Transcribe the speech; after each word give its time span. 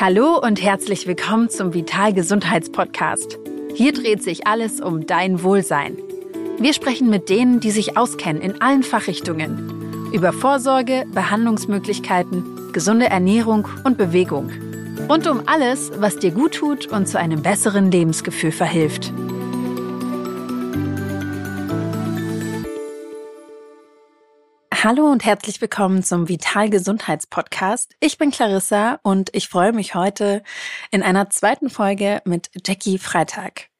Hallo 0.00 0.40
und 0.42 0.60
herzlich 0.60 1.06
willkommen 1.06 1.50
zum 1.50 1.72
Vital 1.72 2.12
Gesundheitspodcast. 2.12 3.38
Hier 3.74 3.92
dreht 3.92 4.24
sich 4.24 4.44
alles 4.44 4.80
um 4.80 5.06
dein 5.06 5.44
Wohlsein. 5.44 5.96
Wir 6.58 6.72
sprechen 6.72 7.10
mit 7.10 7.28
denen, 7.28 7.60
die 7.60 7.70
sich 7.70 7.96
auskennen 7.96 8.42
in 8.42 8.60
allen 8.60 8.82
Fachrichtungen. 8.82 10.10
Über 10.12 10.32
Vorsorge, 10.32 11.04
Behandlungsmöglichkeiten, 11.14 12.72
gesunde 12.72 13.06
Ernährung 13.06 13.68
und 13.84 13.96
Bewegung. 13.96 14.50
Rund 15.08 15.28
um 15.28 15.42
alles, 15.46 15.92
was 15.98 16.18
dir 16.18 16.32
gut 16.32 16.54
tut 16.54 16.88
und 16.88 17.06
zu 17.06 17.16
einem 17.16 17.42
besseren 17.42 17.92
Lebensgefühl 17.92 18.52
verhilft. 18.52 19.12
Hallo 24.84 25.10
und 25.10 25.24
herzlich 25.24 25.62
willkommen 25.62 26.02
zum 26.02 26.28
Vital 26.28 26.68
Gesundheitspodcast. 26.68 27.96
Ich 28.00 28.18
bin 28.18 28.30
Clarissa 28.30 29.00
und 29.02 29.34
ich 29.34 29.48
freue 29.48 29.72
mich 29.72 29.94
heute 29.94 30.42
in 30.90 31.02
einer 31.02 31.30
zweiten 31.30 31.70
Folge 31.70 32.20
mit 32.26 32.50
Jackie 32.66 32.98
Freitag. 32.98 33.70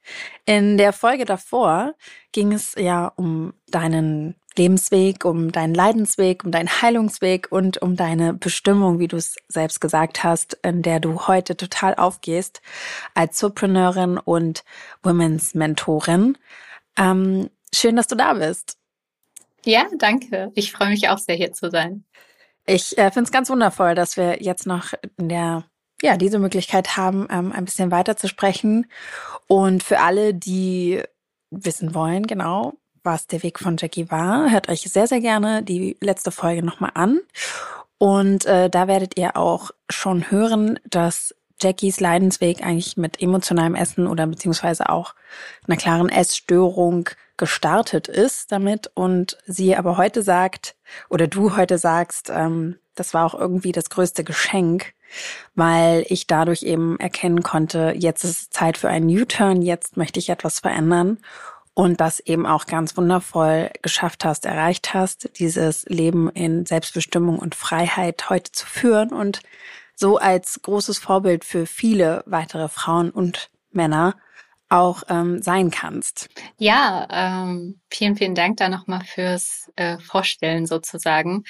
In 0.46 0.78
der 0.78 0.94
Folge 0.94 1.26
davor 1.26 1.92
ging 2.32 2.54
es 2.54 2.74
ja 2.78 3.12
um 3.16 3.52
deinen 3.68 4.36
Lebensweg, 4.56 5.26
um 5.26 5.52
deinen 5.52 5.74
Leidensweg, 5.74 6.42
um 6.42 6.50
deinen 6.50 6.70
Heilungsweg 6.80 7.48
und 7.52 7.82
um 7.82 7.96
deine 7.96 8.32
Bestimmung, 8.32 8.98
wie 8.98 9.08
du 9.08 9.18
es 9.18 9.36
selbst 9.46 9.82
gesagt 9.82 10.24
hast, 10.24 10.54
in 10.62 10.80
der 10.80 11.00
du 11.00 11.26
heute 11.26 11.54
total 11.54 11.96
aufgehst 11.96 12.62
als 13.12 13.38
Surpreneurin 13.38 14.16
und 14.16 14.64
Women's 15.02 15.52
Mentorin. 15.52 16.38
Ähm, 16.96 17.50
schön, 17.74 17.94
dass 17.94 18.06
du 18.06 18.14
da 18.14 18.32
bist. 18.32 18.78
Ja, 19.64 19.86
danke. 19.98 20.52
Ich 20.54 20.72
freue 20.72 20.90
mich 20.90 21.08
auch 21.08 21.18
sehr, 21.18 21.36
hier 21.36 21.52
zu 21.52 21.70
sein. 21.70 22.04
Ich 22.66 22.96
äh, 22.96 23.10
finde 23.10 23.24
es 23.24 23.32
ganz 23.32 23.50
wundervoll, 23.50 23.94
dass 23.94 24.16
wir 24.16 24.42
jetzt 24.42 24.66
noch 24.66 24.92
in 25.18 25.28
der 25.28 25.64
ja 26.02 26.16
diese 26.16 26.38
Möglichkeit 26.38 26.96
haben, 26.96 27.26
ähm, 27.30 27.52
ein 27.52 27.64
bisschen 27.64 27.90
weiter 27.90 28.16
zu 28.16 28.28
sprechen. 28.28 28.86
Und 29.46 29.82
für 29.82 30.00
alle, 30.00 30.34
die 30.34 31.02
wissen 31.50 31.94
wollen, 31.94 32.26
genau, 32.26 32.74
was 33.02 33.26
der 33.26 33.42
Weg 33.42 33.58
von 33.58 33.76
Jackie 33.78 34.10
war, 34.10 34.50
hört 34.50 34.68
euch 34.68 34.82
sehr, 34.82 35.06
sehr 35.06 35.20
gerne 35.20 35.62
die 35.62 35.96
letzte 36.00 36.30
Folge 36.30 36.64
nochmal 36.64 36.92
an. 36.94 37.20
Und 37.98 38.44
äh, 38.46 38.68
da 38.68 38.88
werdet 38.88 39.18
ihr 39.18 39.36
auch 39.36 39.70
schon 39.88 40.30
hören, 40.30 40.78
dass 40.88 41.34
Jackies 41.60 42.00
Leidensweg 42.00 42.64
eigentlich 42.64 42.96
mit 42.96 43.20
emotionalem 43.20 43.74
Essen 43.74 44.06
oder 44.06 44.26
beziehungsweise 44.26 44.88
auch 44.88 45.14
einer 45.66 45.76
klaren 45.76 46.08
Essstörung 46.08 47.08
gestartet 47.36 48.08
ist 48.08 48.52
damit 48.52 48.90
und 48.94 49.38
sie 49.46 49.76
aber 49.76 49.96
heute 49.96 50.22
sagt 50.22 50.76
oder 51.08 51.26
du 51.26 51.56
heute 51.56 51.78
sagst, 51.78 52.30
ähm, 52.30 52.78
das 52.94 53.12
war 53.12 53.26
auch 53.26 53.34
irgendwie 53.34 53.72
das 53.72 53.90
größte 53.90 54.22
Geschenk, 54.22 54.94
weil 55.54 56.04
ich 56.08 56.26
dadurch 56.26 56.62
eben 56.62 56.98
erkennen 57.00 57.42
konnte, 57.42 57.94
jetzt 57.96 58.24
ist 58.24 58.52
Zeit 58.52 58.78
für 58.78 58.88
einen 58.88 59.08
U-Turn, 59.08 59.62
jetzt 59.62 59.96
möchte 59.96 60.20
ich 60.20 60.28
etwas 60.28 60.60
verändern 60.60 61.18
und 61.74 62.00
das 62.00 62.20
eben 62.20 62.46
auch 62.46 62.66
ganz 62.66 62.96
wundervoll 62.96 63.70
geschafft 63.82 64.24
hast, 64.24 64.46
erreicht 64.46 64.94
hast, 64.94 65.38
dieses 65.38 65.84
Leben 65.86 66.30
in 66.30 66.66
Selbstbestimmung 66.66 67.38
und 67.38 67.56
Freiheit 67.56 68.30
heute 68.30 68.52
zu 68.52 68.64
führen 68.64 69.10
und 69.10 69.40
so 69.94 70.18
als 70.18 70.60
großes 70.62 70.98
Vorbild 70.98 71.44
für 71.44 71.66
viele 71.66 72.22
weitere 72.26 72.68
Frauen 72.68 73.10
und 73.10 73.50
Männer 73.70 74.14
auch 74.68 75.02
ähm, 75.08 75.42
sein 75.42 75.70
kannst. 75.70 76.28
Ja, 76.58 77.06
ähm, 77.10 77.80
vielen, 77.90 78.16
vielen 78.16 78.34
Dank 78.34 78.56
da 78.56 78.68
nochmal 78.68 79.04
fürs 79.04 79.70
äh, 79.76 79.98
Vorstellen 79.98 80.66
sozusagen. 80.66 81.44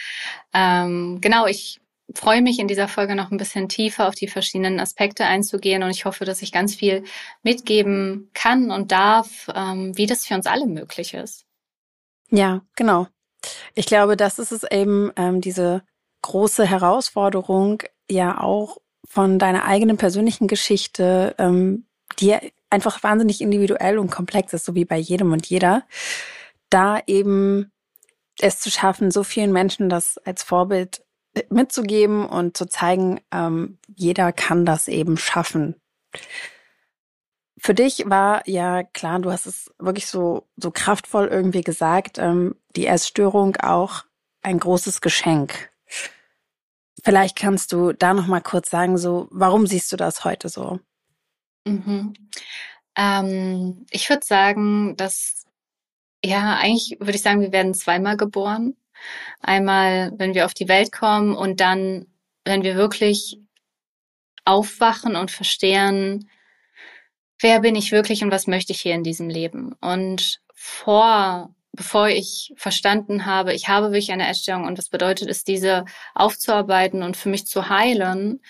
Ähm, 0.52 1.20
genau, 1.20 1.46
ich 1.46 1.80
freue 2.12 2.42
mich 2.42 2.58
in 2.58 2.68
dieser 2.68 2.88
Folge 2.88 3.14
noch 3.14 3.30
ein 3.30 3.38
bisschen 3.38 3.68
tiefer 3.68 4.08
auf 4.08 4.14
die 4.14 4.28
verschiedenen 4.28 4.78
Aspekte 4.78 5.24
einzugehen 5.24 5.82
und 5.82 5.90
ich 5.90 6.04
hoffe, 6.04 6.24
dass 6.24 6.42
ich 6.42 6.52
ganz 6.52 6.74
viel 6.74 7.04
mitgeben 7.42 8.30
kann 8.34 8.70
und 8.70 8.92
darf, 8.92 9.48
ähm, 9.54 9.96
wie 9.96 10.06
das 10.06 10.26
für 10.26 10.34
uns 10.34 10.46
alle 10.46 10.66
möglich 10.66 11.14
ist. 11.14 11.46
Ja, 12.30 12.62
genau. 12.76 13.06
Ich 13.74 13.86
glaube, 13.86 14.16
das 14.16 14.38
ist 14.38 14.52
es 14.52 14.64
eben, 14.64 15.12
ähm, 15.16 15.40
diese 15.40 15.82
große 16.24 16.66
Herausforderung, 16.66 17.82
ja 18.10 18.40
auch 18.40 18.78
von 19.06 19.38
deiner 19.38 19.66
eigenen 19.66 19.98
persönlichen 19.98 20.48
Geschichte, 20.48 21.34
ähm, 21.38 21.86
die 22.18 22.34
einfach 22.70 23.02
wahnsinnig 23.02 23.42
individuell 23.42 23.98
und 23.98 24.10
komplex 24.10 24.54
ist, 24.54 24.64
so 24.64 24.74
wie 24.74 24.86
bei 24.86 24.96
jedem 24.96 25.32
und 25.32 25.46
jeder, 25.46 25.84
da 26.70 27.00
eben 27.06 27.70
es 28.40 28.58
zu 28.58 28.70
schaffen, 28.70 29.10
so 29.10 29.22
vielen 29.22 29.52
Menschen 29.52 29.90
das 29.90 30.16
als 30.18 30.42
Vorbild 30.42 31.04
mitzugeben 31.50 32.26
und 32.26 32.56
zu 32.56 32.66
zeigen, 32.66 33.20
ähm, 33.30 33.78
jeder 33.94 34.32
kann 34.32 34.64
das 34.64 34.88
eben 34.88 35.18
schaffen. 35.18 35.76
Für 37.58 37.74
dich 37.74 38.04
war 38.06 38.48
ja 38.48 38.82
klar, 38.82 39.18
du 39.18 39.30
hast 39.30 39.46
es 39.46 39.70
wirklich 39.78 40.06
so, 40.06 40.48
so 40.56 40.70
kraftvoll 40.70 41.26
irgendwie 41.26 41.62
gesagt, 41.62 42.18
ähm, 42.18 42.56
die 42.76 42.86
Essstörung 42.86 43.56
auch 43.56 44.04
ein 44.42 44.58
großes 44.58 45.00
Geschenk. 45.00 45.73
Vielleicht 47.02 47.36
kannst 47.36 47.72
du 47.72 47.92
da 47.92 48.14
noch 48.14 48.26
mal 48.26 48.40
kurz 48.40 48.70
sagen, 48.70 48.96
so 48.96 49.28
warum 49.30 49.66
siehst 49.66 49.90
du 49.92 49.96
das 49.96 50.24
heute 50.24 50.48
so? 50.48 50.80
Mhm. 51.66 52.14
Ähm, 52.96 53.86
ich 53.90 54.08
würde 54.08 54.24
sagen, 54.24 54.96
dass 54.96 55.44
ja 56.24 56.56
eigentlich 56.56 56.96
würde 57.00 57.16
ich 57.16 57.22
sagen, 57.22 57.40
wir 57.40 57.52
werden 57.52 57.74
zweimal 57.74 58.16
geboren. 58.16 58.76
Einmal, 59.40 60.12
wenn 60.16 60.34
wir 60.34 60.46
auf 60.46 60.54
die 60.54 60.68
Welt 60.68 60.92
kommen 60.92 61.34
und 61.34 61.60
dann, 61.60 62.06
wenn 62.44 62.62
wir 62.62 62.76
wirklich 62.76 63.38
aufwachen 64.44 65.16
und 65.16 65.30
verstehen, 65.30 66.30
wer 67.40 67.60
bin 67.60 67.76
ich 67.76 67.92
wirklich 67.92 68.22
und 68.22 68.30
was 68.30 68.46
möchte 68.46 68.72
ich 68.72 68.80
hier 68.80 68.94
in 68.94 69.04
diesem 69.04 69.28
Leben. 69.28 69.74
Und 69.80 70.40
vor 70.54 71.54
bevor 71.74 72.08
ich 72.08 72.52
verstanden 72.56 73.26
habe, 73.26 73.52
ich 73.52 73.68
habe 73.68 73.88
wirklich 73.88 74.12
eine 74.12 74.28
Essstörung 74.28 74.64
und 74.66 74.78
was 74.78 74.88
bedeutet 74.88 75.28
es, 75.28 75.44
diese 75.44 75.84
aufzuarbeiten 76.14 77.02
und 77.02 77.16
für 77.16 77.28
mich 77.28 77.46
zu 77.46 77.68
heilen, 77.68 78.40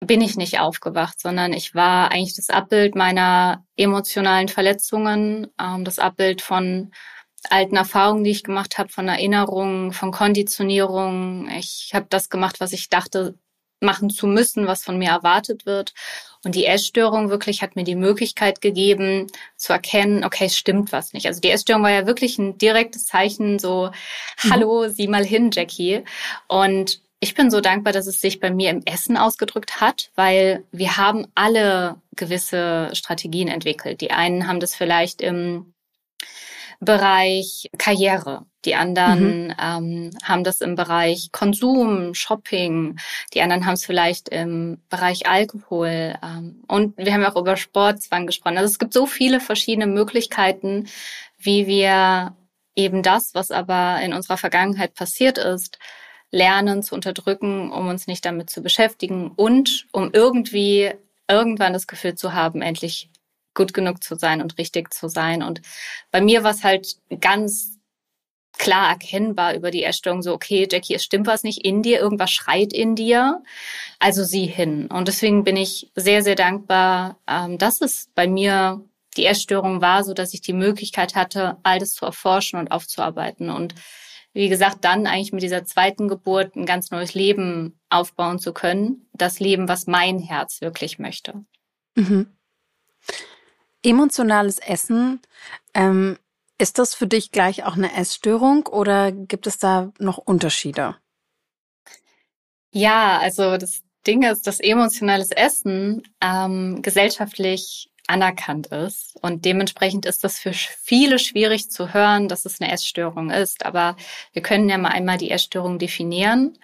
bin 0.00 0.20
ich 0.20 0.36
nicht 0.36 0.58
aufgewacht, 0.58 1.20
sondern 1.20 1.52
ich 1.52 1.74
war 1.74 2.10
eigentlich 2.10 2.34
das 2.34 2.50
Abbild 2.50 2.96
meiner 2.96 3.64
emotionalen 3.76 4.48
Verletzungen, 4.48 5.46
ähm, 5.60 5.84
das 5.84 5.98
Abbild 5.98 6.42
von 6.42 6.90
alten 7.50 7.76
Erfahrungen, 7.76 8.24
die 8.24 8.30
ich 8.30 8.44
gemacht 8.44 8.78
habe, 8.78 8.88
von 8.88 9.08
Erinnerungen, 9.08 9.92
von 9.92 10.10
Konditionierung. 10.10 11.48
Ich 11.58 11.90
habe 11.94 12.06
das 12.08 12.30
gemacht, 12.30 12.60
was 12.60 12.72
ich 12.72 12.88
dachte, 12.88 13.38
machen 13.80 14.10
zu 14.10 14.26
müssen, 14.26 14.66
was 14.66 14.84
von 14.84 14.98
mir 14.98 15.10
erwartet 15.10 15.66
wird. 15.66 15.92
Und 16.44 16.54
die 16.56 16.66
Essstörung 16.66 17.30
wirklich 17.30 17.62
hat 17.62 17.76
mir 17.76 17.84
die 17.84 17.94
Möglichkeit 17.94 18.60
gegeben, 18.60 19.28
zu 19.56 19.72
erkennen, 19.72 20.24
okay, 20.24 20.48
stimmt 20.48 20.90
was 20.90 21.12
nicht. 21.12 21.26
Also 21.26 21.40
die 21.40 21.50
Essstörung 21.50 21.84
war 21.84 21.90
ja 21.92 22.06
wirklich 22.06 22.38
ein 22.38 22.58
direktes 22.58 23.06
Zeichen, 23.06 23.58
so, 23.60 23.90
mhm. 24.42 24.50
hallo, 24.50 24.88
sieh 24.88 25.06
mal 25.06 25.24
hin, 25.24 25.50
Jackie. 25.52 26.02
Und 26.48 27.00
ich 27.20 27.34
bin 27.34 27.52
so 27.52 27.60
dankbar, 27.60 27.92
dass 27.92 28.08
es 28.08 28.20
sich 28.20 28.40
bei 28.40 28.50
mir 28.50 28.70
im 28.70 28.82
Essen 28.84 29.16
ausgedrückt 29.16 29.80
hat, 29.80 30.10
weil 30.16 30.64
wir 30.72 30.96
haben 30.96 31.28
alle 31.36 32.00
gewisse 32.16 32.90
Strategien 32.94 33.46
entwickelt. 33.46 34.00
Die 34.00 34.10
einen 34.10 34.48
haben 34.48 34.58
das 34.58 34.74
vielleicht 34.74 35.20
im 35.20 35.72
Bereich 36.84 37.70
Karriere. 37.78 38.44
Die 38.64 38.74
anderen 38.74 39.46
mhm. 39.46 39.54
ähm, 39.60 40.10
haben 40.24 40.42
das 40.42 40.60
im 40.60 40.74
Bereich 40.74 41.30
Konsum, 41.30 42.12
Shopping. 42.12 42.98
Die 43.34 43.40
anderen 43.40 43.66
haben 43.66 43.74
es 43.74 43.84
vielleicht 43.84 44.28
im 44.30 44.80
Bereich 44.88 45.28
Alkohol. 45.28 46.16
Ähm, 46.24 46.64
und 46.66 46.96
wir 46.96 47.12
haben 47.12 47.24
auch 47.24 47.40
über 47.40 47.56
Sportzwang 47.56 48.26
gesprochen. 48.26 48.58
Also 48.58 48.68
es 48.68 48.80
gibt 48.80 48.94
so 48.94 49.06
viele 49.06 49.38
verschiedene 49.38 49.86
Möglichkeiten, 49.86 50.88
wie 51.38 51.68
wir 51.68 52.34
eben 52.74 53.04
das, 53.04 53.32
was 53.32 53.52
aber 53.52 54.00
in 54.02 54.12
unserer 54.12 54.36
Vergangenheit 54.36 54.94
passiert 54.94 55.38
ist, 55.38 55.78
lernen 56.32 56.82
zu 56.82 56.96
unterdrücken, 56.96 57.70
um 57.70 57.86
uns 57.86 58.08
nicht 58.08 58.24
damit 58.24 58.50
zu 58.50 58.60
beschäftigen 58.60 59.30
und 59.30 59.86
um 59.92 60.10
irgendwie 60.12 60.90
irgendwann 61.28 61.74
das 61.74 61.86
Gefühl 61.86 62.16
zu 62.16 62.32
haben, 62.32 62.60
endlich 62.60 63.08
gut 63.54 63.74
genug 63.74 64.02
zu 64.02 64.16
sein 64.16 64.40
und 64.40 64.58
richtig 64.58 64.92
zu 64.92 65.08
sein. 65.08 65.42
Und 65.42 65.62
bei 66.10 66.20
mir 66.20 66.42
war 66.44 66.52
es 66.52 66.64
halt 66.64 66.96
ganz 67.20 67.78
klar 68.58 68.90
erkennbar 68.90 69.54
über 69.54 69.70
die 69.70 69.82
Erstörung 69.82 70.22
so, 70.22 70.32
okay, 70.32 70.68
Jackie, 70.70 70.94
es 70.94 71.04
stimmt 71.04 71.26
was 71.26 71.42
nicht 71.42 71.64
in 71.64 71.82
dir, 71.82 71.98
irgendwas 71.98 72.30
schreit 72.30 72.72
in 72.72 72.94
dir, 72.94 73.42
also 73.98 74.24
sieh 74.24 74.46
hin. 74.46 74.86
Und 74.86 75.08
deswegen 75.08 75.44
bin 75.44 75.56
ich 75.56 75.90
sehr, 75.94 76.22
sehr 76.22 76.36
dankbar, 76.36 77.18
ähm, 77.26 77.58
dass 77.58 77.80
es 77.80 78.10
bei 78.14 78.26
mir 78.26 78.84
die 79.16 79.24
Erstörung 79.24 79.80
war, 79.80 80.04
so 80.04 80.14
dass 80.14 80.32
ich 80.34 80.40
die 80.40 80.52
Möglichkeit 80.52 81.14
hatte, 81.14 81.56
all 81.62 81.78
das 81.78 81.92
zu 81.92 82.04
erforschen 82.04 82.58
und 82.58 82.70
aufzuarbeiten. 82.70 83.50
Und 83.50 83.74
wie 84.32 84.48
gesagt, 84.48 84.84
dann 84.84 85.06
eigentlich 85.06 85.32
mit 85.32 85.42
dieser 85.42 85.64
zweiten 85.64 86.08
Geburt 86.08 86.56
ein 86.56 86.64
ganz 86.64 86.90
neues 86.90 87.14
Leben 87.14 87.78
aufbauen 87.90 88.38
zu 88.38 88.52
können. 88.52 89.06
Das 89.12 89.40
Leben, 89.40 89.68
was 89.68 89.86
mein 89.86 90.18
Herz 90.18 90.62
wirklich 90.62 90.98
möchte. 90.98 91.44
Mhm. 91.94 92.28
Emotionales 93.82 94.58
Essen, 94.58 95.20
ähm, 95.74 96.18
ist 96.58 96.78
das 96.78 96.94
für 96.94 97.06
dich 97.06 97.32
gleich 97.32 97.64
auch 97.64 97.74
eine 97.76 97.94
Essstörung 97.96 98.66
oder 98.66 99.10
gibt 99.10 99.46
es 99.46 99.58
da 99.58 99.92
noch 99.98 100.18
Unterschiede? 100.18 100.96
Ja, 102.70 103.18
also 103.18 103.56
das 103.56 103.82
Ding 104.06 104.22
ist, 104.22 104.46
dass 104.46 104.60
emotionales 104.60 105.30
Essen 105.30 106.02
ähm, 106.20 106.80
gesellschaftlich 106.82 107.90
anerkannt 108.06 108.68
ist. 108.68 109.16
Und 109.22 109.44
dementsprechend 109.44 110.06
ist 110.06 110.24
das 110.24 110.38
für 110.38 110.52
viele 110.52 111.18
schwierig 111.18 111.70
zu 111.70 111.92
hören, 111.92 112.28
dass 112.28 112.44
es 112.44 112.60
eine 112.60 112.72
Essstörung 112.72 113.30
ist. 113.30 113.64
Aber 113.64 113.96
wir 114.32 114.42
können 114.42 114.68
ja 114.68 114.78
mal 114.78 114.90
einmal 114.90 115.18
die 115.18 115.30
Essstörung 115.30 115.78
definieren. 115.78 116.58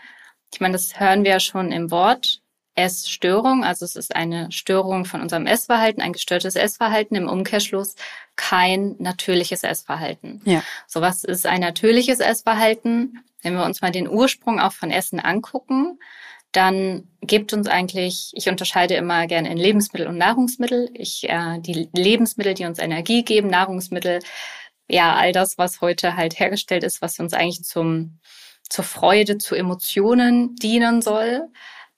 Ich 0.53 0.61
meine, 0.61 0.73
das 0.73 0.99
hören 0.99 1.25
wir 1.25 1.33
ja 1.33 1.41
schon 1.41 1.73
im 1.73 1.91
Wort. 1.91 2.41
Essstörung, 2.79 3.65
also 3.65 3.85
es 3.85 3.97
ist 3.97 4.15
eine 4.15 4.53
Störung 4.53 5.05
von 5.05 5.21
unserem 5.21 5.47
Essverhalten, 5.47 6.01
ein 6.01 6.13
gestörtes 6.13 6.55
Essverhalten, 6.55 7.17
im 7.17 7.29
Umkehrschluss 7.29 7.97
kein 8.37 8.95
natürliches 8.99 9.65
Essverhalten. 9.65 10.41
Ja. 10.45 10.63
So 10.87 11.01
was 11.01 11.25
ist 11.25 11.45
ein 11.45 11.61
natürliches 11.61 12.21
Essverhalten? 12.21 13.25
Wenn 13.43 13.55
wir 13.55 13.65
uns 13.65 13.83
mal 13.83 13.91
den 13.91 14.09
Ursprung 14.09 14.61
auch 14.61 14.73
von 14.73 14.93
Essen 14.93 15.19
angucken, 15.19 15.99
dann 16.53 17.09
gibt 17.21 17.53
uns 17.53 17.67
eigentlich, 17.67 18.31
ich 18.35 18.49
unterscheide 18.49 18.95
immer 18.95 19.27
gerne 19.27 19.51
in 19.51 19.59
Lebensmittel 19.59 20.07
und 20.07 20.17
Nahrungsmittel. 20.17 20.89
Ich, 20.95 21.29
äh, 21.29 21.59
die 21.59 21.89
Lebensmittel, 21.93 22.55
die 22.55 22.65
uns 22.65 22.79
Energie 22.79 23.25
geben, 23.25 23.49
Nahrungsmittel, 23.49 24.21
ja, 24.89 25.15
all 25.17 25.33
das, 25.33 25.59
was 25.59 25.81
heute 25.81 26.17
halt 26.17 26.39
hergestellt 26.39 26.85
ist, 26.85 27.03
was 27.03 27.19
uns 27.19 27.35
eigentlich 27.35 27.65
zum, 27.65 28.19
zur 28.69 28.85
Freude, 28.85 29.37
zu 29.37 29.57
Emotionen 29.57 30.55
dienen 30.57 31.03
soll. 31.03 31.49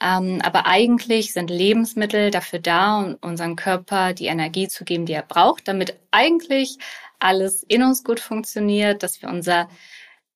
Ähm, 0.03 0.41
aber 0.43 0.67
eigentlich 0.67 1.33
sind 1.33 1.51
Lebensmittel 1.51 2.31
dafür 2.31 2.59
da, 2.59 2.99
um 2.99 3.17
unserem 3.21 3.57
Körper 3.57 4.15
die 4.15 4.27
Energie 4.27 4.69
zu 4.69 4.85
geben, 4.85 5.07
die 5.07 5.13
er 5.13 5.23
braucht, 5.23 5.69
damit 5.69 5.97
eigentlich 6.11 6.79
alles 7.19 7.63
in 7.65 7.83
uns 7.83 8.03
gut 8.03 8.19
funktioniert, 8.19 9.03
dass 9.03 9.21
wir 9.21 9.29
unser 9.29 9.69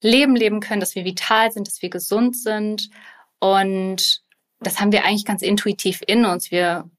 Leben 0.03 0.37
leben 0.37 0.61
können, 0.61 0.81
dass 0.81 0.95
wir 0.95 1.05
vital 1.07 1.51
sind, 1.51 1.67
dass 1.67 1.81
wir 1.81 1.89
gesund 1.89 2.37
sind. 2.37 2.91
Und 3.39 4.23
das 4.61 4.81
haben 4.81 4.93
wir 4.93 5.05
eigentlich 5.05 5.25
ganz 5.25 5.41
intuitiv 5.41 6.03
in 6.07 6.27
uns. 6.27 6.51
Wir 6.51 6.91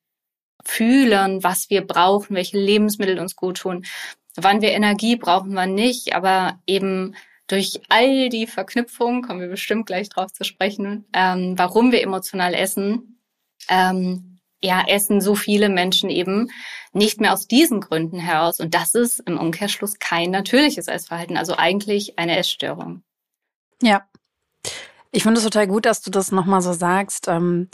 fühlen, 0.64 1.44
was 1.44 1.70
wir 1.70 1.86
brauchen, 1.86 2.36
welche 2.36 2.58
Lebensmittel 2.58 3.20
uns 3.20 3.36
gut 3.36 3.58
tun, 3.58 3.86
wann 4.36 4.62
wir 4.62 4.72
Energie 4.72 5.16
brauchen, 5.16 5.56
wann 5.56 5.76
nicht. 5.76 6.16
Aber 6.16 6.60
eben 6.66 7.16
durch 7.48 7.82
all 7.90 8.30
die 8.30 8.48
Verknüpfungen, 8.48 9.22
kommen 9.22 9.42
wir 9.42 9.48
bestimmt 9.48 9.86
gleich 9.86 10.10
drauf 10.10 10.32
zu 10.32 10.44
sprechen, 10.44 11.06
ähm, 11.14 11.54
warum 11.58 11.92
wir 11.92 12.02
emotional 12.02 12.54
essen, 12.54 13.20
ähm, 13.70 14.40
ja, 14.62 14.84
essen 14.88 15.22
so 15.22 15.36
viele 15.36 15.70
Menschen 15.70 16.10
eben 16.10 16.50
nicht 16.92 17.22
mehr 17.22 17.34
aus 17.34 17.48
diesen 17.48 17.82
Gründen 17.82 18.20
heraus. 18.20 18.60
Und 18.60 18.74
das 18.74 18.96
ist 18.96 19.20
im 19.20 19.38
Umkehrschluss 19.38 20.00
kein 20.00 20.32
natürliches 20.32 20.88
Essverhalten, 20.88 21.38
also 21.38 21.56
eigentlich 21.56 22.18
eine 22.18 22.38
Essstörung. 22.38 23.04
Ja. 23.82 24.08
Ich 25.12 25.24
finde 25.24 25.38
es 25.38 25.44
total 25.44 25.68
gut, 25.68 25.86
dass 25.86 26.02
du 26.02 26.12
das 26.12 26.32
nochmal 26.32 26.62
so 26.62 26.74
sagst. 26.74 27.28
Ähm, 27.28 27.70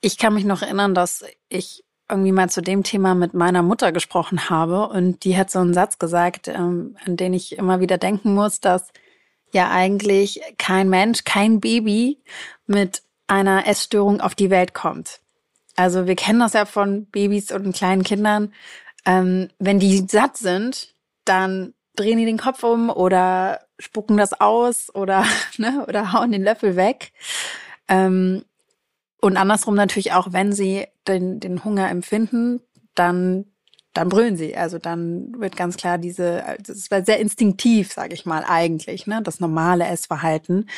ich 0.00 0.16
kann 0.16 0.34
mich 0.34 0.44
noch 0.44 0.62
erinnern, 0.62 0.94
dass 0.94 1.24
ich 1.48 1.84
irgendwie 2.10 2.32
mal 2.32 2.48
zu 2.48 2.62
dem 2.62 2.82
Thema 2.82 3.14
mit 3.14 3.34
meiner 3.34 3.62
Mutter 3.62 3.92
gesprochen 3.92 4.48
habe 4.48 4.88
und 4.88 5.24
die 5.24 5.36
hat 5.36 5.50
so 5.50 5.58
einen 5.58 5.74
Satz 5.74 5.98
gesagt, 5.98 6.48
ähm, 6.48 6.96
an 7.04 7.16
den 7.16 7.34
ich 7.34 7.58
immer 7.58 7.80
wieder 7.80 7.98
denken 7.98 8.34
muss, 8.34 8.60
dass 8.60 8.90
ja 9.52 9.70
eigentlich 9.70 10.40
kein 10.58 10.88
Mensch, 10.88 11.24
kein 11.24 11.60
Baby 11.60 12.18
mit 12.66 13.02
einer 13.26 13.66
Essstörung 13.66 14.20
auf 14.20 14.34
die 14.34 14.50
Welt 14.50 14.74
kommt. 14.74 15.20
Also 15.76 16.06
wir 16.06 16.16
kennen 16.16 16.40
das 16.40 16.54
ja 16.54 16.64
von 16.64 17.06
Babys 17.06 17.52
und 17.52 17.74
kleinen 17.74 18.02
Kindern. 18.02 18.52
Ähm, 19.06 19.48
wenn 19.58 19.78
die 19.78 20.04
satt 20.08 20.36
sind, 20.36 20.94
dann 21.24 21.74
drehen 21.94 22.18
die 22.18 22.24
den 22.24 22.38
Kopf 22.38 22.62
um 22.62 22.90
oder 22.90 23.60
spucken 23.78 24.16
das 24.16 24.40
aus 24.40 24.94
oder, 24.94 25.24
ne, 25.56 25.84
oder 25.86 26.12
hauen 26.12 26.32
den 26.32 26.42
Löffel 26.42 26.76
weg. 26.76 27.12
Ähm, 27.88 28.44
und 29.20 29.36
andersrum 29.36 29.74
natürlich 29.74 30.12
auch, 30.12 30.32
wenn 30.32 30.52
sie 30.52 30.86
den, 31.06 31.40
den 31.40 31.64
Hunger 31.64 31.90
empfinden, 31.90 32.60
dann 32.94 33.46
dann 33.98 34.08
brüllen 34.10 34.36
sie. 34.36 34.56
Also 34.56 34.78
dann 34.78 35.32
wird 35.40 35.56
ganz 35.56 35.76
klar 35.76 35.98
diese, 35.98 36.44
das 36.60 36.76
ist 36.76 36.88
sehr 36.88 37.18
instinktiv, 37.18 37.92
sage 37.92 38.14
ich 38.14 38.26
mal, 38.26 38.44
eigentlich, 38.46 39.08
ne, 39.08 39.20
das 39.22 39.40
normale 39.40 39.86
Essverhalten. 39.86 40.68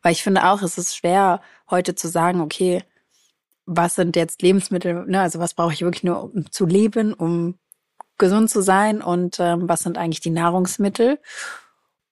Weil 0.00 0.12
ich 0.12 0.22
finde 0.22 0.48
auch, 0.48 0.62
es 0.62 0.78
ist 0.78 0.96
schwer, 0.96 1.42
heute 1.70 1.94
zu 1.94 2.08
sagen, 2.08 2.40
okay, 2.40 2.82
was 3.66 3.94
sind 3.94 4.16
jetzt 4.16 4.40
Lebensmittel, 4.40 5.04
ne, 5.06 5.20
also 5.20 5.38
was 5.38 5.52
brauche 5.52 5.74
ich 5.74 5.82
wirklich 5.82 6.02
nur, 6.02 6.24
um 6.24 6.50
zu 6.50 6.64
leben, 6.64 7.12
um 7.12 7.58
gesund 8.16 8.48
zu 8.48 8.62
sein 8.62 9.02
und 9.02 9.38
ähm, 9.38 9.68
was 9.68 9.80
sind 9.80 9.98
eigentlich 9.98 10.20
die 10.20 10.30
Nahrungsmittel. 10.30 11.18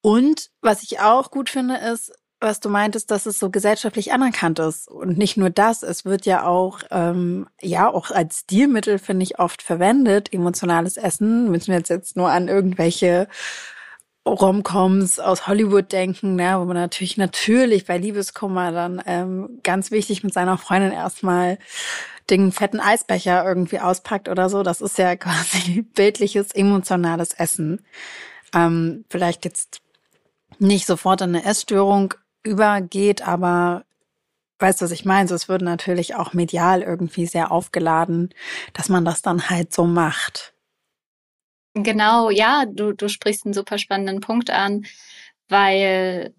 Und 0.03 0.51
was 0.61 0.83
ich 0.83 1.01
auch 1.01 1.31
gut 1.31 1.49
finde, 1.49 1.77
ist, 1.77 2.13
was 2.41 2.61
du 2.61 2.69
meintest, 2.69 3.11
dass 3.11 3.27
es 3.27 3.39
so 3.39 3.51
gesellschaftlich 3.51 4.13
anerkannt 4.13 4.59
ist. 4.59 4.89
Und 4.89 5.19
nicht 5.19 5.37
nur 5.37 5.51
das, 5.51 5.83
es 5.83 6.05
wird 6.05 6.27
ja 6.27 6.47
auch, 6.47 6.81
ähm, 6.91 7.47
ja, 7.61 7.89
auch 7.89 8.11
als 8.11 8.41
Stilmittel, 8.41 8.99
finde 8.99 9.25
ich, 9.25 9.39
oft 9.39 9.63
verwendet, 9.63 10.33
emotionales 10.33 10.97
Essen. 10.97 11.51
Müssen 11.51 11.69
wir 11.69 11.79
jetzt, 11.79 11.91
jetzt 11.91 12.17
nur 12.17 12.31
an 12.31 12.49
irgendwelche 12.49 13.29
Romcoms 14.27 15.19
aus 15.19 15.47
Hollywood 15.47 15.93
denken, 15.93 16.37
ne, 16.37 16.57
wo 16.59 16.65
man 16.65 16.77
natürlich, 16.77 17.17
natürlich 17.17 17.87
bei 17.87 17.99
Liebeskummer 17.99 18.71
dann 18.73 19.03
ähm, 19.07 19.61
ganz 19.63 19.91
wichtig 19.91 20.23
mit 20.23 20.33
seiner 20.33 20.59
Freundin 20.59 20.93
erstmal 20.93 21.59
den 22.29 22.53
fetten 22.53 22.81
Eisbecher 22.81 23.45
irgendwie 23.45 23.81
auspackt 23.81 24.29
oder 24.29 24.49
so. 24.49 24.63
Das 24.63 24.81
ist 24.81 24.99
ja 24.99 25.17
quasi 25.17 25.83
bildliches, 25.83 26.53
emotionales 26.53 27.33
Essen. 27.33 27.85
Ähm, 28.55 29.05
vielleicht 29.09 29.45
jetzt 29.45 29.81
nicht 30.59 30.87
sofort 30.87 31.23
eine 31.23 31.45
Essstörung 31.45 32.15
übergeht, 32.43 33.23
aber 33.27 33.85
weißt 34.59 34.81
du, 34.81 34.85
was 34.85 34.93
ich 34.93 35.05
meine? 35.05 35.29
So, 35.29 35.35
es 35.35 35.49
würde 35.49 35.65
natürlich 35.65 36.15
auch 36.15 36.33
medial 36.33 36.83
irgendwie 36.83 37.27
sehr 37.27 37.51
aufgeladen, 37.51 38.35
dass 38.73 38.89
man 38.89 39.05
das 39.05 39.23
dann 39.23 39.49
halt 39.51 39.73
so 39.73 39.85
macht. 39.85 40.55
Genau, 41.75 42.31
ja, 42.31 42.65
du, 42.67 42.93
du 42.93 43.09
sprichst 43.09 43.47
einen 43.47 43.55
super 43.55 43.79
spannenden 43.79 44.21
Punkt 44.21 44.51
an, 44.51 44.85
weil 45.49 46.35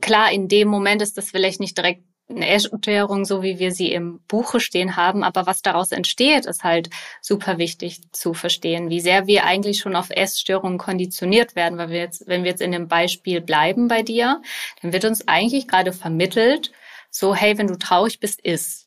klar, 0.00 0.30
in 0.30 0.48
dem 0.48 0.68
Moment 0.68 1.02
ist 1.02 1.16
das 1.16 1.30
vielleicht 1.30 1.60
nicht 1.60 1.76
direkt 1.76 2.04
eine 2.36 2.48
Erklärung, 2.48 3.24
so 3.24 3.42
wie 3.42 3.58
wir 3.58 3.72
sie 3.72 3.92
im 3.92 4.20
Buche 4.28 4.60
stehen 4.60 4.96
haben. 4.96 5.22
Aber 5.22 5.46
was 5.46 5.62
daraus 5.62 5.92
entsteht, 5.92 6.46
ist 6.46 6.64
halt 6.64 6.90
super 7.20 7.58
wichtig 7.58 8.00
zu 8.12 8.34
verstehen, 8.34 8.90
wie 8.90 9.00
sehr 9.00 9.26
wir 9.26 9.44
eigentlich 9.44 9.78
schon 9.78 9.96
auf 9.96 10.10
Essstörungen 10.10 10.78
konditioniert 10.78 11.56
werden, 11.56 11.78
weil 11.78 11.90
wir 11.90 11.98
jetzt, 11.98 12.26
wenn 12.26 12.44
wir 12.44 12.50
jetzt 12.50 12.62
in 12.62 12.72
dem 12.72 12.88
Beispiel 12.88 13.40
bleiben 13.40 13.88
bei 13.88 14.02
dir, 14.02 14.42
dann 14.80 14.92
wird 14.92 15.04
uns 15.04 15.26
eigentlich 15.28 15.68
gerade 15.68 15.92
vermittelt, 15.92 16.72
so, 17.10 17.34
hey, 17.34 17.58
wenn 17.58 17.68
du 17.68 17.78
traurig 17.78 18.20
bist, 18.20 18.40
iss. 18.40 18.86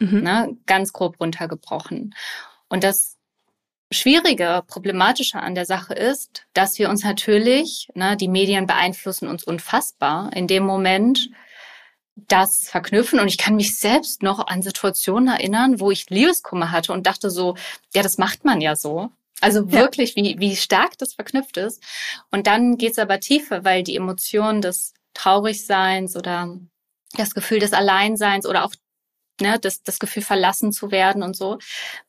Mhm. 0.00 0.22
Ne? 0.22 0.56
Ganz 0.66 0.92
grob 0.92 1.20
runtergebrochen. 1.20 2.14
Und 2.68 2.84
das 2.84 3.16
Schwierige, 3.92 4.62
problematische 4.66 5.38
an 5.38 5.54
der 5.54 5.66
Sache 5.66 5.92
ist, 5.94 6.46
dass 6.54 6.78
wir 6.78 6.88
uns 6.88 7.04
natürlich, 7.04 7.88
ne, 7.94 8.16
die 8.16 8.28
Medien 8.28 8.66
beeinflussen 8.66 9.28
uns 9.28 9.44
unfassbar 9.44 10.30
in 10.34 10.46
dem 10.46 10.64
Moment, 10.64 11.28
das 12.14 12.68
verknüpfen. 12.68 13.20
Und 13.20 13.28
ich 13.28 13.38
kann 13.38 13.56
mich 13.56 13.78
selbst 13.78 14.22
noch 14.22 14.46
an 14.46 14.62
Situationen 14.62 15.28
erinnern, 15.28 15.80
wo 15.80 15.90
ich 15.90 16.10
Liebeskummer 16.10 16.70
hatte 16.70 16.92
und 16.92 17.06
dachte 17.06 17.30
so, 17.30 17.56
ja, 17.94 18.02
das 18.02 18.18
macht 18.18 18.44
man 18.44 18.60
ja 18.60 18.76
so. 18.76 19.10
Also 19.40 19.72
wirklich, 19.72 20.14
ja. 20.14 20.22
wie, 20.22 20.38
wie 20.38 20.56
stark 20.56 20.96
das 20.98 21.14
verknüpft 21.14 21.56
ist. 21.56 21.82
Und 22.30 22.46
dann 22.46 22.76
geht's 22.78 22.98
aber 22.98 23.18
tiefer, 23.18 23.64
weil 23.64 23.82
die 23.82 23.96
Emotion 23.96 24.60
des 24.60 24.94
Traurigseins 25.14 26.16
oder 26.16 26.56
das 27.16 27.34
Gefühl 27.34 27.58
des 27.58 27.72
Alleinseins 27.72 28.46
oder 28.46 28.64
auch 28.64 28.74
ne, 29.40 29.58
das, 29.58 29.82
das 29.82 29.98
Gefühl 29.98 30.22
verlassen 30.22 30.72
zu 30.72 30.90
werden 30.90 31.22
und 31.22 31.36
so, 31.36 31.58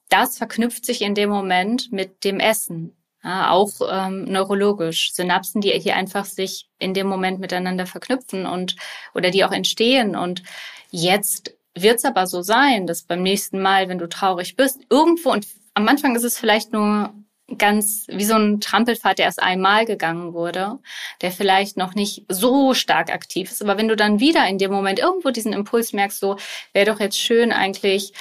das 0.09 0.37
verknüpft 0.37 0.85
sich 0.85 1.01
in 1.01 1.15
dem 1.15 1.29
Moment 1.29 1.91
mit 1.91 2.23
dem 2.23 2.39
Essen. 2.39 2.95
Ja, 3.23 3.51
auch 3.51 3.71
ähm, 3.89 4.25
neurologisch. 4.25 5.13
Synapsen, 5.13 5.61
die 5.61 5.69
hier 5.69 5.95
einfach 5.95 6.25
sich 6.25 6.67
in 6.77 6.93
dem 6.93 7.07
Moment 7.07 7.39
miteinander 7.39 7.85
verknüpfen 7.85 8.45
und 8.45 8.75
oder 9.15 9.31
die 9.31 9.45
auch 9.45 9.51
entstehen. 9.51 10.15
Und 10.15 10.43
jetzt 10.91 11.55
wird 11.73 11.97
es 11.97 12.05
aber 12.05 12.27
so 12.27 12.41
sein, 12.41 12.85
dass 12.85 13.03
beim 13.03 13.23
nächsten 13.23 13.61
Mal, 13.61 13.87
wenn 13.87 13.97
du 13.97 14.09
traurig 14.09 14.55
bist, 14.55 14.81
irgendwo 14.89 15.31
und 15.31 15.47
am 15.73 15.87
Anfang 15.87 16.15
ist 16.15 16.23
es 16.23 16.37
vielleicht 16.37 16.71
nur 16.71 17.13
ganz 17.57 18.05
wie 18.09 18.23
so 18.23 18.35
ein 18.35 18.61
Trampelfahrt, 18.61 19.19
der 19.19 19.25
erst 19.25 19.41
einmal 19.41 19.85
gegangen 19.85 20.33
wurde, 20.33 20.79
der 21.21 21.31
vielleicht 21.31 21.77
noch 21.77 21.93
nicht 21.93 22.25
so 22.29 22.73
stark 22.73 23.11
aktiv 23.11 23.51
ist. 23.51 23.61
Aber 23.61 23.77
wenn 23.77 23.87
du 23.87 23.95
dann 23.95 24.19
wieder 24.19 24.47
in 24.47 24.57
dem 24.57 24.71
Moment 24.71 24.99
irgendwo 24.99 25.29
diesen 25.29 25.53
Impuls 25.53 25.93
merkst, 25.93 26.19
so 26.19 26.37
wäre 26.73 26.91
doch 26.91 26.99
jetzt 26.99 27.19
schön 27.19 27.51
eigentlich 27.51 28.13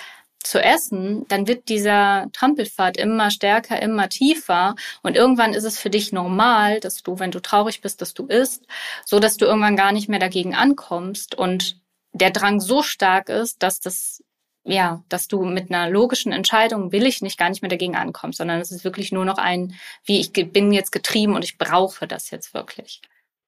zu 0.42 0.62
essen, 0.62 1.26
dann 1.28 1.46
wird 1.46 1.68
dieser 1.68 2.28
Trampelpfad 2.32 2.96
immer 2.96 3.30
stärker, 3.30 3.80
immer 3.80 4.08
tiefer 4.08 4.74
und 5.02 5.16
irgendwann 5.16 5.54
ist 5.54 5.64
es 5.64 5.78
für 5.78 5.90
dich 5.90 6.12
normal, 6.12 6.80
dass 6.80 7.02
du, 7.02 7.18
wenn 7.18 7.30
du 7.30 7.40
traurig 7.40 7.80
bist, 7.80 8.00
dass 8.00 8.14
du 8.14 8.26
isst, 8.26 8.66
so 9.04 9.20
dass 9.20 9.36
du 9.36 9.44
irgendwann 9.44 9.76
gar 9.76 9.92
nicht 9.92 10.08
mehr 10.08 10.18
dagegen 10.18 10.54
ankommst 10.54 11.34
und 11.34 11.80
der 12.12 12.30
Drang 12.30 12.60
so 12.60 12.82
stark 12.82 13.28
ist, 13.28 13.62
dass 13.62 13.80
das 13.80 14.22
ja, 14.64 15.02
dass 15.08 15.26
du 15.26 15.44
mit 15.44 15.70
einer 15.72 15.90
logischen 15.90 16.30
Entscheidung 16.30 16.92
will 16.92 17.06
ich 17.06 17.20
nicht 17.20 17.36
gar 17.36 17.48
nicht 17.48 17.62
mehr 17.62 17.68
dagegen 17.68 17.96
ankommst, 17.96 18.38
sondern 18.38 18.60
es 18.60 18.70
ist 18.70 18.84
wirklich 18.84 19.10
nur 19.10 19.24
noch 19.24 19.38
ein, 19.38 19.74
wie 20.04 20.20
ich 20.20 20.32
bin 20.32 20.72
jetzt 20.72 20.92
getrieben 20.92 21.34
und 21.34 21.42
ich 21.42 21.58
brauche 21.58 22.06
das 22.06 22.30
jetzt 22.30 22.54
wirklich. 22.54 23.02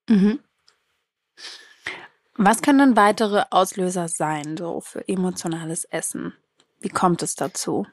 Mhm. 0.09 0.41
Was 2.37 2.63
können 2.63 2.79
denn 2.79 2.97
weitere 2.97 3.45
Auslöser 3.51 4.09
sein, 4.09 4.57
so 4.57 4.81
für 4.81 5.07
emotionales 5.07 5.85
Essen? 5.85 6.35
Wie 6.85 6.91
kommt 6.91 7.23
es 7.23 7.35
dazu? 7.35 7.87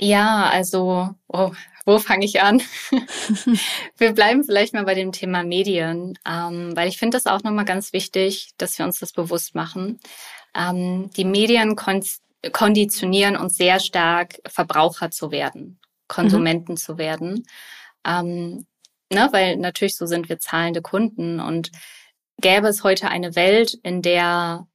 Ja, 0.00 0.48
also, 0.48 1.10
oh, 1.28 1.52
wo 1.84 1.98
fange 1.98 2.24
ich 2.24 2.40
an? 2.40 2.62
wir 3.98 4.12
bleiben 4.14 4.44
vielleicht 4.44 4.72
mal 4.72 4.86
bei 4.86 4.94
dem 4.94 5.12
Thema 5.12 5.44
Medien, 5.44 6.18
ähm, 6.26 6.74
weil 6.74 6.88
ich 6.88 6.96
finde 6.96 7.18
das 7.18 7.26
auch 7.26 7.42
nochmal 7.42 7.66
ganz 7.66 7.92
wichtig, 7.92 8.52
dass 8.56 8.78
wir 8.78 8.86
uns 8.86 8.98
das 8.98 9.12
bewusst 9.12 9.54
machen. 9.54 10.00
Ähm, 10.54 11.10
die 11.16 11.26
Medien 11.26 11.76
kon 11.76 12.02
konditionieren 12.52 13.36
uns 13.36 13.58
sehr 13.58 13.78
stark, 13.78 14.40
Verbraucher 14.48 15.10
zu 15.10 15.30
werden, 15.30 15.78
Konsumenten 16.08 16.72
mhm. 16.72 16.76
zu 16.78 16.96
werden. 16.96 17.46
Ähm, 18.06 18.66
ne, 19.12 19.28
weil 19.32 19.58
natürlich 19.58 19.96
so 19.96 20.06
sind 20.06 20.30
wir 20.30 20.38
zahlende 20.38 20.80
Kunden 20.80 21.40
und 21.40 21.70
gäbe 22.40 22.68
es 22.68 22.82
heute 22.84 23.10
eine 23.10 23.36
Welt, 23.36 23.74
in 23.82 24.00
der 24.00 24.66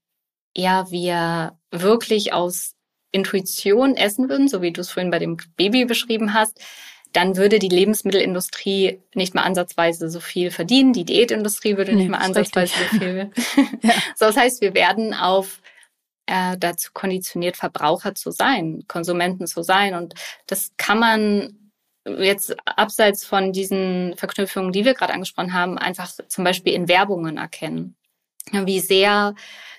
ja 0.56 0.92
wir 0.92 1.58
wirklich 1.72 2.32
aus 2.32 2.75
Intuition 3.16 3.96
essen 3.96 4.30
würden, 4.30 4.48
so 4.48 4.62
wie 4.62 4.72
du 4.72 4.82
es 4.82 4.92
vorhin 4.92 5.12
bei 5.12 5.20
dem 5.20 5.38
Baby 5.56 5.86
beschrieben 5.86 6.34
hast, 6.34 6.60
dann 7.14 7.38
würde 7.38 7.60
die 7.60 7.70
Lebensmittelindustrie 7.70 9.02
nicht 9.14 9.34
mal 9.34 9.44
ansatzweise 9.44 10.10
so 10.10 10.20
viel 10.20 10.52
verdienen. 10.52 10.92
Die 10.92 11.06
Diätindustrie 11.06 11.78
würde 11.78 11.94
nee, 11.94 12.04
nicht 12.04 12.12
mal 12.12 12.18
ansatzweise 12.18 12.74
so 12.92 13.00
viel. 13.00 13.32
ja. 13.82 13.94
So, 14.16 14.26
das 14.26 14.36
heißt, 14.36 14.62
wir 14.62 14.74
werden 14.74 15.14
auf 15.14 15.62
äh, 16.26 16.58
dazu 16.58 16.92
konditioniert, 16.94 17.56
Verbraucher 17.56 18.16
zu 18.16 18.32
sein, 18.32 18.84
Konsumenten 18.88 19.48
zu 19.48 19.64
sein. 19.64 19.96
Und 19.96 20.14
das 20.46 20.74
kann 20.76 21.00
man 21.00 21.72
jetzt 22.06 22.56
abseits 22.66 23.24
von 23.24 23.54
diesen 23.54 24.16
Verknüpfungen, 24.18 24.74
die 24.74 24.84
wir 24.84 24.94
gerade 24.94 25.14
angesprochen 25.14 25.54
haben, 25.54 25.78
einfach 25.78 26.12
zum 26.28 26.44
Beispiel 26.44 26.74
in 26.74 26.90
Werbungen 26.90 27.38
erkennen. 27.38 27.96
Wie 28.52 28.82
sehr 28.82 29.36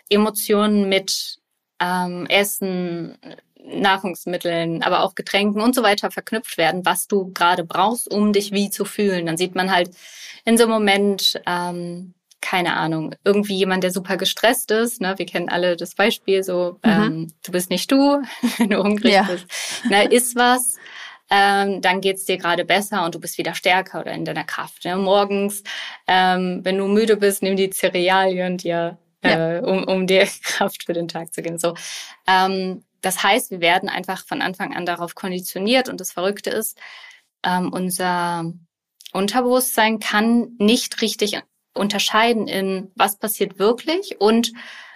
Emotionen 0.08 0.88
mit 0.88 1.38
ähm, 1.80 2.26
Essen, 2.28 3.18
Nahrungsmitteln, 3.66 4.82
aber 4.82 5.02
auch 5.02 5.14
Getränken 5.14 5.60
und 5.60 5.74
so 5.74 5.82
weiter 5.82 6.10
verknüpft 6.10 6.56
werden, 6.56 6.86
was 6.86 7.08
du 7.08 7.32
gerade 7.32 7.64
brauchst, 7.64 8.10
um 8.10 8.32
dich 8.32 8.52
wie 8.52 8.70
zu 8.70 8.84
fühlen. 8.84 9.26
Dann 9.26 9.36
sieht 9.36 9.54
man 9.54 9.72
halt 9.72 9.90
in 10.44 10.56
so 10.56 10.64
einem 10.64 10.72
Moment, 10.72 11.40
ähm, 11.46 12.14
keine 12.40 12.76
Ahnung, 12.76 13.14
irgendwie 13.24 13.56
jemand, 13.56 13.82
der 13.82 13.90
super 13.90 14.16
gestresst 14.16 14.70
ist. 14.70 15.00
Ne? 15.00 15.14
Wir 15.16 15.26
kennen 15.26 15.48
alle 15.48 15.76
das 15.76 15.94
Beispiel, 15.94 16.44
so 16.44 16.78
mhm. 16.84 16.90
ähm, 16.90 17.32
du 17.44 17.52
bist 17.52 17.70
nicht 17.70 17.90
du, 17.90 18.22
wenn 18.58 18.70
du 18.70 18.82
hungrig 18.82 19.14
ja. 19.14 19.22
bist. 19.24 19.46
Na, 19.88 20.02
isst 20.02 20.36
was. 20.36 20.76
Ähm, 21.28 21.80
dann 21.80 22.00
geht's 22.00 22.24
dir 22.24 22.36
gerade 22.36 22.64
besser 22.64 23.04
und 23.04 23.16
du 23.16 23.18
bist 23.18 23.36
wieder 23.36 23.52
stärker 23.52 24.00
oder 24.00 24.12
in 24.12 24.24
deiner 24.24 24.44
Kraft. 24.44 24.84
Ne? 24.84 24.96
Morgens, 24.96 25.64
ähm, 26.06 26.60
wenn 26.62 26.78
du 26.78 26.86
müde 26.86 27.16
bist, 27.16 27.42
nimm 27.42 27.56
die 27.56 27.70
Cerealien 27.70 28.58
dir 28.58 28.96
ja. 29.28 29.56
äh, 29.56 29.60
um, 29.60 29.84
um 29.84 30.06
dir 30.06 30.26
Kraft 30.42 30.84
für 30.84 30.92
den 30.92 31.08
Tag 31.08 31.32
zu 31.32 31.42
geben. 31.42 31.58
So, 31.58 31.74
ähm, 32.26 32.84
das 33.00 33.22
heißt, 33.22 33.50
wir 33.50 33.60
werden 33.60 33.88
einfach 33.88 34.26
von 34.26 34.42
Anfang 34.42 34.74
an 34.74 34.86
darauf 34.86 35.14
konditioniert 35.14 35.88
und 35.88 36.00
das 36.00 36.12
Verrückte 36.12 36.50
ist, 36.50 36.78
ähm, 37.44 37.72
unser 37.72 38.52
Unterbewusstsein 39.12 40.00
kann 40.00 40.56
nicht 40.58 41.00
richtig 41.02 41.40
unterscheiden 41.74 42.48
in 42.48 42.90
was 42.94 43.18
passiert 43.18 43.58
wirklich 43.58 44.20
und 44.20 44.52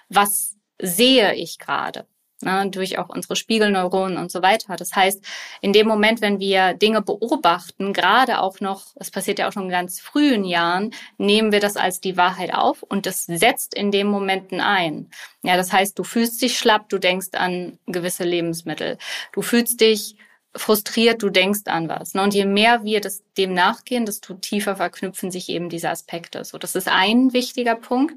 was 0.09 0.57
sehe 0.81 1.35
ich 1.35 1.59
gerade 1.59 2.07
ne, 2.43 2.69
durch 2.71 2.99
auch 2.99 3.09
unsere 3.09 3.37
Spiegelneuronen 3.37 4.19
und 4.19 4.31
so 4.31 4.43
weiter. 4.43 4.77
Das 4.77 4.95
heißt, 4.95 5.25
in 5.61 5.73
dem 5.73 5.87
Moment, 5.87 6.21
wenn 6.21 6.41
wir 6.41 6.75
Dinge 6.75 7.03
beobachten, 7.03 7.93
gerade 7.93 8.41
auch 8.41 8.61
noch, 8.61 8.85
es 8.97 9.11
passiert 9.11 9.39
ja 9.39 9.49
auch 9.49 9.53
schon 9.53 9.65
in 9.65 9.71
ganz 9.71 10.01
frühen 10.01 10.45
Jahren, 10.45 10.93
nehmen 11.19 11.53
wir 11.53 11.61
das 11.61 11.77
als 11.77 12.01
die 12.01 12.17
Wahrheit 12.17 12.55
auf 12.55 12.83
und 12.83 13.07
das 13.07 13.27
setzt 13.27 13.75
in 13.75 13.91
dem 13.91 14.09
Momenten 14.09 14.61
ein. 14.61 15.11
Ja, 15.43 15.57
das 15.57 15.73
heißt, 15.73 15.99
du 15.99 16.05
fühlst 16.05 16.43
dich 16.43 16.59
schlapp, 16.59 16.89
du 16.89 16.99
denkst 16.99 17.29
an 17.33 17.79
gewisse 17.87 18.25
Lebensmittel. 18.25 18.99
Du 19.33 19.43
fühlst 19.43 19.81
dich 19.81 20.17
frustriert, 20.55 21.23
du 21.23 21.31
denkst 21.31 21.63
an 21.67 21.89
was. 21.89 22.15
Ne? 22.15 22.23
Und 22.23 22.35
je 22.35 22.45
mehr 22.45 22.83
wir 22.85 23.01
das, 23.01 23.23
dem 23.37 23.55
nachgehen, 23.55 24.05
desto 24.05 24.35
tiefer 24.35 24.77
verknüpfen 24.77 25.31
sich 25.31 25.49
eben 25.49 25.69
diese 25.69 25.91
Aspekte. 25.91 26.45
So, 26.45 26.59
das 26.59 26.75
ist 26.75 26.89
ein 26.89 27.33
wichtiger 27.33 27.77
Punkt. 27.77 28.15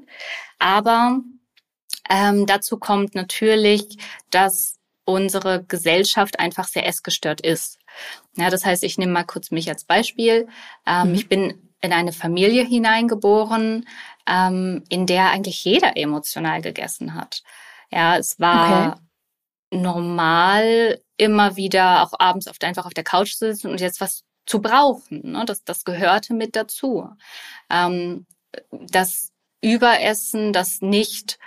Aber 0.58 1.20
ähm, 2.08 2.46
dazu 2.46 2.78
kommt 2.78 3.14
natürlich, 3.14 3.96
dass 4.30 4.78
unsere 5.04 5.64
Gesellschaft 5.64 6.38
einfach 6.38 6.66
sehr 6.66 6.86
essgestört 6.86 7.40
ist. 7.40 7.78
Ja, 8.36 8.50
das 8.50 8.64
heißt, 8.64 8.82
ich 8.84 8.98
nehme 8.98 9.12
mal 9.12 9.24
kurz 9.24 9.50
mich 9.50 9.68
als 9.68 9.84
Beispiel. 9.84 10.48
Ähm, 10.86 11.08
mhm. 11.08 11.14
Ich 11.14 11.28
bin 11.28 11.54
in 11.80 11.92
eine 11.92 12.12
Familie 12.12 12.64
hineingeboren, 12.64 13.86
ähm, 14.26 14.84
in 14.88 15.06
der 15.06 15.30
eigentlich 15.30 15.62
jeder 15.64 15.96
emotional 15.96 16.62
gegessen 16.62 17.14
hat. 17.14 17.42
Ja, 17.90 18.16
es 18.16 18.40
war 18.40 18.92
okay. 18.92 19.00
normal, 19.82 21.00
immer 21.16 21.56
wieder 21.56 22.02
auch 22.02 22.18
abends 22.18 22.48
oft 22.48 22.64
einfach 22.64 22.86
auf 22.86 22.94
der 22.94 23.04
Couch 23.04 23.34
zu 23.34 23.52
sitzen 23.52 23.70
und 23.70 23.80
jetzt 23.80 24.00
was 24.00 24.24
zu 24.46 24.60
brauchen. 24.60 25.32
Ne? 25.32 25.44
Das, 25.46 25.62
das 25.64 25.84
gehörte 25.84 26.32
mit 26.34 26.56
dazu. 26.56 27.08
Ähm, 27.70 28.26
das 28.70 29.30
Überessen, 29.60 30.52
das 30.52 30.80
nicht 30.80 31.38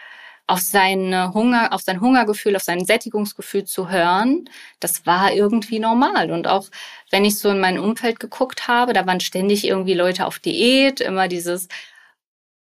auf 0.48 0.62
seine 0.62 1.34
Hunger, 1.34 1.74
auf 1.74 1.82
sein 1.82 2.00
Hungergefühl, 2.00 2.56
auf 2.56 2.64
sein 2.64 2.86
Sättigungsgefühl 2.86 3.66
zu 3.66 3.90
hören, 3.90 4.50
das 4.80 5.06
war 5.06 5.34
irgendwie 5.34 5.80
normal. 5.80 6.32
Und 6.32 6.48
auch 6.48 6.68
wenn 7.12 7.26
ich 7.26 7.38
so 7.38 7.50
in 7.50 7.60
mein 7.60 7.78
Umfeld 7.78 8.20
geguckt 8.20 8.68
habe, 8.68 8.94
da 8.94 9.06
waren 9.06 9.20
ständig 9.20 9.68
irgendwie 9.68 9.94
Leute 9.94 10.26
auf 10.26 10.40
Diät, 10.40 11.02
immer 11.02 11.28
dieses 11.28 11.68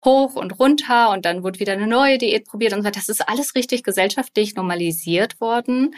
hoch 0.04 0.34
und 0.34 0.58
runter 0.58 1.10
und 1.10 1.24
dann 1.24 1.42
wurde 1.42 1.60
wieder 1.60 1.74
eine 1.74 1.86
neue 1.86 2.18
Diät 2.18 2.44
probiert 2.46 2.72
und 2.72 2.80
so 2.80 2.84
weiter. 2.84 3.00
Das 3.00 3.08
ist 3.08 3.28
alles 3.28 3.54
richtig 3.54 3.84
gesellschaftlich 3.84 4.56
normalisiert 4.56 5.40
worden, 5.40 5.94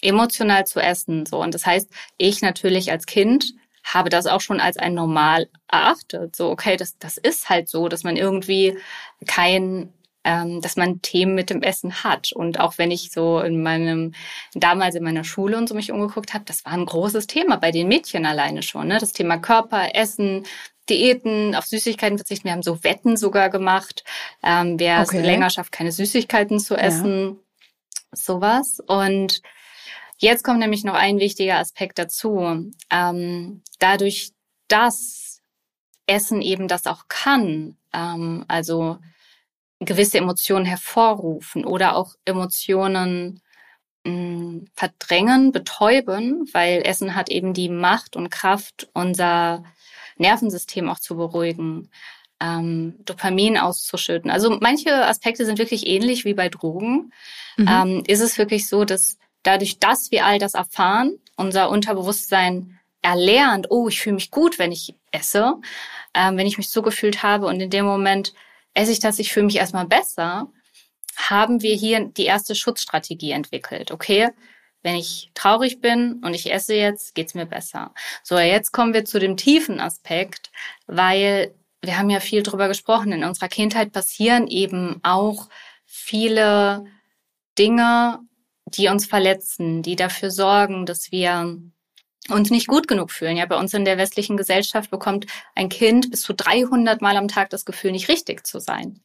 emotional 0.00 0.66
zu 0.66 0.80
essen. 0.80 1.26
So. 1.26 1.40
Und 1.42 1.54
das 1.54 1.66
heißt, 1.66 1.90
ich 2.18 2.40
natürlich 2.42 2.92
als 2.92 3.06
Kind 3.06 3.54
habe 3.84 4.10
das 4.10 4.26
auch 4.26 4.40
schon 4.40 4.60
als 4.60 4.76
ein 4.76 4.94
Normal 4.94 5.48
erachtet. 5.68 6.36
So, 6.36 6.50
okay, 6.50 6.76
das, 6.76 6.98
das 6.98 7.16
ist 7.16 7.48
halt 7.48 7.68
so, 7.68 7.88
dass 7.88 8.04
man 8.04 8.16
irgendwie 8.16 8.78
kein 9.26 9.92
ähm, 10.24 10.60
dass 10.60 10.76
man 10.76 11.02
Themen 11.02 11.34
mit 11.34 11.50
dem 11.50 11.62
Essen 11.62 12.04
hat. 12.04 12.32
Und 12.32 12.60
auch 12.60 12.78
wenn 12.78 12.90
ich 12.90 13.10
so 13.10 13.40
in 13.40 13.62
meinem, 13.62 14.14
damals 14.54 14.94
in 14.94 15.04
meiner 15.04 15.24
Schule 15.24 15.56
und 15.56 15.68
so 15.68 15.74
mich 15.74 15.92
umgeguckt 15.92 16.34
habe, 16.34 16.44
das 16.44 16.64
war 16.64 16.72
ein 16.72 16.86
großes 16.86 17.26
Thema 17.26 17.56
bei 17.56 17.70
den 17.70 17.88
Mädchen 17.88 18.26
alleine 18.26 18.62
schon. 18.62 18.88
Ne? 18.88 18.98
Das 18.98 19.12
Thema 19.12 19.38
Körper, 19.38 19.94
Essen, 19.94 20.44
Diäten, 20.88 21.54
auf 21.54 21.66
Süßigkeiten 21.66 22.18
verzichten. 22.18 22.44
Wir 22.44 22.52
haben 22.52 22.62
so 22.62 22.82
Wetten 22.84 23.16
sogar 23.16 23.50
gemacht, 23.50 24.04
ähm, 24.42 24.78
wer 24.78 25.00
okay. 25.00 25.18
es 25.18 25.24
länger 25.24 25.50
schafft, 25.50 25.72
keine 25.72 25.92
Süßigkeiten 25.92 26.58
zu 26.58 26.76
essen. 26.76 27.28
Ja. 27.28 27.36
Sowas. 28.14 28.80
Und 28.86 29.40
jetzt 30.18 30.44
kommt 30.44 30.58
nämlich 30.58 30.84
noch 30.84 30.94
ein 30.94 31.18
wichtiger 31.18 31.58
Aspekt 31.58 31.98
dazu. 31.98 32.70
Ähm, 32.90 33.62
dadurch, 33.78 34.32
dass 34.68 35.40
Essen 36.06 36.42
eben 36.42 36.68
das 36.68 36.86
auch 36.86 37.04
kann, 37.08 37.76
ähm, 37.92 38.44
also 38.48 38.98
gewisse 39.84 40.18
Emotionen 40.18 40.64
hervorrufen 40.64 41.64
oder 41.64 41.96
auch 41.96 42.14
Emotionen 42.24 43.40
mh, 44.04 44.12
mm, 44.12 44.64
verdrängen, 44.74 45.52
betäuben, 45.52 46.48
weil 46.52 46.82
Essen 46.84 47.14
hat 47.14 47.28
eben 47.30 47.52
die 47.54 47.68
Macht 47.68 48.16
und 48.16 48.30
Kraft, 48.30 48.88
unser 48.92 49.64
Nervensystem 50.16 50.88
auch 50.88 50.98
zu 50.98 51.16
beruhigen, 51.16 51.90
ähm, 52.40 52.96
Dopamin 53.04 53.56
auszuschütten. 53.56 54.30
Also 54.30 54.58
manche 54.60 55.06
Aspekte 55.06 55.44
sind 55.44 55.58
wirklich 55.58 55.86
ähnlich 55.86 56.24
wie 56.24 56.34
bei 56.34 56.48
Drogen. 56.48 57.12
Mhm. 57.56 57.68
Ähm, 57.68 58.02
ist 58.06 58.20
es 58.20 58.38
wirklich 58.38 58.68
so, 58.68 58.84
dass 58.84 59.18
dadurch, 59.42 59.78
dass 59.78 60.10
wir 60.10 60.26
all 60.26 60.38
das 60.38 60.54
erfahren, 60.54 61.18
unser 61.36 61.70
Unterbewusstsein 61.70 62.78
erlernt, 63.00 63.66
oh, 63.70 63.88
ich 63.88 64.00
fühle 64.00 64.14
mich 64.14 64.30
gut, 64.30 64.58
wenn 64.58 64.72
ich 64.72 64.94
esse, 65.10 65.54
ähm, 66.14 66.36
wenn 66.36 66.46
ich 66.46 66.58
mich 66.58 66.68
so 66.68 66.82
gefühlt 66.82 67.22
habe 67.22 67.46
und 67.46 67.60
in 67.60 67.70
dem 67.70 67.84
Moment 67.84 68.32
esse 68.74 68.92
ich 68.92 69.00
das, 69.00 69.18
ich 69.18 69.32
fühle 69.32 69.46
mich 69.46 69.56
erstmal 69.56 69.86
besser, 69.86 70.50
haben 71.16 71.62
wir 71.62 71.74
hier 71.74 72.06
die 72.06 72.24
erste 72.24 72.54
Schutzstrategie 72.54 73.32
entwickelt. 73.32 73.90
Okay, 73.90 74.30
wenn 74.82 74.96
ich 74.96 75.30
traurig 75.34 75.80
bin 75.80 76.20
und 76.24 76.34
ich 76.34 76.52
esse 76.52 76.74
jetzt, 76.74 77.14
geht's 77.14 77.34
mir 77.34 77.46
besser. 77.46 77.94
So, 78.22 78.38
jetzt 78.38 78.72
kommen 78.72 78.94
wir 78.94 79.04
zu 79.04 79.20
dem 79.20 79.36
tiefen 79.36 79.80
Aspekt, 79.80 80.50
weil 80.86 81.54
wir 81.82 81.98
haben 81.98 82.10
ja 82.10 82.20
viel 82.20 82.42
drüber 82.42 82.68
gesprochen. 82.68 83.12
In 83.12 83.24
unserer 83.24 83.48
Kindheit 83.48 83.92
passieren 83.92 84.46
eben 84.46 85.00
auch 85.02 85.48
viele 85.84 86.84
Dinge, 87.58 88.20
die 88.66 88.88
uns 88.88 89.06
verletzen, 89.06 89.82
die 89.82 89.96
dafür 89.96 90.30
sorgen, 90.30 90.86
dass 90.86 91.12
wir 91.12 91.60
uns 92.28 92.50
nicht 92.50 92.68
gut 92.68 92.86
genug 92.86 93.10
fühlen. 93.10 93.36
Ja, 93.36 93.46
bei 93.46 93.56
uns 93.56 93.74
in 93.74 93.84
der 93.84 93.98
westlichen 93.98 94.36
Gesellschaft 94.36 94.90
bekommt 94.90 95.26
ein 95.54 95.68
Kind 95.68 96.10
bis 96.10 96.22
zu 96.22 96.34
300 96.34 97.02
Mal 97.02 97.16
am 97.16 97.28
Tag 97.28 97.50
das 97.50 97.64
Gefühl, 97.64 97.92
nicht 97.92 98.08
richtig 98.08 98.46
zu 98.46 98.60
sein. 98.60 99.00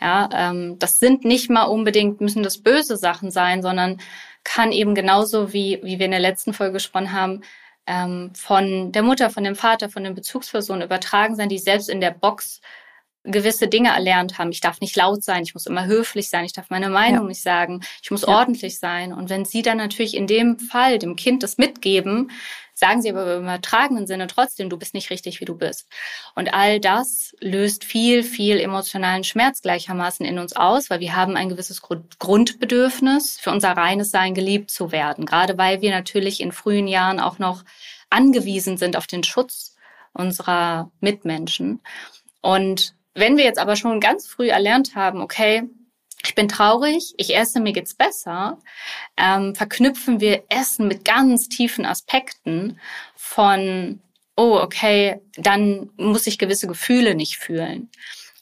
Ja, 0.00 0.28
ähm, 0.32 0.78
das 0.78 1.00
sind 1.00 1.24
nicht 1.24 1.50
mal 1.50 1.64
unbedingt, 1.64 2.20
müssen 2.20 2.42
das 2.42 2.58
böse 2.58 2.96
Sachen 2.96 3.30
sein, 3.30 3.62
sondern 3.62 4.00
kann 4.44 4.72
eben 4.72 4.94
genauso 4.94 5.52
wie, 5.52 5.80
wie 5.82 5.98
wir 5.98 6.06
in 6.06 6.12
der 6.12 6.20
letzten 6.20 6.52
Folge 6.52 6.74
gesprochen 6.74 7.12
haben, 7.12 7.42
ähm, 7.86 8.32
von 8.34 8.92
der 8.92 9.02
Mutter, 9.02 9.30
von 9.30 9.44
dem 9.44 9.56
Vater, 9.56 9.88
von 9.88 10.04
den 10.04 10.14
Bezugspersonen 10.14 10.82
übertragen 10.82 11.36
sein, 11.36 11.48
die 11.48 11.58
selbst 11.58 11.88
in 11.88 12.00
der 12.00 12.12
Box 12.12 12.60
gewisse 13.24 13.68
Dinge 13.68 13.90
erlernt 13.90 14.38
haben. 14.38 14.50
Ich 14.50 14.60
darf 14.60 14.80
nicht 14.80 14.96
laut 14.96 15.22
sein, 15.22 15.44
ich 15.44 15.54
muss 15.54 15.66
immer 15.66 15.86
höflich 15.86 16.28
sein, 16.28 16.44
ich 16.44 16.52
darf 16.52 16.70
meine 16.70 16.88
Meinung 16.88 17.22
ja. 17.22 17.28
nicht 17.28 17.42
sagen, 17.42 17.82
ich 18.02 18.10
muss 18.10 18.22
ja. 18.22 18.28
ordentlich 18.28 18.78
sein. 18.78 19.12
Und 19.12 19.30
wenn 19.30 19.44
sie 19.44 19.62
dann 19.62 19.78
natürlich 19.78 20.16
in 20.16 20.26
dem 20.26 20.58
Fall 20.58 20.98
dem 20.98 21.14
Kind 21.14 21.42
das 21.42 21.56
mitgeben, 21.56 22.30
sagen 22.74 23.00
sie 23.00 23.10
aber 23.10 23.36
im 23.36 23.42
übertragenen 23.42 24.06
Sinne 24.08 24.26
trotzdem, 24.26 24.70
du 24.70 24.76
bist 24.76 24.94
nicht 24.94 25.10
richtig, 25.10 25.40
wie 25.40 25.44
du 25.44 25.56
bist. 25.56 25.88
Und 26.34 26.52
all 26.52 26.80
das 26.80 27.34
löst 27.40 27.84
viel, 27.84 28.24
viel 28.24 28.58
emotionalen 28.58 29.22
Schmerz 29.22 29.62
gleichermaßen 29.62 30.26
in 30.26 30.38
uns 30.40 30.56
aus, 30.56 30.90
weil 30.90 31.00
wir 31.00 31.14
haben 31.14 31.36
ein 31.36 31.48
gewisses 31.48 31.80
Grundbedürfnis 31.80 33.38
für 33.38 33.50
unser 33.52 33.72
reines 33.72 34.10
Sein 34.10 34.34
geliebt 34.34 34.70
zu 34.70 34.90
werden. 34.90 35.26
Gerade 35.26 35.58
weil 35.58 35.80
wir 35.80 35.90
natürlich 35.90 36.40
in 36.40 36.50
frühen 36.50 36.88
Jahren 36.88 37.20
auch 37.20 37.38
noch 37.38 37.62
angewiesen 38.10 38.78
sind 38.78 38.96
auf 38.96 39.06
den 39.06 39.22
Schutz 39.22 39.76
unserer 40.12 40.90
Mitmenschen. 41.00 41.80
Und 42.40 42.94
wenn 43.14 43.36
wir 43.36 43.44
jetzt 43.44 43.58
aber 43.58 43.76
schon 43.76 44.00
ganz 44.00 44.26
früh 44.26 44.48
erlernt 44.48 44.94
haben, 44.94 45.20
okay, 45.20 45.64
ich 46.24 46.34
bin 46.34 46.48
traurig, 46.48 47.14
ich 47.16 47.36
esse, 47.36 47.60
mir 47.60 47.72
geht's 47.72 47.94
besser, 47.94 48.58
ähm, 49.16 49.54
verknüpfen 49.54 50.20
wir 50.20 50.44
Essen 50.48 50.86
mit 50.86 51.04
ganz 51.04 51.48
tiefen 51.48 51.84
Aspekten 51.84 52.78
von, 53.16 54.00
oh, 54.36 54.58
okay, 54.62 55.20
dann 55.36 55.90
muss 55.96 56.26
ich 56.26 56.38
gewisse 56.38 56.68
Gefühle 56.68 57.14
nicht 57.14 57.38
fühlen. 57.38 57.90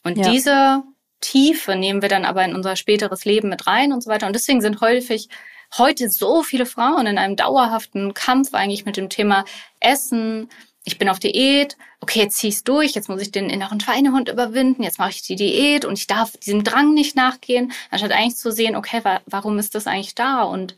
Und 0.03 0.17
ja. 0.17 0.29
diese 0.29 0.83
Tiefe 1.21 1.75
nehmen 1.75 2.01
wir 2.01 2.09
dann 2.09 2.25
aber 2.25 2.43
in 2.45 2.55
unser 2.55 2.75
späteres 2.75 3.25
Leben 3.25 3.49
mit 3.49 3.67
rein 3.67 3.93
und 3.93 4.03
so 4.03 4.09
weiter. 4.09 4.27
Und 4.27 4.33
deswegen 4.33 4.61
sind 4.61 4.81
häufig 4.81 5.29
heute 5.77 6.09
so 6.09 6.43
viele 6.43 6.65
Frauen 6.65 7.07
in 7.07 7.17
einem 7.17 7.35
dauerhaften 7.35 8.13
Kampf 8.13 8.53
eigentlich 8.53 8.85
mit 8.85 8.97
dem 8.97 9.09
Thema 9.09 9.45
Essen, 9.79 10.49
ich 10.83 10.97
bin 10.97 11.09
auf 11.09 11.19
Diät, 11.19 11.77
okay, 11.99 12.21
jetzt 12.21 12.37
zieh 12.37 12.47
ich's 12.47 12.63
durch, 12.63 12.93
jetzt 12.93 13.07
muss 13.07 13.21
ich 13.21 13.31
den 13.31 13.49
inneren 13.49 13.79
Schweinehund 13.79 14.29
überwinden, 14.29 14.83
jetzt 14.83 14.97
mache 14.99 15.11
ich 15.11 15.21
die 15.21 15.35
Diät 15.35 15.85
und 15.85 15.97
ich 15.97 16.07
darf 16.07 16.31
diesem 16.37 16.63
Drang 16.63 16.93
nicht 16.93 17.15
nachgehen, 17.15 17.71
anstatt 17.91 18.11
eigentlich 18.11 18.37
zu 18.37 18.51
sehen, 18.51 18.75
okay, 18.75 19.01
wa 19.03 19.21
warum 19.27 19.59
ist 19.59 19.75
das 19.75 19.87
eigentlich 19.87 20.15
da? 20.15 20.43
Und 20.43 20.75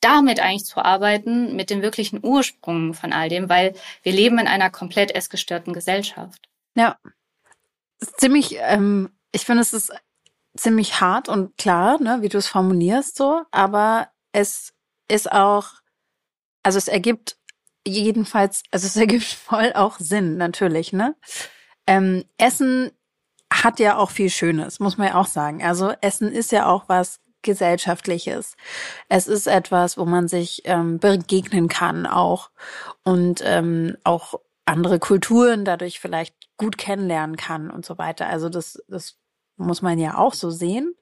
damit 0.00 0.40
eigentlich 0.40 0.64
zu 0.64 0.82
arbeiten, 0.82 1.56
mit 1.56 1.70
dem 1.70 1.82
wirklichen 1.82 2.20
Ursprung 2.22 2.94
von 2.94 3.12
all 3.12 3.28
dem, 3.28 3.48
weil 3.48 3.74
wir 4.02 4.12
leben 4.12 4.38
in 4.38 4.46
einer 4.46 4.70
komplett 4.70 5.14
essgestörten 5.14 5.72
Gesellschaft. 5.72 6.48
Ja, 6.74 6.98
ziemlich, 8.16 8.56
ähm, 8.60 9.10
ich 9.32 9.44
finde, 9.44 9.62
es 9.62 9.72
ist 9.72 9.92
ziemlich 10.56 11.00
hart 11.00 11.28
und 11.28 11.56
klar, 11.56 12.00
ne, 12.00 12.18
wie 12.22 12.28
du 12.28 12.38
es 12.38 12.46
formulierst 12.46 13.16
so, 13.16 13.42
aber 13.50 14.08
es 14.32 14.72
ist 15.08 15.30
auch, 15.30 15.68
also 16.62 16.78
es 16.78 16.88
ergibt 16.88 17.36
jedenfalls, 17.86 18.62
also 18.70 18.86
es 18.86 18.96
ergibt 18.96 19.24
voll 19.24 19.72
auch 19.74 19.98
Sinn, 19.98 20.36
natürlich, 20.36 20.92
ne? 20.92 21.16
Ähm, 21.86 22.24
Essen 22.38 22.90
hat 23.52 23.80
ja 23.80 23.96
auch 23.96 24.10
viel 24.10 24.30
Schönes, 24.30 24.78
muss 24.80 24.96
man 24.96 25.08
ja 25.08 25.14
auch 25.16 25.26
sagen. 25.26 25.62
Also 25.62 25.92
Essen 26.00 26.30
ist 26.30 26.52
ja 26.52 26.66
auch 26.66 26.84
was 26.88 27.20
gesellschaftliches. 27.42 28.56
Es 29.08 29.26
ist 29.26 29.46
etwas, 29.46 29.96
wo 29.96 30.04
man 30.04 30.28
sich 30.28 30.62
ähm, 30.64 30.98
begegnen 30.98 31.68
kann 31.68 32.06
auch 32.06 32.50
und 33.02 33.42
ähm, 33.44 33.96
auch 34.04 34.34
andere 34.66 34.98
Kulturen 34.98 35.64
dadurch 35.64 36.00
vielleicht 36.00 36.34
gut 36.58 36.78
kennenlernen 36.78 37.36
kann 37.36 37.70
und 37.70 37.84
so 37.84 37.98
weiter. 37.98 38.28
Also 38.28 38.48
das, 38.48 38.82
das 38.88 39.16
muss 39.56 39.82
man 39.82 39.98
ja 39.98 40.18
auch 40.18 40.34
so 40.34 40.50
sehen. 40.50 40.94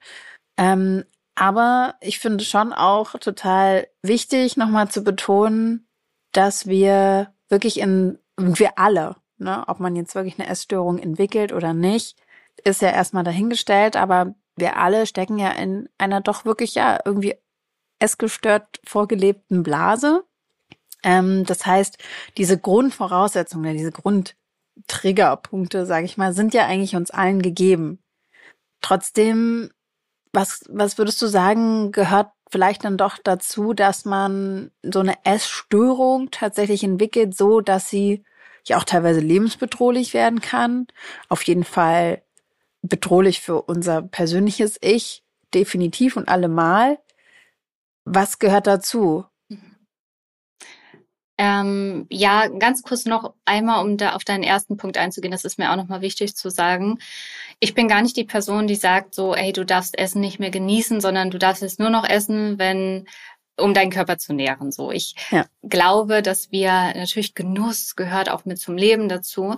Ähm, 0.57 1.03
aber 1.35 1.95
ich 2.01 2.19
finde 2.19 2.43
schon 2.43 2.73
auch 2.73 3.11
total 3.19 3.87
wichtig, 4.01 4.57
nochmal 4.57 4.89
zu 4.89 5.03
betonen, 5.03 5.88
dass 6.31 6.67
wir 6.67 7.33
wirklich 7.49 7.79
in, 7.79 8.19
wir 8.37 8.77
alle, 8.77 9.15
ne, 9.37 9.63
ob 9.67 9.79
man 9.79 9.95
jetzt 9.95 10.15
wirklich 10.15 10.39
eine 10.39 10.49
Essstörung 10.49 10.99
entwickelt 10.99 11.53
oder 11.53 11.73
nicht, 11.73 12.17
ist 12.63 12.81
ja 12.81 12.89
erstmal 12.89 13.23
dahingestellt, 13.23 13.95
aber 13.95 14.35
wir 14.55 14.77
alle 14.77 15.05
stecken 15.05 15.37
ja 15.37 15.51
in 15.51 15.89
einer 15.97 16.21
doch 16.21 16.45
wirklich 16.45 16.75
ja 16.75 16.99
irgendwie 17.05 17.35
essgestört 17.99 18.79
vorgelebten 18.85 19.63
Blase. 19.63 20.23
Ähm, 21.03 21.45
das 21.45 21.65
heißt, 21.65 21.97
diese 22.37 22.57
Grundvoraussetzungen, 22.57 23.77
diese 23.77 23.91
Grundtriggerpunkte, 23.91 25.85
sage 25.85 26.05
ich 26.05 26.17
mal, 26.17 26.33
sind 26.33 26.53
ja 26.53 26.65
eigentlich 26.65 26.95
uns 26.95 27.11
allen 27.11 27.41
gegeben. 27.41 27.99
Trotzdem, 28.81 29.71
was, 30.33 30.63
was 30.69 30.97
würdest 30.97 31.21
du 31.21 31.27
sagen, 31.27 31.91
gehört 31.91 32.31
vielleicht 32.49 32.83
dann 32.83 32.97
doch 32.97 33.17
dazu, 33.23 33.73
dass 33.73 34.05
man 34.05 34.71
so 34.83 34.99
eine 34.99 35.15
Essstörung 35.23 36.31
tatsächlich 36.31 36.83
entwickelt, 36.83 37.35
so 37.35 37.61
dass 37.61 37.89
sie 37.89 38.23
ja 38.65 38.77
auch 38.77 38.83
teilweise 38.83 39.19
lebensbedrohlich 39.19 40.13
werden 40.13 40.41
kann. 40.41 40.87
Auf 41.29 41.43
jeden 41.43 41.63
Fall 41.63 42.23
bedrohlich 42.81 43.41
für 43.41 43.61
unser 43.63 44.01
persönliches 44.01 44.77
Ich, 44.81 45.23
definitiv 45.53 46.17
und 46.17 46.27
allemal. 46.27 46.99
Was 48.05 48.39
gehört 48.39 48.67
dazu? 48.67 49.25
Ähm, 51.37 52.05
ja, 52.09 52.47
ganz 52.47 52.83
kurz 52.83 53.05
noch 53.05 53.33
einmal, 53.45 53.85
um 53.85 53.95
da 53.95 54.13
auf 54.13 54.25
deinen 54.25 54.43
ersten 54.43 54.75
Punkt 54.75 54.97
einzugehen, 54.97 55.31
das 55.31 55.45
ist 55.45 55.57
mir 55.57 55.71
auch 55.71 55.77
nochmal 55.77 56.01
wichtig 56.01 56.35
zu 56.35 56.49
sagen. 56.49 56.99
Ich 57.59 57.73
bin 57.73 57.87
gar 57.87 58.01
nicht 58.01 58.15
die 58.15 58.23
Person, 58.23 58.67
die 58.67 58.75
sagt 58.75 59.13
so, 59.13 59.35
ey, 59.35 59.51
du 59.51 59.65
darfst 59.65 59.97
Essen 59.97 60.21
nicht 60.21 60.39
mehr 60.39 60.49
genießen, 60.49 61.01
sondern 61.01 61.29
du 61.29 61.37
darfst 61.37 61.61
es 61.61 61.77
nur 61.77 61.89
noch 61.89 62.07
essen, 62.07 62.57
wenn 62.57 63.05
um 63.59 63.73
deinen 63.73 63.91
Körper 63.91 64.17
zu 64.17 64.33
nähren. 64.33 64.71
So, 64.71 64.91
ich 64.91 65.15
ja. 65.31 65.45
glaube, 65.63 66.21
dass 66.21 66.51
wir 66.51 66.71
natürlich 66.71 67.35
Genuss 67.35 67.95
gehört 67.95 68.29
auch 68.29 68.45
mit 68.45 68.59
zum 68.59 68.77
Leben 68.77 69.09
dazu. 69.09 69.55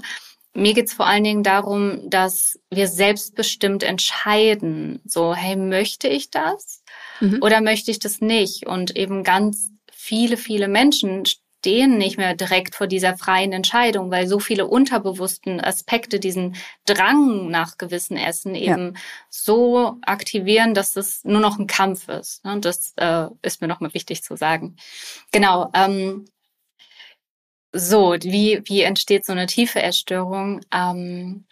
Mir 0.53 0.73
geht's 0.73 0.93
vor 0.93 1.05
allen 1.05 1.23
Dingen 1.23 1.43
darum, 1.43 2.09
dass 2.09 2.59
wir 2.69 2.87
selbstbestimmt 2.87 3.83
entscheiden. 3.83 4.99
So, 5.05 5.33
hey, 5.33 5.55
möchte 5.55 6.07
ich 6.07 6.29
das 6.29 6.83
mhm. 7.21 7.39
oder 7.41 7.61
möchte 7.61 7.91
ich 7.91 7.99
das 7.99 8.19
nicht? 8.19 8.67
Und 8.67 8.95
eben 8.97 9.23
ganz 9.23 9.69
viele, 9.91 10.35
viele 10.35 10.67
Menschen 10.67 11.23
stehen 11.61 11.99
nicht 11.99 12.17
mehr 12.17 12.35
direkt 12.35 12.73
vor 12.73 12.87
dieser 12.87 13.15
freien 13.15 13.53
Entscheidung, 13.53 14.09
weil 14.09 14.25
so 14.25 14.39
viele 14.39 14.65
unterbewussten 14.65 15.61
Aspekte 15.61 16.19
diesen 16.19 16.55
Drang 16.85 17.51
nach 17.51 17.77
gewissen 17.77 18.17
Essen 18.17 18.55
eben 18.55 18.95
ja. 18.95 19.01
so 19.29 19.97
aktivieren, 20.01 20.73
dass 20.73 20.95
es 20.95 21.23
nur 21.23 21.39
noch 21.39 21.59
ein 21.59 21.67
Kampf 21.67 22.09
ist. 22.09 22.43
Und 22.43 22.65
das 22.65 22.93
äh, 22.95 23.27
ist 23.43 23.61
mir 23.61 23.67
nochmal 23.67 23.93
wichtig 23.93 24.23
zu 24.23 24.35
sagen. 24.35 24.75
Genau. 25.31 25.69
Ähm, 25.75 26.25
so, 27.73 28.15
wie, 28.19 28.63
wie 28.65 28.81
entsteht 28.81 29.27
so 29.27 29.31
eine 29.31 29.45
tiefe 29.45 29.83
Essstörung? 29.83 30.61
Ähm, 30.73 31.45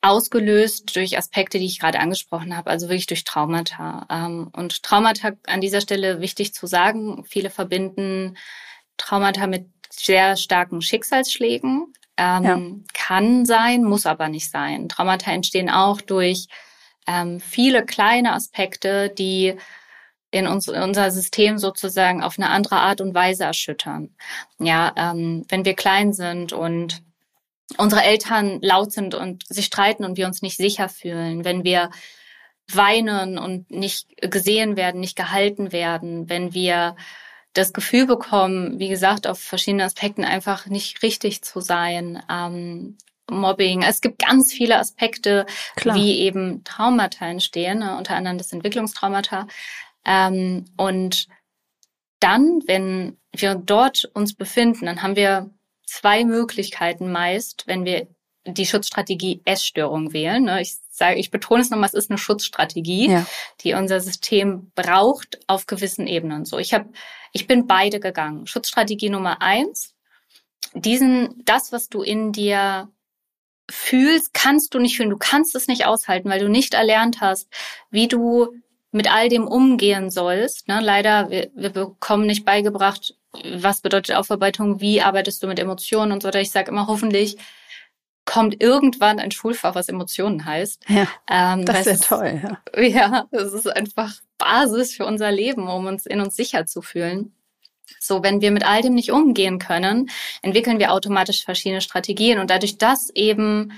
ausgelöst 0.00 0.96
durch 0.96 1.18
Aspekte, 1.18 1.58
die 1.58 1.66
ich 1.66 1.80
gerade 1.80 2.00
angesprochen 2.00 2.56
habe, 2.56 2.70
also 2.70 2.88
wirklich 2.88 3.08
durch 3.08 3.24
Traumata. 3.24 4.06
Ähm, 4.10 4.48
und 4.54 4.82
Traumata 4.82 5.32
an 5.46 5.60
dieser 5.60 5.82
Stelle 5.82 6.22
wichtig 6.22 6.54
zu 6.54 6.66
sagen, 6.66 7.24
viele 7.26 7.50
verbinden 7.50 8.38
Traumata 8.98 9.46
mit 9.46 9.66
sehr 9.90 10.36
starken 10.36 10.82
Schicksalsschlägen. 10.82 11.92
Ähm, 12.16 12.44
ja. 12.44 12.58
Kann 12.92 13.46
sein, 13.46 13.84
muss 13.84 14.04
aber 14.04 14.28
nicht 14.28 14.50
sein. 14.50 14.88
Traumata 14.88 15.30
entstehen 15.30 15.70
auch 15.70 16.00
durch 16.00 16.48
ähm, 17.06 17.40
viele 17.40 17.86
kleine 17.86 18.34
Aspekte, 18.34 19.08
die 19.08 19.56
in 20.30 20.46
uns, 20.46 20.68
unser 20.68 21.10
System 21.10 21.58
sozusagen 21.58 22.22
auf 22.22 22.38
eine 22.38 22.50
andere 22.50 22.76
Art 22.76 23.00
und 23.00 23.14
Weise 23.14 23.44
erschüttern. 23.44 24.14
Ja, 24.58 24.92
ähm, 24.96 25.46
wenn 25.48 25.64
wir 25.64 25.74
klein 25.74 26.12
sind 26.12 26.52
und 26.52 27.02
unsere 27.76 28.02
Eltern 28.02 28.60
laut 28.60 28.92
sind 28.92 29.14
und 29.14 29.46
sich 29.46 29.66
streiten 29.66 30.04
und 30.04 30.16
wir 30.16 30.26
uns 30.26 30.42
nicht 30.42 30.56
sicher 30.56 30.88
fühlen, 30.88 31.44
wenn 31.44 31.64
wir 31.64 31.90
weinen 32.70 33.38
und 33.38 33.70
nicht 33.70 34.08
gesehen 34.20 34.76
werden, 34.76 35.00
nicht 35.00 35.16
gehalten 35.16 35.72
werden, 35.72 36.28
wenn 36.28 36.52
wir 36.52 36.96
das 37.58 37.72
Gefühl 37.72 38.06
bekommen, 38.06 38.78
wie 38.78 38.88
gesagt, 38.88 39.26
auf 39.26 39.38
verschiedenen 39.38 39.86
Aspekten 39.86 40.24
einfach 40.24 40.66
nicht 40.66 41.02
richtig 41.02 41.42
zu 41.42 41.60
sein. 41.60 42.22
Ähm, 42.30 42.96
Mobbing. 43.30 43.82
Es 43.82 44.00
gibt 44.00 44.20
ganz 44.20 44.52
viele 44.52 44.78
Aspekte, 44.78 45.44
Klar. 45.76 45.96
wie 45.96 46.18
eben 46.20 46.64
Traumata 46.64 47.26
entstehen, 47.26 47.80
ne? 47.80 47.98
unter 47.98 48.14
anderem 48.14 48.38
das 48.38 48.52
Entwicklungstraumata. 48.52 49.46
Ähm, 50.06 50.64
und 50.78 51.28
dann, 52.20 52.62
wenn 52.66 53.18
wir 53.32 53.54
dort 53.54 54.06
uns 54.14 54.34
befinden, 54.34 54.86
dann 54.86 55.02
haben 55.02 55.16
wir 55.16 55.50
zwei 55.84 56.24
Möglichkeiten 56.24 57.12
meist, 57.12 57.66
wenn 57.66 57.84
wir 57.84 58.08
die 58.46 58.66
Schutzstrategie 58.66 59.42
Essstörung 59.44 60.12
wählen. 60.12 60.44
Ne? 60.44 60.62
Ich 60.62 60.76
sage, 60.90 61.16
ich 61.16 61.30
betone 61.30 61.60
es 61.60 61.70
nochmal, 61.70 61.88
es 61.88 61.94
ist 61.94 62.10
eine 62.10 62.18
Schutzstrategie, 62.18 63.10
ja. 63.10 63.26
die 63.60 63.74
unser 63.74 64.00
System 64.00 64.72
braucht 64.74 65.38
auf 65.46 65.66
gewissen 65.66 66.06
Ebenen. 66.06 66.44
So, 66.44 66.58
ich 66.58 66.72
habe, 66.72 66.88
ich 67.32 67.46
bin 67.46 67.66
beide 67.66 68.00
gegangen. 68.00 68.46
Schutzstrategie 68.46 69.10
Nummer 69.10 69.42
eins: 69.42 69.94
Diesen, 70.74 71.42
das, 71.44 71.72
was 71.72 71.88
du 71.88 72.02
in 72.02 72.32
dir 72.32 72.88
fühlst, 73.70 74.32
kannst 74.34 74.74
du 74.74 74.78
nicht 74.78 74.96
fühlen. 74.96 75.10
Du 75.10 75.18
kannst 75.18 75.54
es 75.54 75.66
nicht 75.68 75.86
aushalten, 75.86 76.30
weil 76.30 76.40
du 76.40 76.48
nicht 76.48 76.74
erlernt 76.74 77.20
hast, 77.20 77.48
wie 77.90 78.08
du 78.08 78.54
mit 78.90 79.12
all 79.12 79.28
dem 79.28 79.46
umgehen 79.46 80.10
sollst. 80.10 80.68
Ne? 80.68 80.80
Leider, 80.80 81.30
wir, 81.30 81.50
wir 81.54 81.70
bekommen 81.70 82.26
nicht 82.26 82.44
beigebracht, 82.44 83.14
was 83.54 83.80
bedeutet 83.80 84.16
Aufarbeitung, 84.16 84.80
wie 84.80 85.02
arbeitest 85.02 85.42
du 85.42 85.46
mit 85.46 85.58
Emotionen 85.58 86.12
und 86.12 86.22
so 86.22 86.28
weiter. 86.28 86.40
Ich 86.40 86.50
sage 86.50 86.70
immer, 86.70 86.86
hoffentlich 86.86 87.36
kommt 88.28 88.62
irgendwann 88.62 89.18
ein 89.18 89.30
Schulfach, 89.30 89.74
was 89.74 89.88
Emotionen 89.88 90.44
heißt. 90.44 90.84
Ja, 90.88 91.08
ähm, 91.30 91.64
das 91.64 91.86
ist 91.86 92.10
ja 92.10 92.16
toll. 92.16 92.42
Ja. 92.76 92.82
ja, 92.82 93.26
das 93.30 93.54
ist 93.54 93.66
einfach 93.66 94.12
Basis 94.36 94.94
für 94.94 95.06
unser 95.06 95.32
Leben, 95.32 95.66
um 95.66 95.86
uns 95.86 96.04
in 96.04 96.20
uns 96.20 96.36
sicher 96.36 96.66
zu 96.66 96.82
fühlen. 96.82 97.32
So, 97.98 98.22
wenn 98.22 98.42
wir 98.42 98.50
mit 98.50 98.66
all 98.66 98.82
dem 98.82 98.94
nicht 98.94 99.12
umgehen 99.12 99.58
können, 99.58 100.10
entwickeln 100.42 100.78
wir 100.78 100.92
automatisch 100.92 101.42
verschiedene 101.42 101.80
Strategien 101.80 102.38
und 102.38 102.50
dadurch, 102.50 102.76
dass 102.76 103.08
eben 103.14 103.72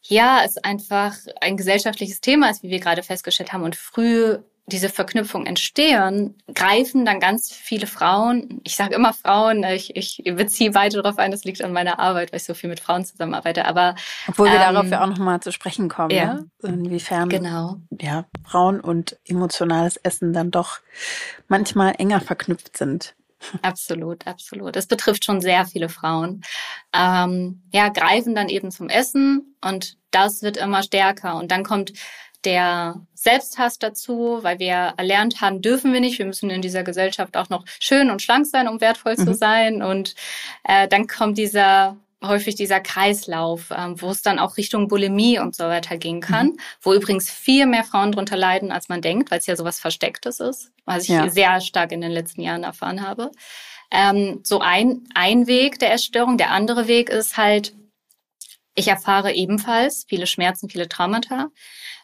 ja, 0.00 0.42
es 0.42 0.56
einfach 0.56 1.14
ein 1.42 1.58
gesellschaftliches 1.58 2.22
Thema 2.22 2.48
ist, 2.48 2.62
wie 2.62 2.70
wir 2.70 2.80
gerade 2.80 3.02
festgestellt 3.02 3.52
haben 3.52 3.62
und 3.62 3.76
früh 3.76 4.38
diese 4.66 4.88
Verknüpfung 4.88 5.46
entstehen, 5.46 6.34
greifen 6.52 7.04
dann 7.04 7.20
ganz 7.20 7.52
viele 7.52 7.86
Frauen, 7.86 8.60
ich 8.64 8.74
sage 8.74 8.96
immer 8.96 9.12
Frauen, 9.12 9.62
ich, 9.62 9.94
ich 9.94 10.22
beziehe 10.24 10.74
weiter 10.74 11.02
darauf 11.02 11.18
ein, 11.18 11.30
das 11.30 11.44
liegt 11.44 11.62
an 11.62 11.72
meiner 11.72 12.00
Arbeit, 12.00 12.32
weil 12.32 12.38
ich 12.38 12.44
so 12.44 12.54
viel 12.54 12.68
mit 12.68 12.80
Frauen 12.80 13.04
zusammenarbeite, 13.04 13.64
aber 13.64 13.94
obwohl 14.26 14.48
wir 14.48 14.54
ähm, 14.54 14.74
darauf 14.74 14.90
ja 14.90 15.02
auch 15.02 15.08
nochmal 15.08 15.40
zu 15.40 15.52
sprechen 15.52 15.88
kommen, 15.88 16.10
ja. 16.10 16.34
Ne? 16.34 16.50
inwiefern 16.64 17.28
genau. 17.28 17.76
ja, 18.00 18.24
Frauen 18.44 18.80
und 18.80 19.16
emotionales 19.24 19.96
Essen 19.98 20.32
dann 20.32 20.50
doch 20.50 20.80
manchmal 21.46 21.94
enger 21.98 22.20
verknüpft 22.20 22.76
sind. 22.76 23.14
Absolut, 23.62 24.26
absolut. 24.26 24.76
Das 24.76 24.86
betrifft 24.86 25.24
schon 25.24 25.40
sehr 25.40 25.66
viele 25.66 25.88
Frauen. 25.88 26.42
Ähm, 26.92 27.62
ja, 27.72 27.88
greifen 27.90 28.34
dann 28.34 28.48
eben 28.48 28.70
zum 28.70 28.88
Essen 28.88 29.56
und 29.62 29.96
das 30.10 30.42
wird 30.42 30.56
immer 30.56 30.82
stärker. 30.82 31.36
Und 31.36 31.50
dann 31.50 31.62
kommt 31.62 31.92
der 32.44 33.00
Selbsthass 33.14 33.78
dazu, 33.78 34.38
weil 34.42 34.58
wir 34.58 34.94
erlernt 34.96 35.40
haben, 35.40 35.62
dürfen 35.62 35.92
wir 35.92 36.00
nicht. 36.00 36.18
Wir 36.18 36.26
müssen 36.26 36.50
in 36.50 36.62
dieser 36.62 36.82
Gesellschaft 36.82 37.36
auch 37.36 37.48
noch 37.48 37.64
schön 37.80 38.10
und 38.10 38.22
schlank 38.22 38.46
sein, 38.46 38.68
um 38.68 38.80
wertvoll 38.80 39.14
mhm. 39.16 39.24
zu 39.24 39.34
sein. 39.34 39.82
Und 39.82 40.14
äh, 40.64 40.88
dann 40.88 41.06
kommt 41.06 41.38
dieser 41.38 41.96
häufig 42.24 42.54
dieser 42.54 42.80
Kreislauf, 42.80 43.70
ähm, 43.76 44.00
wo 44.00 44.10
es 44.10 44.22
dann 44.22 44.38
auch 44.38 44.56
Richtung 44.56 44.88
Bulimie 44.88 45.38
und 45.38 45.54
so 45.54 45.64
weiter 45.64 45.98
gehen 45.98 46.20
kann, 46.20 46.48
mhm. 46.48 46.56
wo 46.80 46.94
übrigens 46.94 47.30
viel 47.30 47.66
mehr 47.66 47.84
Frauen 47.84 48.12
drunter 48.12 48.36
leiden, 48.36 48.72
als 48.72 48.88
man 48.88 49.02
denkt, 49.02 49.30
weil 49.30 49.38
es 49.38 49.46
ja 49.46 49.56
sowas 49.56 49.80
Verstecktes 49.80 50.40
ist, 50.40 50.72
was 50.84 51.04
ich 51.04 51.10
ja. 51.10 51.28
sehr 51.28 51.60
stark 51.60 51.92
in 51.92 52.00
den 52.00 52.12
letzten 52.12 52.40
Jahren 52.42 52.64
erfahren 52.64 53.06
habe. 53.06 53.30
Ähm, 53.90 54.40
so 54.42 54.60
ein, 54.60 55.04
ein 55.14 55.46
Weg 55.46 55.78
der 55.78 55.92
Essstörung. 55.92 56.38
Der 56.38 56.50
andere 56.50 56.88
Weg 56.88 57.08
ist 57.08 57.36
halt, 57.36 57.74
ich 58.74 58.88
erfahre 58.88 59.32
ebenfalls 59.32 60.04
viele 60.08 60.26
Schmerzen, 60.26 60.68
viele 60.68 60.88
Traumata, 60.88 61.48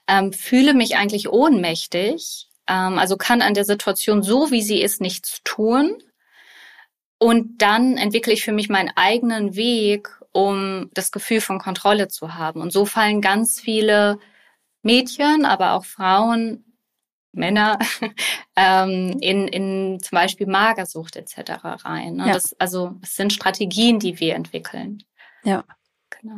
ähm, 0.08 0.32
fühle 0.32 0.74
mich 0.74 0.96
eigentlich 0.96 1.28
ohnmächtig, 1.28 2.48
ähm, 2.68 2.98
also 2.98 3.16
kann 3.16 3.42
an 3.42 3.54
der 3.54 3.64
Situation 3.64 4.22
so, 4.22 4.50
wie 4.50 4.62
sie 4.62 4.80
ist, 4.80 5.00
nichts 5.00 5.40
tun. 5.44 6.02
Und 7.18 7.62
dann 7.62 7.96
entwickle 7.96 8.32
ich 8.32 8.44
für 8.44 8.52
mich 8.52 8.68
meinen 8.68 8.90
eigenen 8.96 9.54
Weg, 9.54 10.08
um 10.32 10.90
das 10.94 11.12
Gefühl 11.12 11.40
von 11.40 11.58
Kontrolle 11.58 12.08
zu 12.08 12.34
haben. 12.34 12.60
Und 12.60 12.72
so 12.72 12.84
fallen 12.84 13.20
ganz 13.20 13.60
viele 13.60 14.18
Mädchen, 14.82 15.44
aber 15.44 15.72
auch 15.72 15.84
Frauen, 15.84 16.64
Männer 17.32 17.78
ähm, 18.56 19.18
in, 19.20 19.48
in 19.48 20.00
zum 20.00 20.16
Beispiel 20.16 20.46
Magersucht 20.46 21.16
etc. 21.16 21.64
rein. 21.84 22.16
Ne? 22.16 22.26
Ja. 22.26 22.32
Das, 22.34 22.54
also 22.58 22.96
es 23.02 23.16
sind 23.16 23.32
Strategien, 23.32 23.98
die 23.98 24.20
wir 24.20 24.34
entwickeln. 24.34 25.02
Ja. 25.44 25.64
Genau. 26.10 26.36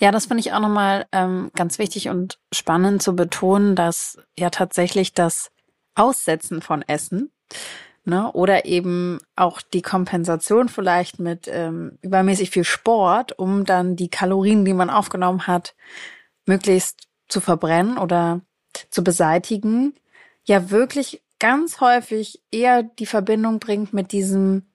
Ja, 0.00 0.10
das 0.10 0.26
finde 0.26 0.40
ich 0.40 0.52
auch 0.52 0.60
nochmal 0.60 1.06
ähm, 1.12 1.50
ganz 1.54 1.78
wichtig 1.78 2.08
und 2.08 2.38
spannend 2.52 3.02
zu 3.02 3.14
betonen, 3.14 3.76
dass 3.76 4.18
ja 4.38 4.48
tatsächlich 4.48 5.12
das 5.12 5.50
Aussetzen 5.94 6.62
von 6.62 6.82
Essen 6.82 7.30
ne, 8.04 8.32
oder 8.32 8.64
eben 8.64 9.18
auch 9.36 9.60
die 9.60 9.82
Kompensation 9.82 10.70
vielleicht 10.70 11.20
mit 11.20 11.48
ähm, 11.48 11.98
übermäßig 12.00 12.48
viel 12.48 12.64
Sport, 12.64 13.38
um 13.38 13.66
dann 13.66 13.94
die 13.94 14.08
Kalorien, 14.08 14.64
die 14.64 14.72
man 14.72 14.88
aufgenommen 14.88 15.46
hat, 15.46 15.74
möglichst 16.46 17.06
zu 17.28 17.42
verbrennen 17.42 17.98
oder 17.98 18.40
zu 18.90 19.04
beseitigen, 19.04 19.94
ja 20.44 20.70
wirklich 20.70 21.22
ganz 21.38 21.80
häufig 21.80 22.42
eher 22.50 22.82
die 22.82 23.06
Verbindung 23.06 23.60
bringt 23.60 23.92
mit 23.92 24.12
diesem 24.12 24.69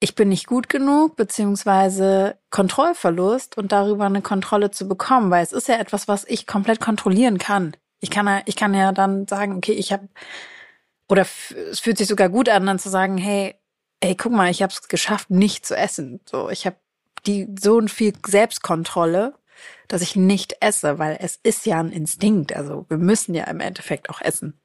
ich 0.00 0.14
bin 0.14 0.28
nicht 0.28 0.46
gut 0.46 0.68
genug, 0.68 1.16
beziehungsweise 1.16 2.38
Kontrollverlust 2.50 3.58
und 3.58 3.72
darüber 3.72 4.04
eine 4.06 4.22
Kontrolle 4.22 4.70
zu 4.70 4.86
bekommen, 4.86 5.30
weil 5.30 5.42
es 5.42 5.52
ist 5.52 5.68
ja 5.68 5.76
etwas, 5.76 6.06
was 6.06 6.24
ich 6.24 6.46
komplett 6.46 6.80
kontrollieren 6.80 7.38
kann. 7.38 7.76
Ich 8.00 8.10
kann 8.10 8.26
ja, 8.26 8.42
ich 8.44 8.54
kann 8.54 8.74
ja 8.74 8.92
dann 8.92 9.26
sagen, 9.26 9.56
okay, 9.56 9.72
ich 9.72 9.92
habe 9.92 10.08
oder 11.08 11.22
es 11.22 11.80
fühlt 11.80 11.98
sich 11.98 12.06
sogar 12.06 12.28
gut 12.28 12.48
an, 12.48 12.66
dann 12.66 12.78
zu 12.78 12.90
sagen, 12.90 13.16
hey, 13.16 13.54
ey, 14.00 14.14
guck 14.14 14.32
mal, 14.32 14.50
ich 14.50 14.62
habe 14.62 14.72
es 14.72 14.88
geschafft, 14.88 15.30
nicht 15.30 15.66
zu 15.66 15.76
essen. 15.76 16.20
So, 16.26 16.50
ich 16.50 16.66
habe 16.66 16.76
die 17.26 17.48
so 17.58 17.80
viel 17.88 18.12
Selbstkontrolle, 18.26 19.34
dass 19.88 20.02
ich 20.02 20.16
nicht 20.16 20.56
esse, 20.60 20.98
weil 20.98 21.16
es 21.20 21.40
ist 21.42 21.66
ja 21.66 21.80
ein 21.80 21.90
Instinkt. 21.90 22.54
Also 22.54 22.86
wir 22.88 22.98
müssen 22.98 23.34
ja 23.34 23.44
im 23.44 23.60
Endeffekt 23.60 24.10
auch 24.10 24.20
essen. 24.20 24.60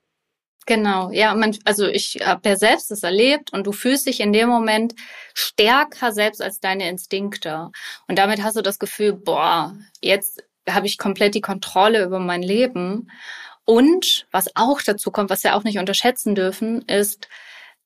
Genau, 0.66 1.12
ja, 1.12 1.34
man, 1.36 1.58
also 1.66 1.88
ich 1.88 2.20
habe 2.24 2.50
ja 2.50 2.56
selbst 2.56 2.90
das 2.90 3.04
erlebt 3.04 3.52
und 3.52 3.68
du 3.68 3.72
fühlst 3.72 4.08
dich 4.08 4.20
in 4.20 4.32
dem 4.32 4.48
Moment 4.48 4.96
stärker 5.34 6.12
selbst 6.14 6.42
als 6.42 6.60
deine 6.60 6.88
Instinkte. 6.90 7.72
Und 8.08 8.18
damit 8.18 8.42
hast 8.44 8.56
du 8.56 8.62
das 8.62 8.80
Gefühl, 8.80 9.14
boah, 9.14 9.76
jetzt 10.02 10.44
habe 10.70 10.86
ich 10.88 10.98
komplett 10.98 11.36
die 11.36 11.42
Kontrolle 11.42 12.04
über 12.04 12.20
mein 12.20 12.42
Leben. 12.42 13.10
Und 13.66 14.26
was 14.32 14.56
auch 14.56 14.82
dazu 14.82 15.12
kommt, 15.12 15.30
was 15.30 15.44
wir 15.44 15.56
auch 15.56 15.64
nicht 15.64 15.80
unterschätzen 15.80 16.36
dürfen, 16.36 16.82
ist, 16.84 17.28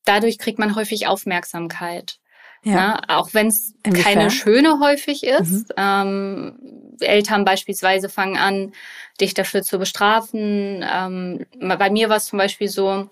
dadurch 0.05 0.37
kriegt 0.37 0.59
man 0.59 0.75
häufig 0.75 1.07
Aufmerksamkeit. 1.07 2.19
Ja. 2.63 2.73
Na, 3.07 3.19
auch 3.19 3.33
wenn 3.33 3.47
es 3.47 3.73
keine 3.83 4.31
schöne 4.31 4.79
häufig 4.79 5.23
ist. 5.23 5.69
Mhm. 5.69 5.75
Ähm, 5.77 6.86
Eltern 7.01 7.45
beispielsweise 7.45 8.09
fangen 8.09 8.37
an, 8.37 8.73
dich 9.19 9.33
dafür 9.33 9.63
zu 9.63 9.79
bestrafen. 9.79 10.85
Ähm, 10.89 11.45
bei 11.59 11.89
mir 11.89 12.09
war 12.09 12.17
es 12.17 12.25
zum 12.25 12.39
Beispiel 12.39 12.67
so, 12.69 13.09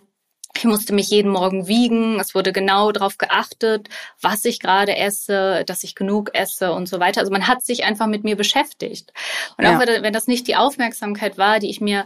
ich 0.58 0.64
musste 0.64 0.94
mich 0.94 1.10
jeden 1.10 1.32
Morgen 1.32 1.68
wiegen. 1.68 2.20
Es 2.20 2.34
wurde 2.34 2.54
genau 2.54 2.92
darauf 2.92 3.18
geachtet, 3.18 3.90
was 4.22 4.46
ich 4.46 4.60
gerade 4.60 4.96
esse, 4.96 5.64
dass 5.66 5.84
ich 5.84 5.96
genug 5.96 6.34
esse 6.34 6.72
und 6.72 6.88
so 6.88 7.00
weiter. 7.00 7.20
Also 7.20 7.32
man 7.32 7.48
hat 7.48 7.64
sich 7.64 7.84
einfach 7.84 8.08
mit 8.08 8.24
mir 8.24 8.36
beschäftigt. 8.36 9.12
Und 9.58 9.66
ja. 9.66 9.76
auch 9.76 9.80
wenn 9.80 10.14
das 10.14 10.28
nicht 10.28 10.48
die 10.48 10.56
Aufmerksamkeit 10.56 11.38
war, 11.38 11.60
die 11.60 11.70
ich 11.70 11.82
mir 11.82 12.06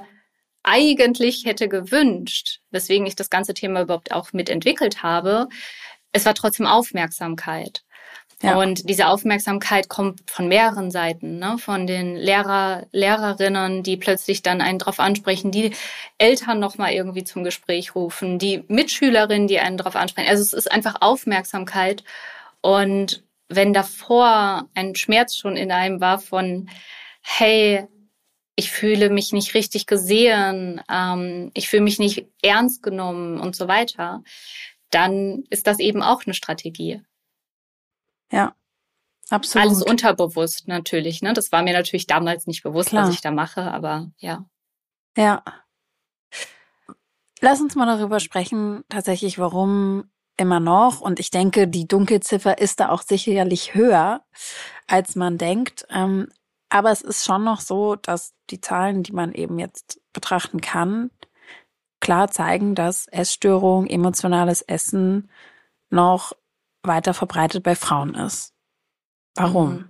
eigentlich 0.64 1.46
hätte 1.46 1.70
gewünscht, 1.70 2.60
weswegen 2.72 3.06
ich 3.06 3.16
das 3.16 3.30
ganze 3.30 3.54
Thema 3.54 3.82
überhaupt 3.82 4.12
auch 4.12 4.34
mitentwickelt 4.34 5.04
habe, 5.04 5.48
es 6.12 6.26
war 6.26 6.34
trotzdem 6.34 6.66
Aufmerksamkeit. 6.66 7.84
Ja. 8.42 8.58
Und 8.58 8.90
diese 8.90 9.08
Aufmerksamkeit 9.08 9.90
kommt 9.90 10.22
von 10.30 10.48
mehreren 10.48 10.92
Seiten, 10.92 11.40
ne? 11.40 11.58
von 11.58 11.88
den 11.88 12.16
Lehrer, 12.16 12.88
Lehrerinnen, 12.94 13.84
die 13.84 13.98
plötzlich 13.98 14.42
dann 14.42 14.62
einen 14.62 14.80
drauf 14.80 15.02
ansprechen, 15.02 15.52
die 15.52 15.72
Eltern 16.18 16.60
nochmal 16.60 16.94
irgendwie 16.94 17.26
zum 17.26 17.44
Gespräch 17.44 17.96
rufen, 17.96 18.40
die 18.40 18.64
Mitschülerinnen, 18.70 19.50
die 19.50 19.60
einen 19.60 19.78
drauf 19.78 19.98
ansprechen. 19.98 20.30
Also 20.30 20.42
es 20.42 20.54
ist 20.54 20.72
einfach 20.72 21.02
Aufmerksamkeit. 21.02 22.06
Und 22.62 23.24
wenn 23.50 23.74
davor 23.74 24.70
ein 24.74 24.96
Schmerz 24.96 25.36
schon 25.36 25.58
in 25.58 25.72
einem 25.72 26.00
war 26.00 26.20
von, 26.20 26.70
hey, 27.22 27.88
ich 28.56 28.72
fühle 28.72 29.10
mich 29.10 29.34
nicht 29.34 29.54
richtig 29.54 29.86
gesehen, 29.86 30.82
ähm, 30.90 31.52
ich 31.54 31.68
fühle 31.68 31.84
mich 31.84 32.00
nicht 32.00 32.26
ernst 32.42 32.84
genommen 32.84 33.40
und 33.40 33.56
so 33.56 33.68
weiter, 33.68 34.24
dann 34.92 35.44
ist 35.50 35.68
das 35.68 35.80
eben 35.80 36.02
auch 36.02 36.26
eine 36.26 36.34
Strategie. 36.34 37.02
Ja, 38.32 38.54
absolut. 39.30 39.68
Alles 39.68 39.84
unterbewusst 39.84 40.68
natürlich. 40.68 41.22
Ne? 41.22 41.34
Das 41.34 41.52
war 41.52 41.64
mir 41.64 41.74
natürlich 41.74 42.08
damals 42.08 42.48
nicht 42.48 42.64
bewusst, 42.64 42.90
Klar. 42.90 43.08
was 43.08 43.14
ich 43.14 43.22
da 43.22 43.32
mache, 43.32 43.72
aber 43.72 44.12
ja. 44.18 44.46
Ja. 45.18 45.44
Lass 47.42 47.62
uns 47.62 47.76
mal 47.76 47.86
darüber 47.86 48.20
sprechen, 48.20 48.84
tatsächlich, 48.90 49.40
warum 49.40 50.10
immer 50.38 50.60
noch. 50.60 51.02
Und 51.02 51.20
ich 51.20 51.32
denke, 51.32 51.68
die 51.68 51.88
Dunkelziffer 51.88 52.58
ist 52.58 52.80
da 52.80 52.90
auch 52.90 53.02
sicherlich 53.02 53.74
höher, 53.74 54.24
als 54.88 55.16
man 55.16 55.38
denkt. 55.38 55.86
Ähm, 55.90 56.28
aber 56.70 56.92
es 56.92 57.02
ist 57.02 57.26
schon 57.26 57.44
noch 57.44 57.62
so, 57.62 57.96
dass 57.96 58.34
die 58.50 58.62
Zahlen, 58.62 59.04
die 59.04 59.12
man 59.12 59.34
eben 59.34 59.60
jetzt 59.60 60.02
betrachten 60.14 60.62
kann, 60.62 61.12
klar 62.00 62.30
zeigen, 62.30 62.76
dass 62.76 63.08
Essstörung, 63.08 63.88
emotionales 63.88 64.62
Essen 64.62 65.30
noch 65.90 66.34
weiter 66.90 67.14
verbreitet 67.14 67.64
bei 67.64 67.76
Frauen 67.76 68.16
ist. 68.16 68.54
Warum? 69.36 69.72
Mhm. 69.72 69.90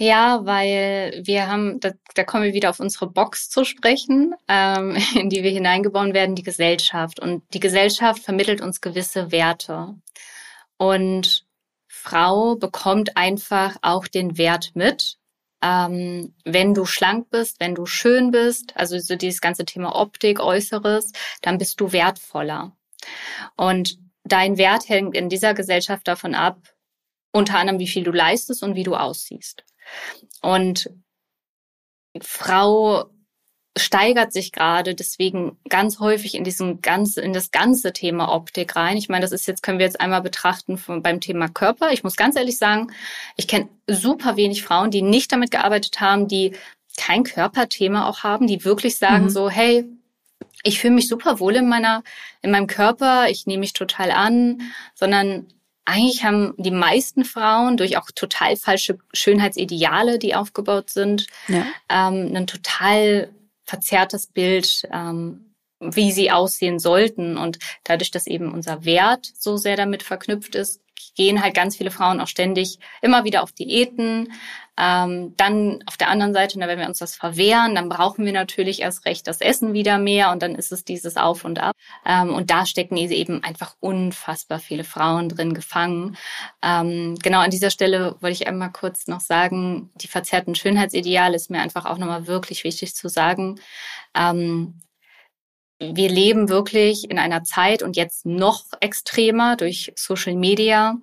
Ja, 0.00 0.46
weil 0.46 1.20
wir 1.24 1.46
haben, 1.46 1.78
da, 1.78 1.90
da, 2.14 2.24
kommen 2.24 2.44
wir 2.44 2.54
wieder 2.54 2.70
auf 2.70 2.80
unsere 2.80 3.06
Box 3.06 3.50
zu 3.50 3.66
sprechen, 3.66 4.34
ähm, 4.48 4.96
in 5.14 5.28
die 5.28 5.42
wir 5.42 5.50
hineingebaut 5.50 6.14
werden, 6.14 6.34
die 6.34 6.42
Gesellschaft. 6.42 7.20
Und 7.20 7.42
die 7.52 7.60
Gesellschaft 7.60 8.22
vermittelt 8.22 8.62
uns 8.62 8.80
gewisse 8.80 9.30
Werte. 9.30 9.94
Und 10.78 11.44
Frau 11.86 12.56
bekommt 12.56 13.18
einfach 13.18 13.76
auch 13.82 14.06
den 14.08 14.38
Wert 14.38 14.70
mit, 14.74 15.18
ähm, 15.62 16.34
wenn 16.46 16.72
du 16.72 16.86
schlank 16.86 17.28
bist, 17.28 17.60
wenn 17.60 17.74
du 17.74 17.84
schön 17.84 18.30
bist, 18.30 18.74
also 18.76 18.98
so 18.98 19.16
dieses 19.16 19.42
ganze 19.42 19.66
Thema 19.66 19.94
Optik, 19.94 20.40
Äußeres, 20.40 21.12
dann 21.42 21.58
bist 21.58 21.78
du 21.78 21.92
wertvoller. 21.92 22.72
Und 23.56 23.98
dein 24.32 24.58
Wert 24.58 24.88
hängt 24.88 25.16
in 25.16 25.28
dieser 25.28 25.54
Gesellschaft 25.54 26.06
davon 26.08 26.34
ab, 26.34 26.58
unter 27.32 27.58
anderem, 27.58 27.78
wie 27.78 27.88
viel 27.88 28.04
du 28.04 28.12
leistest 28.12 28.62
und 28.62 28.74
wie 28.74 28.82
du 28.82 28.94
aussiehst. 28.96 29.64
Und 30.42 30.90
Frau 32.20 33.10
steigert 33.78 34.32
sich 34.32 34.50
gerade 34.50 34.94
deswegen 34.94 35.56
ganz 35.68 36.00
häufig 36.00 36.34
in 36.34 36.42
diesen 36.42 36.82
ganze, 36.82 37.20
in 37.20 37.32
das 37.32 37.52
ganze 37.52 37.92
Thema 37.92 38.32
Optik 38.34 38.74
rein. 38.74 38.96
Ich 38.96 39.08
meine, 39.08 39.22
das 39.22 39.32
ist 39.32 39.46
jetzt, 39.46 39.62
können 39.62 39.78
wir 39.78 39.86
jetzt 39.86 40.00
einmal 40.00 40.22
betrachten 40.22 40.76
von, 40.76 41.02
beim 41.02 41.20
Thema 41.20 41.48
Körper. 41.48 41.92
Ich 41.92 42.02
muss 42.02 42.16
ganz 42.16 42.36
ehrlich 42.36 42.58
sagen, 42.58 42.92
ich 43.36 43.46
kenne 43.46 43.68
super 43.86 44.36
wenig 44.36 44.62
Frauen, 44.62 44.90
die 44.90 45.02
nicht 45.02 45.30
damit 45.30 45.52
gearbeitet 45.52 46.00
haben, 46.00 46.26
die 46.26 46.56
kein 46.96 47.22
Körperthema 47.22 48.08
auch 48.08 48.24
haben, 48.24 48.48
die 48.48 48.64
wirklich 48.64 48.96
sagen 48.96 49.24
mhm. 49.24 49.30
so, 49.30 49.48
hey, 49.48 49.88
ich 50.62 50.80
fühle 50.80 50.94
mich 50.94 51.08
super 51.08 51.40
wohl 51.40 51.56
in 51.56 51.68
meiner, 51.68 52.02
in 52.42 52.50
meinem 52.50 52.66
Körper, 52.66 53.28
ich 53.28 53.46
nehme 53.46 53.60
mich 53.60 53.72
total 53.72 54.10
an, 54.10 54.62
sondern 54.94 55.46
eigentlich 55.84 56.24
haben 56.24 56.54
die 56.56 56.70
meisten 56.70 57.24
Frauen 57.24 57.76
durch 57.76 57.96
auch 57.96 58.10
total 58.14 58.56
falsche 58.56 58.98
Schönheitsideale, 59.12 60.18
die 60.18 60.34
aufgebaut 60.34 60.90
sind, 60.90 61.26
ja. 61.48 61.66
ähm, 61.88 62.32
ein 62.34 62.46
total 62.46 63.30
verzerrtes 63.64 64.26
Bild, 64.26 64.86
ähm, 64.92 65.54
wie 65.80 66.12
sie 66.12 66.30
aussehen 66.30 66.78
sollten. 66.78 67.36
Und 67.36 67.58
dadurch, 67.84 68.10
dass 68.10 68.26
eben 68.26 68.52
unser 68.52 68.84
Wert 68.84 69.32
so 69.36 69.56
sehr 69.56 69.76
damit 69.76 70.02
verknüpft 70.02 70.54
ist, 70.54 70.79
gehen 71.14 71.42
halt 71.42 71.54
ganz 71.54 71.76
viele 71.76 71.90
Frauen 71.90 72.20
auch 72.20 72.28
ständig 72.28 72.78
immer 73.02 73.24
wieder 73.24 73.42
auf 73.42 73.52
Diäten. 73.52 74.32
Ähm, 74.78 75.34
dann 75.36 75.82
auf 75.86 75.98
der 75.98 76.08
anderen 76.08 76.32
Seite, 76.32 76.58
wenn 76.58 76.78
wir 76.78 76.86
uns 76.86 76.98
das 76.98 77.14
verwehren, 77.14 77.74
dann 77.74 77.90
brauchen 77.90 78.24
wir 78.24 78.32
natürlich 78.32 78.80
erst 78.80 79.04
recht 79.04 79.26
das 79.26 79.42
Essen 79.42 79.74
wieder 79.74 79.98
mehr 79.98 80.30
und 80.30 80.42
dann 80.42 80.54
ist 80.54 80.72
es 80.72 80.84
dieses 80.84 81.18
Auf 81.18 81.44
und 81.44 81.58
Ab. 81.58 81.74
Ähm, 82.06 82.32
und 82.34 82.50
da 82.50 82.64
stecken 82.64 82.96
eben 82.96 83.44
einfach 83.44 83.76
unfassbar 83.80 84.58
viele 84.58 84.84
Frauen 84.84 85.28
drin 85.28 85.52
gefangen. 85.52 86.16
Ähm, 86.62 87.16
genau 87.22 87.40
an 87.40 87.50
dieser 87.50 87.70
Stelle 87.70 88.16
wollte 88.20 88.34
ich 88.34 88.46
einmal 88.46 88.72
kurz 88.72 89.06
noch 89.06 89.20
sagen, 89.20 89.90
die 89.96 90.08
verzerrten 90.08 90.54
Schönheitsideale 90.54 91.36
ist 91.36 91.50
mir 91.50 91.60
einfach 91.60 91.84
auch 91.84 91.98
nochmal 91.98 92.26
wirklich 92.26 92.64
wichtig 92.64 92.94
zu 92.94 93.08
sagen. 93.08 93.60
Ähm, 94.14 94.80
wir 95.80 96.10
leben 96.10 96.48
wirklich 96.50 97.10
in 97.10 97.18
einer 97.18 97.42
Zeit 97.42 97.82
und 97.82 97.96
jetzt 97.96 98.26
noch 98.26 98.64
extremer 98.80 99.56
durch 99.56 99.92
Social 99.96 100.36
Media, 100.36 100.96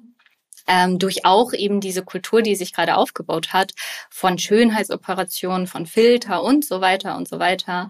ähm, 0.68 1.00
durch 1.00 1.26
auch 1.26 1.54
eben 1.54 1.80
diese 1.80 2.04
Kultur, 2.04 2.42
die 2.42 2.56
sich 2.56 2.74
gerade 2.74 2.98
aufgebaut 2.98 3.54
hat, 3.54 3.74
von 4.10 4.38
Schönheitsoperationen, 4.38 5.68
von 5.68 5.86
Filter 5.86 6.44
und 6.44 6.66
so 6.66 6.82
weiter 6.82 7.16
und 7.18 7.28
so 7.28 7.40
weiter, 7.40 7.90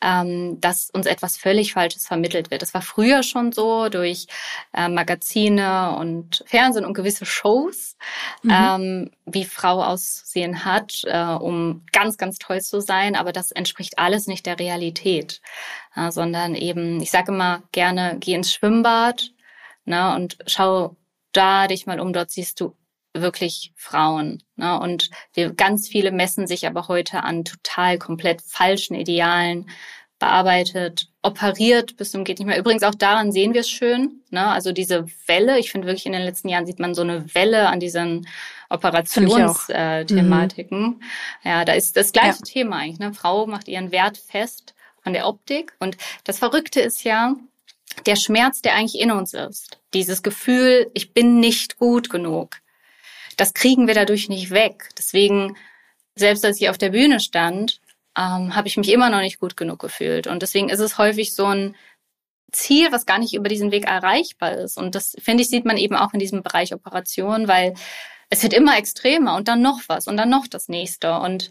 ähm, 0.00 0.60
dass 0.60 0.90
uns 0.90 1.06
etwas 1.06 1.36
völlig 1.36 1.72
Falsches 1.74 2.06
vermittelt 2.06 2.50
wird. 2.50 2.62
Das 2.62 2.74
war 2.74 2.82
früher 2.82 3.22
schon 3.22 3.52
so 3.52 3.88
durch 3.88 4.26
äh, 4.72 4.88
Magazine 4.88 5.96
und 5.98 6.44
Fernsehen 6.46 6.84
und 6.84 6.94
gewisse 6.94 7.26
Shows, 7.26 7.96
mhm. 8.42 8.50
ähm, 8.52 9.10
wie 9.26 9.44
Frau 9.44 9.82
aussehen 9.82 10.64
hat, 10.64 11.02
äh, 11.04 11.22
um 11.22 11.84
ganz, 11.92 12.18
ganz 12.18 12.38
toll 12.38 12.60
zu 12.60 12.80
sein, 12.80 13.16
aber 13.16 13.32
das 13.32 13.52
entspricht 13.52 13.98
alles 13.98 14.26
nicht 14.26 14.46
der 14.46 14.58
Realität, 14.58 15.40
äh, 15.94 16.10
sondern 16.10 16.54
eben, 16.54 17.00
ich 17.00 17.10
sage 17.10 17.32
immer 17.32 17.62
gerne, 17.72 18.16
geh 18.20 18.34
ins 18.34 18.52
Schwimmbad, 18.52 19.30
ne, 19.84 20.14
und 20.14 20.38
schau 20.46 20.96
da 21.34 21.68
dich 21.68 21.86
mal 21.86 22.00
um, 22.00 22.12
dort 22.12 22.30
siehst 22.30 22.60
du 22.60 22.74
wirklich 23.12 23.72
Frauen. 23.76 24.42
Ne? 24.56 24.80
Und 24.80 25.10
wir, 25.34 25.52
ganz 25.52 25.88
viele 25.88 26.10
messen 26.10 26.46
sich 26.46 26.66
aber 26.66 26.88
heute 26.88 27.22
an 27.22 27.44
total 27.44 27.98
komplett 27.98 28.42
falschen 28.42 28.94
Idealen, 28.94 29.66
bearbeitet, 30.18 31.08
operiert 31.22 31.96
bis 31.96 32.10
zum 32.12 32.24
geht 32.24 32.38
nicht 32.38 32.46
mehr. 32.46 32.58
Übrigens 32.58 32.82
auch 32.82 32.94
daran 32.94 33.32
sehen 33.32 33.52
wir 33.52 33.60
es 33.60 33.68
schön. 33.68 34.22
Ne? 34.30 34.46
Also 34.46 34.72
diese 34.72 35.06
Welle, 35.26 35.58
ich 35.58 35.70
finde 35.70 35.86
wirklich 35.86 36.06
in 36.06 36.12
den 36.12 36.22
letzten 36.22 36.48
Jahren 36.48 36.64
sieht 36.66 36.78
man 36.78 36.94
so 36.94 37.02
eine 37.02 37.34
Welle 37.34 37.68
an 37.68 37.80
diesen 37.80 38.26
Operationsthematiken. 38.70 40.80
Mhm. 40.80 41.02
Ja, 41.42 41.64
da 41.64 41.72
ist 41.74 41.96
das 41.96 42.12
gleiche 42.12 42.38
ja. 42.38 42.44
Thema 42.44 42.76
eigentlich. 42.78 43.00
Ne? 43.00 43.12
Frau 43.12 43.46
macht 43.46 43.68
ihren 43.68 43.92
Wert 43.92 44.16
fest 44.16 44.74
an 45.02 45.12
der 45.12 45.26
Optik. 45.26 45.74
Und 45.78 45.98
das 46.24 46.38
Verrückte 46.38 46.80
ist 46.80 47.04
ja, 47.04 47.34
der 48.06 48.16
Schmerz, 48.16 48.62
der 48.62 48.74
eigentlich 48.74 49.00
in 49.00 49.10
uns 49.10 49.34
ist, 49.34 49.78
dieses 49.92 50.22
Gefühl, 50.22 50.90
ich 50.94 51.12
bin 51.12 51.40
nicht 51.40 51.78
gut 51.78 52.10
genug, 52.10 52.56
das 53.36 53.54
kriegen 53.54 53.86
wir 53.86 53.94
dadurch 53.94 54.28
nicht 54.28 54.50
weg. 54.50 54.90
Deswegen, 54.98 55.56
selbst 56.14 56.44
als 56.44 56.60
ich 56.60 56.68
auf 56.68 56.78
der 56.78 56.90
Bühne 56.90 57.20
stand, 57.20 57.80
ähm, 58.16 58.54
habe 58.54 58.68
ich 58.68 58.76
mich 58.76 58.92
immer 58.92 59.10
noch 59.10 59.20
nicht 59.20 59.40
gut 59.40 59.56
genug 59.56 59.80
gefühlt. 59.80 60.26
Und 60.26 60.42
deswegen 60.42 60.68
ist 60.68 60.80
es 60.80 60.98
häufig 60.98 61.34
so 61.34 61.46
ein 61.46 61.74
Ziel, 62.52 62.92
was 62.92 63.06
gar 63.06 63.18
nicht 63.18 63.34
über 63.34 63.48
diesen 63.48 63.72
Weg 63.72 63.86
erreichbar 63.86 64.52
ist. 64.52 64.78
Und 64.78 64.94
das, 64.94 65.16
finde 65.20 65.42
ich, 65.42 65.50
sieht 65.50 65.64
man 65.64 65.76
eben 65.76 65.96
auch 65.96 66.12
in 66.12 66.20
diesem 66.20 66.42
Bereich 66.42 66.72
Operation, 66.72 67.48
weil 67.48 67.74
es 68.30 68.42
wird 68.42 68.52
immer 68.52 68.78
extremer 68.78 69.36
und 69.36 69.48
dann 69.48 69.62
noch 69.62 69.80
was 69.88 70.06
und 70.06 70.16
dann 70.16 70.30
noch 70.30 70.46
das 70.46 70.68
nächste. 70.68 71.18
Und 71.18 71.50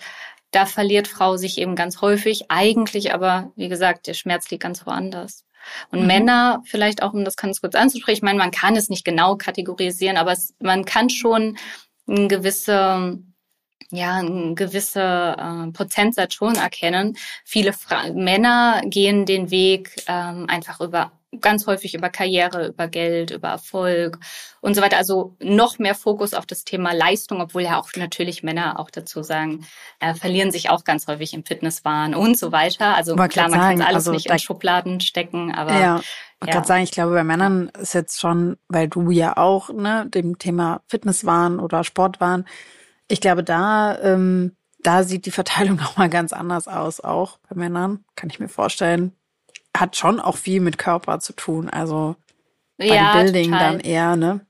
da 0.52 0.66
verliert 0.66 1.08
Frau 1.08 1.36
sich 1.36 1.58
eben 1.58 1.76
ganz 1.76 2.02
häufig. 2.02 2.46
Eigentlich 2.50 3.14
aber, 3.14 3.52
wie 3.56 3.70
gesagt, 3.70 4.08
der 4.08 4.14
Schmerz 4.14 4.50
liegt 4.50 4.64
ganz 4.64 4.86
woanders. 4.86 5.46
Und 5.92 6.02
mhm. 6.02 6.08
Männer, 6.08 6.64
vielleicht 6.66 7.04
auch, 7.04 7.14
um 7.14 7.26
das 7.26 7.36
ganz 7.36 7.62
kurz 7.62 7.76
anzusprechen, 7.76 8.18
ich 8.18 8.24
meine, 8.24 8.40
man 8.40 8.52
kann 8.52 8.76
es 8.76 8.90
nicht 8.90 9.06
genau 9.06 9.36
kategorisieren, 9.36 10.18
aber 10.18 10.32
es, 10.32 10.54
man 10.60 10.86
kann 10.86 11.10
schon 11.10 11.58
eine 12.08 12.28
gewisse 12.28 13.20
ja, 13.92 14.16
ein 14.16 14.56
gewisser 14.56 15.68
äh, 15.68 15.72
Prozentsatz 15.72 16.34
schon 16.34 16.56
erkennen. 16.56 17.16
Viele 17.46 17.74
Fra 17.74 18.12
Männer 18.12 18.82
gehen 18.86 19.28
den 19.28 19.52
Weg 19.52 20.04
ähm, 20.08 20.48
einfach 20.50 20.82
über 20.82 21.12
ganz 21.42 21.68
häufig 21.68 21.94
über 21.94 22.10
Karriere, 22.10 22.68
über 22.68 22.88
Geld, 22.88 23.32
über 23.32 23.50
Erfolg 23.50 24.20
und 24.62 24.76
so 24.76 24.82
weiter. 24.82 24.98
Also 24.98 25.36
noch 25.40 25.80
mehr 25.80 25.96
Fokus 25.96 26.34
auf 26.34 26.46
das 26.46 26.64
Thema 26.64 26.94
Leistung, 26.94 27.42
obwohl 27.42 27.64
ja 27.64 27.80
auch 27.80 27.90
natürlich 27.96 28.44
Männer 28.44 28.80
auch 28.80 28.90
dazu 28.90 29.24
sagen, 29.24 29.66
äh, 30.00 30.14
verlieren 30.14 30.52
sich 30.52 30.70
auch 30.70 30.84
ganz 30.84 31.08
häufig 31.08 31.34
im 31.34 31.46
Fitnesswahn 31.46 32.16
und 32.16 32.38
so 32.38 32.52
weiter. 32.52 32.96
Also 32.96 33.14
aber 33.14 33.28
klar, 33.28 33.50
man 33.50 33.60
kann 33.60 33.82
alles 33.82 34.08
also 34.08 34.12
nicht 34.12 34.30
in 34.30 34.40
Schubladen 34.40 35.00
stecken, 35.00 35.54
aber 35.54 35.80
ja. 35.80 36.02
Ich 36.42 36.48
ja. 36.48 36.56
gerade 36.56 36.68
sagen, 36.68 36.84
ich 36.84 36.92
glaube, 36.92 37.14
bei 37.14 37.24
Männern 37.24 37.70
ist 37.80 37.94
jetzt 37.94 38.20
schon, 38.20 38.58
weil 38.68 38.90
du 38.90 39.12
ja 39.12 39.38
auch 39.38 39.70
ne, 39.70 40.06
dem 40.10 40.40
Thema 40.40 40.82
Fitnesswahn 40.88 41.60
oder 41.60 41.86
Sportwahn, 41.86 42.46
ich 43.08 43.22
glaube, 43.22 43.44
da 43.44 43.98
ähm, 44.02 44.56
da 44.82 45.06
sieht 45.06 45.26
die 45.26 45.32
Verteilung 45.32 45.78
noch 45.82 45.98
mal 45.98 46.10
ganz 46.10 46.34
anders 46.34 46.68
aus, 46.68 47.00
auch 47.00 47.40
bei 47.50 47.56
Männern, 47.56 48.04
kann 48.16 48.30
ich 48.30 48.40
mir 48.40 48.50
vorstellen 48.50 49.14
hat 49.76 49.96
schon 49.96 50.20
auch 50.20 50.38
viel 50.38 50.60
mit 50.62 50.78
Körper 50.78 51.20
zu 51.20 51.34
tun. 51.34 51.70
Also 51.70 52.16
bei 52.78 52.86
ja, 52.88 53.14
dann 53.24 53.80
eher, 53.80 54.16
ne? 54.16 54.46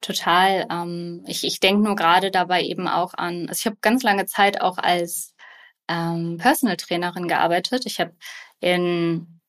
Total. 0.00 0.66
Ähm, 0.70 1.24
ich 1.26 1.44
ich 1.44 1.60
denke 1.60 1.82
nur 1.82 1.96
gerade 1.96 2.30
dabei 2.30 2.62
eben 2.62 2.88
auch 2.88 3.14
an, 3.14 3.48
also 3.48 3.58
ich 3.58 3.66
habe 3.66 3.76
ganz 3.80 4.02
lange 4.02 4.26
Zeit 4.26 4.60
auch 4.60 4.78
als 4.78 5.34
ähm, 5.88 6.38
Personal 6.38 6.76
Trainerin 6.76 7.28
gearbeitet. 7.28 7.84
Ich 7.86 8.00
habe 8.00 8.14
in, 8.60 9.40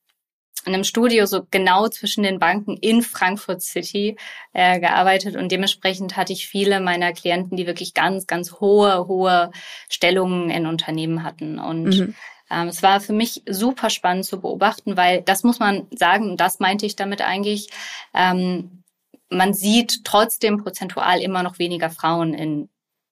in 0.64 0.74
einem 0.74 0.84
Studio 0.84 1.26
so 1.26 1.46
genau 1.50 1.88
zwischen 1.88 2.24
den 2.24 2.40
Banken 2.40 2.76
in 2.76 3.02
Frankfurt 3.02 3.62
City 3.62 4.16
äh, 4.52 4.80
gearbeitet 4.80 5.36
und 5.36 5.50
dementsprechend 5.52 6.16
hatte 6.16 6.32
ich 6.32 6.48
viele 6.48 6.80
meiner 6.80 7.12
Klienten, 7.12 7.56
die 7.56 7.66
wirklich 7.66 7.94
ganz, 7.94 8.26
ganz 8.26 8.54
hohe, 8.54 9.06
hohe 9.06 9.52
Stellungen 9.88 10.50
in 10.50 10.66
Unternehmen 10.66 11.22
hatten. 11.22 11.58
Und 11.58 11.84
mhm 11.84 12.14
ähm, 12.50 12.68
es 12.68 12.82
war 12.82 13.00
für 13.00 13.12
mich 13.12 13.42
super 13.48 13.90
spannend 13.90 14.24
zu 14.24 14.40
beobachten, 14.40 14.96
weil 14.96 15.22
das 15.22 15.44
muss 15.44 15.58
man 15.58 15.86
sagen, 15.90 16.30
und 16.30 16.40
das 16.40 16.60
meinte 16.60 16.86
ich 16.86 16.96
damit 16.96 17.22
eigentlich, 17.22 17.70
ähm, 18.14 18.82
man 19.30 19.52
sieht 19.52 20.04
trotzdem 20.04 20.62
prozentual 20.62 21.20
immer 21.20 21.42
noch 21.42 21.58
weniger 21.58 21.90
Frauen 21.90 22.34
in 22.34 22.68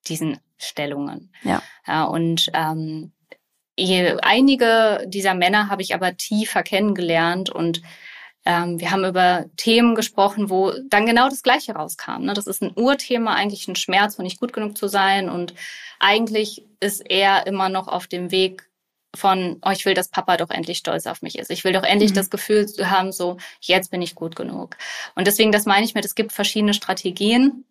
diesen 0.07 0.39
Stellungen. 0.57 1.33
Ja. 1.43 1.63
ja 1.87 2.05
und 2.05 2.51
ähm, 2.55 3.13
einige 4.23 5.05
dieser 5.07 5.35
Männer 5.35 5.69
habe 5.69 5.83
ich 5.83 5.95
aber 5.95 6.17
tiefer 6.17 6.63
kennengelernt 6.63 7.51
und 7.51 7.83
ähm, 8.47 8.81
wir 8.81 8.93
haben 8.93 9.05
über 9.05 9.47
Themen 9.57 9.95
gesprochen, 9.95 10.49
wo 10.49 10.73
dann 10.89 11.05
genau 11.05 11.29
das 11.29 11.43
Gleiche 11.43 11.75
rauskam. 11.75 12.23
Ne? 12.23 12.33
Das 12.33 12.47
ist 12.47 12.63
ein 12.63 12.73
Urthema, 12.75 13.35
eigentlich 13.35 13.67
ein 13.69 13.77
Schmerz 13.77 14.17
von 14.17 14.23
nicht 14.23 14.41
gut 14.41 14.53
genug 14.53 14.79
zu 14.79 14.89
sein 14.89 15.29
und 15.29 15.53
eigentlich 15.99 16.65
ist 16.81 17.01
er 17.11 17.47
immer 17.47 17.69
noch 17.69 17.89
auf 17.89 18.07
dem 18.07 18.31
Weg 18.31 18.66
von, 19.17 19.59
oh, 19.65 19.71
ich 19.71 19.85
will, 19.85 19.95
dass 19.95 20.09
Papa 20.09 20.37
doch 20.37 20.51
endlich 20.51 20.79
stolz 20.79 21.07
auf 21.07 21.23
mich 21.23 21.39
ist. 21.39 21.51
Ich 21.51 21.65
will 21.65 21.73
doch 21.73 21.83
endlich 21.83 22.11
mhm. 22.11 22.17
das 22.17 22.31
Gefühl 22.31 22.67
haben, 22.85 23.13
so, 23.13 23.39
jetzt 23.61 23.91
bin 23.91 24.03
ich 24.03 24.15
gut 24.15 24.37
genug. 24.37 24.77
Und 25.15 25.27
deswegen, 25.27 25.53
das 25.53 25.67
meine 25.67 25.85
ich 25.85 25.95
mit, 25.95 26.05
es 26.05 26.15
gibt 26.15 26.33
verschiedene 26.33 26.75
Strategien, 26.75 27.65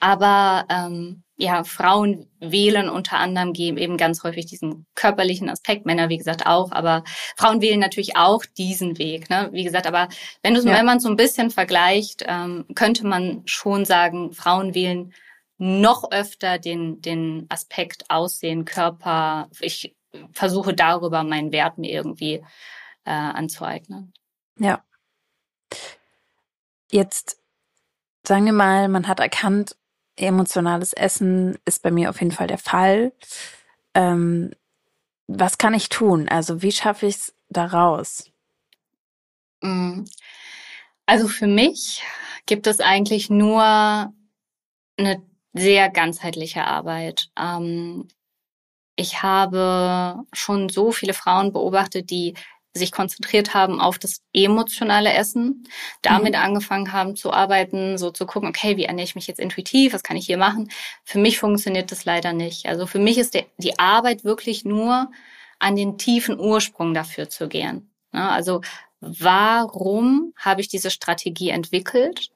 aber 0.00 0.66
ähm, 0.70 1.22
ja, 1.36 1.62
Frauen 1.62 2.28
wählen 2.40 2.88
unter 2.88 3.18
anderem 3.18 3.54
eben 3.54 3.96
ganz 3.96 4.24
häufig 4.24 4.46
diesen 4.46 4.86
körperlichen 4.96 5.48
Aspekt, 5.48 5.86
Männer 5.86 6.08
wie 6.08 6.18
gesagt 6.18 6.46
auch, 6.46 6.72
aber 6.72 7.04
Frauen 7.36 7.60
wählen 7.60 7.78
natürlich 7.78 8.16
auch 8.16 8.44
diesen 8.44 8.98
Weg. 8.98 9.30
Ne? 9.30 9.48
Wie 9.52 9.62
gesagt, 9.62 9.86
aber 9.86 10.08
wenn 10.42 10.54
du, 10.54 10.62
ja. 10.62 10.76
wenn 10.76 10.84
man 10.84 10.98
so 10.98 11.08
ein 11.08 11.16
bisschen 11.16 11.50
vergleicht, 11.50 12.24
ähm, 12.26 12.66
könnte 12.74 13.06
man 13.06 13.42
schon 13.46 13.84
sagen, 13.84 14.32
Frauen 14.32 14.74
wählen 14.74 15.12
noch 15.58 16.10
öfter 16.10 16.58
den 16.58 17.00
den 17.02 17.46
Aspekt 17.48 18.04
Aussehen, 18.08 18.64
Körper. 18.64 19.48
Ich 19.60 19.94
versuche 20.32 20.74
darüber 20.74 21.22
meinen 21.22 21.52
Wert 21.52 21.78
mir 21.78 21.90
irgendwie 21.90 22.44
äh, 23.04 23.10
anzueignen. 23.10 24.12
Ja. 24.58 24.84
Jetzt 26.90 27.40
sagen 28.26 28.44
wir 28.46 28.52
mal, 28.52 28.88
man 28.88 29.08
hat 29.08 29.20
erkannt, 29.20 29.76
emotionales 30.16 30.92
Essen 30.92 31.58
ist 31.64 31.82
bei 31.82 31.90
mir 31.90 32.10
auf 32.10 32.20
jeden 32.20 32.32
Fall 32.32 32.46
der 32.46 32.58
Fall. 32.58 33.12
Ähm, 33.94 34.52
was 35.26 35.58
kann 35.58 35.74
ich 35.74 35.88
tun? 35.88 36.28
Also 36.28 36.62
wie 36.62 36.72
schaffe 36.72 37.06
ich 37.06 37.16
es 37.16 37.34
da 37.48 37.66
raus? 37.66 38.30
Mm. 39.60 40.04
Also 41.06 41.28
für 41.28 41.46
mich 41.46 42.02
gibt 42.46 42.66
es 42.66 42.80
eigentlich 42.80 43.30
nur 43.30 44.12
eine 44.96 45.22
sehr 45.54 45.88
ganzheitliche 45.88 46.64
Arbeit. 46.64 47.30
Ähm, 47.38 48.08
ich 48.98 49.22
habe 49.22 50.24
schon 50.32 50.68
so 50.68 50.90
viele 50.90 51.14
Frauen 51.14 51.52
beobachtet, 51.52 52.10
die 52.10 52.34
sich 52.74 52.90
konzentriert 52.90 53.54
haben 53.54 53.80
auf 53.80 53.96
das 53.98 54.22
emotionale 54.32 55.12
Essen, 55.12 55.64
damit 56.02 56.34
mhm. 56.34 56.40
angefangen 56.40 56.92
haben 56.92 57.14
zu 57.14 57.32
arbeiten, 57.32 57.96
so 57.96 58.10
zu 58.10 58.26
gucken, 58.26 58.48
okay, 58.48 58.76
wie 58.76 58.84
ernähre 58.84 59.04
ich 59.04 59.14
mich 59.14 59.28
jetzt 59.28 59.38
intuitiv, 59.38 59.92
was 59.92 60.02
kann 60.02 60.16
ich 60.16 60.26
hier 60.26 60.36
machen? 60.36 60.68
Für 61.04 61.18
mich 61.18 61.38
funktioniert 61.38 61.92
das 61.92 62.04
leider 62.04 62.32
nicht. 62.32 62.66
Also 62.66 62.86
für 62.86 62.98
mich 62.98 63.18
ist 63.18 63.34
der, 63.34 63.46
die 63.56 63.78
Arbeit 63.78 64.24
wirklich 64.24 64.64
nur 64.64 65.10
an 65.60 65.76
den 65.76 65.96
tiefen 65.96 66.38
Ursprung 66.38 66.92
dafür 66.92 67.28
zu 67.28 67.48
gehen. 67.48 67.90
Ja, 68.12 68.30
also 68.30 68.62
warum 69.00 70.32
habe 70.36 70.60
ich 70.60 70.68
diese 70.68 70.90
Strategie 70.90 71.50
entwickelt? 71.50 72.30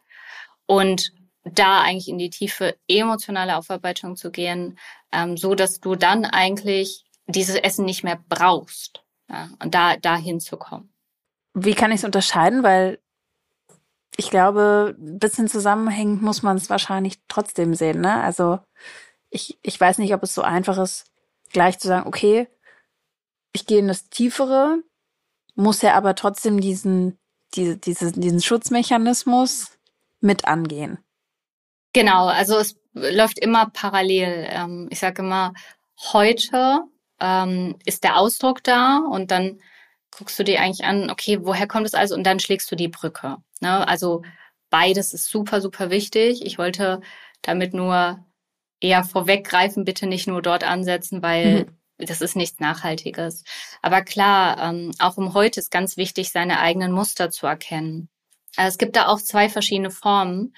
Und 0.67 1.13
da 1.45 1.81
eigentlich 1.81 2.09
in 2.09 2.19
die 2.19 2.31
tiefe 2.31 2.77
emotionale 2.89 3.57
Aufarbeitung 3.57 4.17
zu 4.17 4.31
gehen, 4.31 4.79
ähm, 5.11 5.37
so 5.37 5.55
dass 5.55 5.81
du 5.81 5.97
dann 5.97 6.25
eigentlich 6.25 7.05
dieses 7.27 7.57
Essen 7.57 7.85
nicht 7.85 8.05
mehr 8.05 8.21
brauchst 8.29 9.03
ja, 9.29 9.49
und 9.63 9.75
da 9.75 9.97
dahin 9.97 10.41
zu 10.41 10.57
kommen. 10.57 10.93
Wie 11.55 11.75
kann 11.75 11.91
ich 11.91 11.99
es 11.99 12.05
unterscheiden? 12.05 12.63
Weil 12.63 12.99
ich 14.17 14.31
glaube, 14.31 14.95
ein 14.99 15.19
bisschen 15.19 15.49
zusammenhängend 15.49 16.23
muss 16.23 16.43
man 16.43 16.57
es 16.57 16.71
wahrscheinlich 16.71 17.21
trotzdem 17.29 17.75
sehen. 17.75 18.01
Ne? 18.01 18.23
Also 18.23 18.61
ich, 19.31 19.59
ich 19.63 19.81
weiß 19.81 19.99
nicht, 19.99 20.15
ob 20.15 20.23
es 20.23 20.35
so 20.35 20.43
einfach 20.43 20.79
ist, 20.79 21.07
gleich 21.53 21.79
zu 21.79 21.89
sagen, 21.89 22.07
okay, 22.07 22.49
ich 23.53 23.67
gehe 23.67 23.79
in 23.79 23.89
das 23.89 24.09
Tiefere, 24.09 24.83
muss 25.55 25.83
ja 25.83 25.95
aber 25.95 26.15
trotzdem 26.15 26.61
diesen, 26.61 27.19
diese, 27.55 27.77
diese, 27.77 28.13
diesen 28.13 28.41
Schutzmechanismus 28.41 29.79
mit 30.21 30.47
angehen. 30.47 30.99
Genau, 31.93 32.27
also 32.27 32.59
es 32.59 32.77
läuft 32.95 33.39
immer 33.39 33.71
parallel. 33.71 34.49
Ähm, 34.51 34.89
ich 34.91 34.99
sage 34.99 35.23
immer, 35.23 35.53
heute 36.13 36.81
ähm, 37.21 37.77
ist 37.85 38.05
der 38.05 38.17
Ausdruck 38.17 38.63
da 38.65 38.99
und 38.99 39.31
dann 39.31 39.61
guckst 40.11 40.39
du 40.39 40.45
dir 40.45 40.61
eigentlich 40.61 40.87
an, 40.87 41.11
okay, 41.11 41.39
woher 41.43 41.67
kommt 41.67 41.87
es 41.87 41.95
also 41.95 42.15
und 42.15 42.25
dann 42.25 42.41
schlägst 42.41 42.71
du 42.71 42.77
die 42.77 42.89
Brücke. 42.89 43.39
Ne? 43.61 43.87
Also 43.89 44.23
beides 44.71 45.15
ist 45.15 45.27
super, 45.27 45.61
super 45.61 45.91
wichtig. 45.91 46.45
Ich 46.45 46.59
wollte 46.59 47.01
damit 47.43 47.75
nur 47.75 48.25
eher 48.81 49.05
vorweggreifen, 49.05 49.85
bitte 49.85 50.07
nicht 50.07 50.27
nur 50.27 50.43
dort 50.43 50.65
ansetzen, 50.65 51.23
weil 51.23 51.65
mhm. 51.65 52.07
das 52.07 52.21
ist 52.21 52.37
nichts 52.37 52.61
Nachhaltiges. 52.61 53.45
Aber 53.81 54.03
klar, 54.03 54.59
ähm, 54.61 54.93
auch 54.99 55.17
um 55.17 55.35
heute 55.35 55.61
ist 55.61 55.71
ganz 55.71 55.97
wichtig, 55.97 56.31
seine 56.33 56.59
eigenen 56.61 56.93
Muster 56.93 57.31
zu 57.31 57.47
erkennen. 57.47 58.09
Also 58.57 58.69
es 58.69 58.79
gibt 58.79 58.97
da 58.97 59.07
auch 59.07 59.21
zwei 59.21 59.49
verschiedene 59.49 59.91
Formen. 59.91 60.55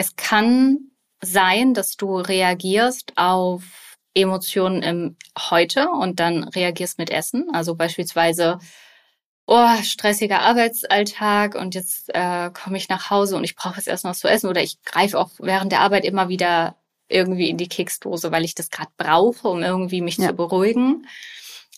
Es 0.00 0.16
kann 0.16 0.78
sein, 1.20 1.74
dass 1.74 1.98
du 1.98 2.16
reagierst 2.16 3.12
auf 3.16 3.98
Emotionen 4.14 4.82
im 4.82 5.16
Heute 5.38 5.90
und 5.90 6.20
dann 6.20 6.44
reagierst 6.44 6.96
mit 6.96 7.10
Essen. 7.10 7.48
Also 7.52 7.74
beispielsweise, 7.74 8.60
oh, 9.46 9.76
stressiger 9.82 10.40
Arbeitsalltag 10.40 11.54
und 11.54 11.74
jetzt 11.74 12.08
äh, 12.14 12.48
komme 12.50 12.78
ich 12.78 12.88
nach 12.88 13.10
Hause 13.10 13.36
und 13.36 13.44
ich 13.44 13.56
brauche 13.56 13.76
jetzt 13.76 13.88
erst 13.88 14.04
noch 14.04 14.12
was 14.12 14.20
zu 14.20 14.28
essen 14.28 14.48
oder 14.48 14.62
ich 14.62 14.82
greife 14.84 15.18
auch 15.18 15.32
während 15.38 15.70
der 15.70 15.80
Arbeit 15.80 16.06
immer 16.06 16.30
wieder 16.30 16.76
irgendwie 17.08 17.50
in 17.50 17.58
die 17.58 17.68
Keksdose, 17.68 18.32
weil 18.32 18.46
ich 18.46 18.54
das 18.54 18.70
gerade 18.70 18.92
brauche, 18.96 19.48
um 19.48 19.62
irgendwie 19.62 20.00
mich 20.00 20.16
ja. 20.16 20.28
zu 20.28 20.32
beruhigen. 20.32 21.06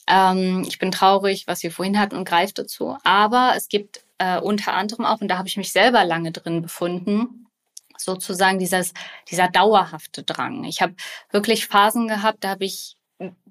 Ähm, 0.06 0.64
ich 0.68 0.78
bin 0.78 0.92
traurig, 0.92 1.48
was 1.48 1.64
wir 1.64 1.72
vorhin 1.72 1.98
hatten 1.98 2.14
und 2.14 2.28
greife 2.28 2.54
dazu. 2.54 2.96
Aber 3.02 3.54
es 3.56 3.66
gibt 3.66 4.04
äh, 4.18 4.38
unter 4.38 4.74
anderem 4.74 5.06
auch, 5.06 5.20
und 5.20 5.26
da 5.26 5.38
habe 5.38 5.48
ich 5.48 5.56
mich 5.56 5.72
selber 5.72 6.04
lange 6.04 6.30
drin 6.30 6.62
befunden, 6.62 7.48
sozusagen 8.04 8.58
dieses, 8.58 8.92
dieser 9.30 9.48
dauerhafte 9.48 10.22
Drang. 10.22 10.64
Ich 10.64 10.82
habe 10.82 10.94
wirklich 11.30 11.66
Phasen 11.66 12.08
gehabt, 12.08 12.44
da 12.44 12.50
habe 12.50 12.64
ich 12.64 12.96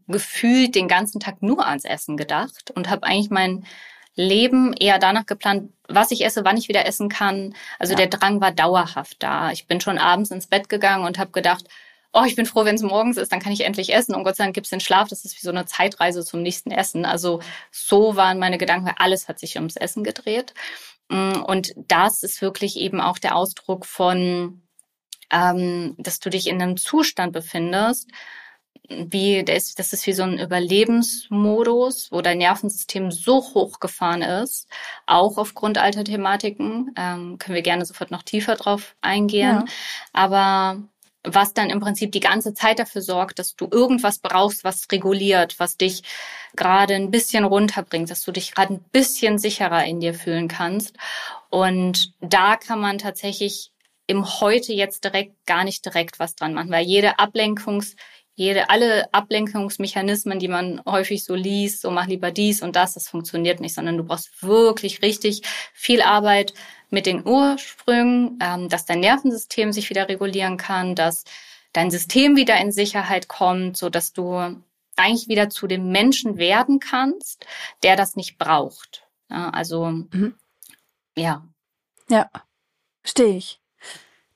gefühlt 0.08 0.76
den 0.76 0.88
ganzen 0.88 1.20
Tag 1.20 1.42
nur 1.42 1.66
ans 1.66 1.86
Essen 1.86 2.18
gedacht 2.18 2.72
und 2.72 2.90
habe 2.90 3.06
eigentlich 3.06 3.30
mein 3.30 3.66
Leben 4.16 4.74
eher 4.74 5.00
danach 5.00 5.26
geplant, 5.26 5.72
was 5.88 6.12
ich 6.12 6.26
esse, 6.26 6.44
wann 6.44 6.58
ich 6.58 6.68
wieder 6.68 6.86
essen 6.86 7.10
kann. 7.10 7.56
Also 7.80 7.94
ja. 7.94 7.98
der 7.98 8.08
Drang 8.08 8.42
war 8.42 8.52
dauerhaft 8.52 9.24
da. 9.24 9.52
Ich 9.52 9.68
bin 9.68 9.80
schon 9.80 9.98
abends 9.98 10.32
ins 10.32 10.48
Bett 10.48 10.70
gegangen 10.70 11.06
und 11.06 11.18
habe 11.18 11.32
gedacht, 11.32 11.66
oh, 12.14 12.24
ich 12.26 12.36
bin 12.36 12.46
froh, 12.46 12.66
wenn 12.66 12.76
es 12.76 12.82
morgens 12.82 13.18
ist, 13.18 13.32
dann 13.32 13.40
kann 13.40 13.54
ich 13.54 13.62
endlich 13.62 13.94
essen. 13.94 14.14
Und 14.16 14.24
Gott 14.26 14.36
sei 14.36 14.44
Dank 14.44 14.54
gibt 14.54 14.68
es 14.68 14.72
den 14.72 14.82
Schlaf. 14.82 15.08
Das 15.08 15.24
ist 15.24 15.36
wie 15.38 15.46
so 15.46 15.50
eine 15.50 15.66
Zeitreise 15.66 16.26
zum 16.26 16.42
nächsten 16.42 16.72
Essen. 16.72 17.06
Also 17.06 17.42
so 17.72 18.16
waren 18.18 18.38
meine 18.38 18.58
Gedanken, 18.58 18.92
alles 18.98 19.28
hat 19.28 19.40
sich 19.40 19.56
ums 19.56 19.78
Essen 19.78 20.04
gedreht. 20.04 20.54
Mm, 21.12 21.41
und 21.45 21.74
das 21.76 22.24
ist 22.24 22.41
wirklich 22.41 22.78
eben 22.78 23.02
auch 23.02 23.19
der 23.19 23.36
Ausdruck 23.36 23.86
von, 23.86 24.62
ähm, 25.30 25.95
dass 25.97 26.19
du 26.19 26.30
dich 26.30 26.47
in 26.47 26.62
einem 26.62 26.78
Zustand 26.78 27.34
befindest, 27.34 28.10
wie 28.89 29.43
das 29.43 29.76
ist 29.78 30.08
wie 30.08 30.13
so 30.13 30.24
ein 30.24 30.39
Überlebensmodus, 30.39 32.12
wo 32.12 32.21
dein 32.21 32.39
Nervensystem 32.39 33.12
so 33.12 33.38
hochgefahren 33.38 34.21
ist, 34.21 34.67
auch 35.06 35.38
aufgrund 35.38 35.78
alter 35.78 36.04
Thematiken. 36.04 36.93
Ähm, 36.97 37.38
können 37.38 37.56
wir 37.56 37.62
gerne 37.62 37.86
sofort 37.86 38.12
noch 38.12 38.24
tiefer 38.24 38.56
drauf 38.56 38.95
eingehen. 39.02 39.63
Ja. 39.63 39.65
Aber 40.13 40.84
was 41.24 41.54
dann 41.54 41.70
im 41.70 41.80
Prinzip 41.80 42.12
die 42.12 42.20
ganze 42.20 42.54
Zeit 42.54 42.80
dafür 42.80 43.02
sorgt, 43.02 43.40
dass 43.40 43.56
du 43.56 43.68
irgendwas 43.70 44.20
brauchst, 44.20 44.64
was 44.64 44.88
reguliert, 44.92 45.60
was 45.60 45.78
dich 45.78 46.04
gerade 46.56 46.96
ein 46.96 47.12
bisschen 47.12 47.44
runterbringt, 47.44 48.10
dass 48.10 48.24
du 48.24 48.32
dich 48.32 48.54
gerade 48.54 48.74
ein 48.74 48.84
bisschen 48.92 49.38
sicherer 49.38 49.86
in 49.86 50.00
dir 50.00 50.14
fühlen 50.14 50.48
kannst. 50.48 50.98
Und 51.50 52.14
da 52.22 52.56
kann 52.56 52.80
man 52.80 52.98
tatsächlich 52.98 53.72
im 54.08 54.26
Heute 54.42 54.74
jetzt 54.74 55.04
direkt 55.04 55.46
gar 55.46 55.64
nicht 55.64 55.86
direkt 55.86 56.20
was 56.20 56.36
dran 56.36 56.54
machen, 56.54 56.72
weil 56.72 56.86
jede 56.86 57.20
Ablenkungs, 57.20 57.96
jede, 58.36 58.70
alle 58.70 59.14
Ablenkungsmechanismen, 59.14 60.40
die 60.40 60.48
man 60.48 60.82
häufig 60.86 61.24
so 61.24 61.36
liest, 61.36 61.82
so 61.82 61.92
mach 61.92 62.08
lieber 62.08 62.32
dies 62.32 62.62
und 62.62 62.76
das, 62.76 62.96
das 62.96 63.08
funktioniert 63.08 63.60
nicht, 63.60 63.76
sondern 63.76 63.98
du 63.98 64.04
brauchst 64.04 64.42
wirklich 64.42 65.02
richtig 65.02 65.44
viel 65.74 66.02
Arbeit 66.02 66.54
mit 66.92 67.06
den 67.06 67.26
Ursprüngen, 67.26 68.38
ähm, 68.42 68.70
dass 68.70 68.86
dein 68.86 69.00
Nervensystem 69.00 69.74
sich 69.74 69.90
wieder 69.90 70.08
regulieren 70.08 70.58
kann, 70.58 70.96
dass 70.96 71.24
dein 71.74 71.90
System 71.90 72.36
wieder 72.36 72.60
in 72.60 72.72
Sicherheit 72.72 73.28
kommt, 73.28 73.78
so 73.78 73.90
dass 73.90 74.14
du 74.14 74.62
eigentlich 74.98 75.28
wieder 75.28 75.50
zu 75.50 75.68
dem 75.68 75.92
Menschen 75.92 76.38
werden 76.38 76.80
kannst, 76.80 77.46
der 77.82 77.96
das 77.96 78.16
nicht 78.16 78.38
braucht. 78.38 79.08
Ja, 79.30 79.50
also 79.50 79.86
mhm. 79.86 80.36
ja. 81.16 81.48
Ja, 82.10 82.30
verstehe 83.02 83.38
ich. 83.38 83.62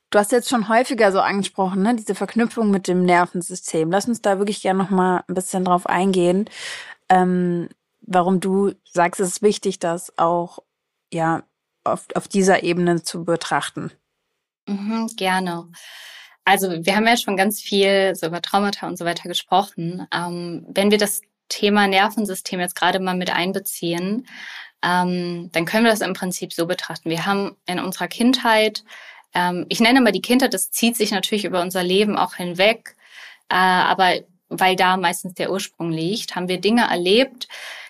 Du 0.10 0.20
hast 0.20 0.32
jetzt 0.32 0.50
schon 0.50 0.70
häufiger 0.70 1.12
so 1.12 1.20
angesprochen, 1.20 1.82
ne, 1.82 1.94
diese 1.94 2.16
Verknüpfung 2.16 2.72
mit 2.72 2.88
dem 2.88 3.04
Nervensystem. 3.04 3.92
Lass 3.92 4.08
uns 4.08 4.22
da 4.22 4.38
wirklich 4.38 4.62
gerne 4.62 4.82
noch 4.82 4.90
mal 4.90 5.24
ein 5.28 5.36
bisschen 5.36 5.66
drauf 5.66 5.88
eingehen, 5.88 6.50
ähm, 7.10 7.68
warum 8.02 8.40
du 8.40 8.74
sagst, 8.86 9.20
es 9.20 9.28
ist 9.30 9.42
wichtig, 9.42 9.80
das 9.80 10.18
auch 10.18 10.60
ja 11.12 11.44
auf, 11.86 12.06
auf 12.16 12.28
dieser 12.28 12.64
Ebene 12.64 13.04
zu 13.04 13.24
betrachten? 13.26 13.92
Mhm, 14.68 15.08
gerne. 15.16 15.70
Also 16.44 16.72
wir 16.86 16.96
haben 16.96 17.08
ja 17.08 17.18
schon 17.18 17.38
ganz 17.38 17.62
viel 17.62 18.16
so 18.16 18.28
über 18.28 18.42
Traumata 18.42 18.88
und 18.88 18.98
so 18.98 19.06
weiter 19.06 19.28
gesprochen. 19.28 20.08
Ähm, 20.14 20.66
wenn 20.70 20.92
wir 20.92 20.98
das 20.98 21.22
Thema 21.50 21.88
Nervensystem 21.88 22.60
jetzt 22.60 22.76
gerade 22.76 23.00
mal 23.00 23.16
mit 23.16 23.32
einbeziehen, 23.32 24.28
ähm, 24.84 25.50
dann 25.52 25.66
können 25.66 25.86
wir 25.86 25.92
das 25.92 26.02
im 26.02 26.14
Prinzip 26.14 26.54
so 26.54 26.68
betrachten. 26.68 27.10
Wir 27.10 27.26
haben 27.26 27.56
in 27.66 27.80
unserer 27.80 28.08
Kindheit, 28.08 28.84
ähm, 29.34 29.66
ich 29.70 29.80
nenne 29.80 30.02
mal 30.02 30.12
die 30.12 30.22
Kindheit, 30.22 30.54
das 30.54 30.72
zieht 30.72 30.96
sich 30.96 31.12
natürlich 31.12 31.46
über 31.46 31.62
unser 31.62 31.84
Leben 31.84 32.18
auch 32.18 32.36
hinweg, 32.36 32.96
äh, 33.50 33.56
aber 33.56 34.22
weil 34.50 34.76
da 34.76 34.98
meistens 34.98 35.34
der 35.34 35.52
Ursprung 35.52 35.92
liegt, 35.92 36.36
haben 36.36 36.48
wir 36.48 36.62
Dinge 36.62 36.88
erlebt, 36.90 37.48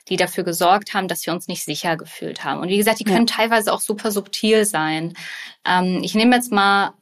die 0.08 0.18
dafür 0.18 0.44
gesorgt 0.44 0.94
haben, 0.94 1.08
dass 1.08 1.26
wir 1.26 1.34
uns 1.34 1.48
nicht 1.48 1.64
sicher 1.64 1.98
gefühlt 1.98 2.44
haben. 2.44 2.62
Und 2.62 2.70
wie 2.70 2.78
gesagt, 2.78 3.00
die 3.00 3.06
können 3.06 3.28
ja. 3.28 3.36
teilweise 3.36 3.74
auch 3.74 3.82
super 3.82 4.12
subtil 4.12 4.66
sein. 4.66 5.14
Ähm, 5.66 6.02
ich 6.04 6.14
nehme 6.16 6.36
jetzt 6.36 6.52
mal 6.52 6.94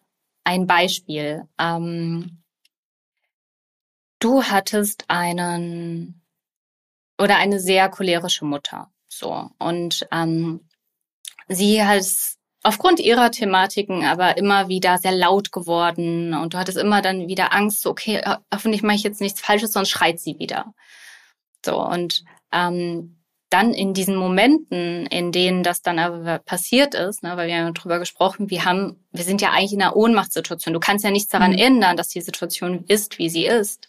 ein 0.44 0.68
Beispiel. 0.68 1.48
Ähm, 1.60 2.44
du 4.20 4.44
hattest 4.44 5.06
einen 5.10 6.22
oder 7.22 7.38
eine 7.38 7.60
sehr 7.60 7.90
cholerische 7.90 8.46
Mutter. 8.46 8.90
So. 9.10 9.50
Und 9.60 10.08
ähm, 10.12 10.68
sie 11.48 11.84
hat 11.84 12.06
aufgrund 12.64 13.00
ihrer 13.00 13.32
Thematiken 13.32 14.06
aber 14.06 14.38
immer 14.38 14.70
wieder 14.70 14.98
sehr 14.98 15.12
laut 15.12 15.52
geworden 15.52 16.34
und 16.34 16.54
du 16.54 16.58
hattest 16.58 16.78
immer 16.78 17.02
dann 17.02 17.28
wieder 17.28 17.54
Angst, 17.54 17.82
so, 17.82 17.90
okay, 17.90 18.24
hoffentlich 18.54 18.82
mache 18.84 18.96
ich 18.96 19.04
jetzt 19.04 19.20
nichts 19.20 19.42
Falsches, 19.42 19.74
sonst 19.74 19.90
schreit 19.90 20.20
sie 20.20 20.40
wieder. 20.40 20.74
So, 21.66 21.86
und 21.86 22.24
ähm, 22.54 23.18
dann 23.50 23.74
in 23.74 23.94
diesen 23.94 24.16
Momenten, 24.16 25.06
in 25.08 25.32
denen 25.32 25.62
das 25.62 25.82
dann 25.82 26.00
aber 26.00 26.40
passiert 26.40 26.96
ist, 26.96 27.22
ne, 27.22 27.38
weil 27.38 27.48
wir 27.48 27.58
haben 27.58 27.74
darüber 27.74 28.00
gesprochen, 28.00 28.50
wir 28.50 28.66
haben, 28.66 29.06
wir 29.12 29.24
sind 29.24 29.42
ja 29.42 29.52
eigentlich 29.52 29.74
in 29.74 29.82
einer 29.82 29.96
Ohnmachtssituation. 29.96 30.74
Du 30.74 30.80
kannst 30.80 31.06
ja 31.06 31.12
nichts 31.12 31.30
daran 31.30 31.52
mhm. 31.52 31.60
ändern, 31.60 31.98
dass 31.98 32.08
die 32.08 32.22
Situation 32.22 32.86
ist, 32.88 33.20
wie 33.20 33.30
sie 33.30 33.46
ist. 33.46 33.88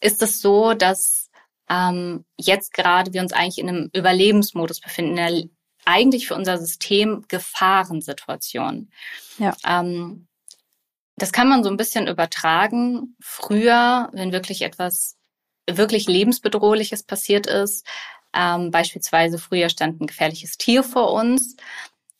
Ist 0.00 0.20
es 0.22 0.40
so, 0.40 0.74
dass 0.74 1.28
ähm, 1.70 2.24
jetzt 2.36 2.72
gerade 2.72 3.12
wir 3.12 3.20
uns 3.20 3.32
eigentlich 3.32 3.58
in 3.58 3.68
einem 3.68 3.90
Überlebensmodus 3.92 4.80
befinden, 4.80 5.12
in 5.12 5.18
einer 5.18 5.42
eigentlich 5.84 6.28
für 6.28 6.34
unser 6.34 6.58
System 6.58 7.24
Gefahrensituation. 7.28 8.90
Ja. 9.38 9.56
Ähm, 9.66 10.26
das 11.16 11.32
kann 11.32 11.48
man 11.48 11.64
so 11.64 11.70
ein 11.70 11.76
bisschen 11.76 12.06
übertragen. 12.06 13.16
Früher, 13.20 14.08
wenn 14.12 14.32
wirklich 14.32 14.62
etwas 14.62 15.17
wirklich 15.76 16.06
lebensbedrohliches 16.06 17.02
passiert 17.02 17.46
ist, 17.46 17.86
ähm, 18.34 18.70
beispielsweise 18.70 19.38
früher 19.38 19.68
stand 19.68 20.00
ein 20.00 20.06
gefährliches 20.06 20.58
Tier 20.58 20.82
vor 20.82 21.12
uns, 21.12 21.56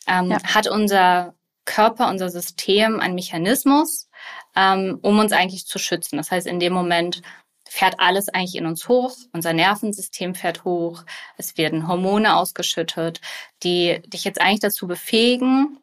ähm, 0.07 0.31
ja. 0.31 0.43
hat 0.43 0.67
unser 0.67 1.35
Körper, 1.65 2.09
unser 2.09 2.31
System 2.31 2.99
einen 2.99 3.15
Mechanismus, 3.15 4.09
ähm, 4.57 4.99
um 5.03 5.19
uns 5.19 5.33
eigentlich 5.33 5.67
zu 5.67 5.79
schützen. 5.79 6.17
Das 6.17 6.31
heißt, 6.31 6.47
in 6.47 6.61
dem 6.61 6.73
Moment 6.73 7.23
fährt 7.69 8.01
alles 8.01 8.31
eigentlich 8.31 8.57
in 8.57 8.65
uns 8.65 8.89
hoch, 8.89 9.15
unser 9.33 9.53
Nervensystem 9.53 10.35
fährt 10.35 10.65
hoch, 10.65 11.05
es 11.37 11.59
werden 11.59 11.87
Hormone 11.87 12.37
ausgeschüttet, 12.37 13.21
die 13.63 14.01
dich 14.07 14.25
jetzt 14.25 14.41
eigentlich 14.41 14.61
dazu 14.61 14.87
befähigen, 14.87 15.79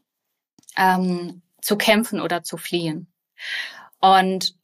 ähm, 0.75 1.43
zu 1.61 1.77
kämpfen 1.77 2.19
oder 2.19 2.43
zu 2.43 2.57
fliehen. 2.57 3.07
Und 4.01 4.55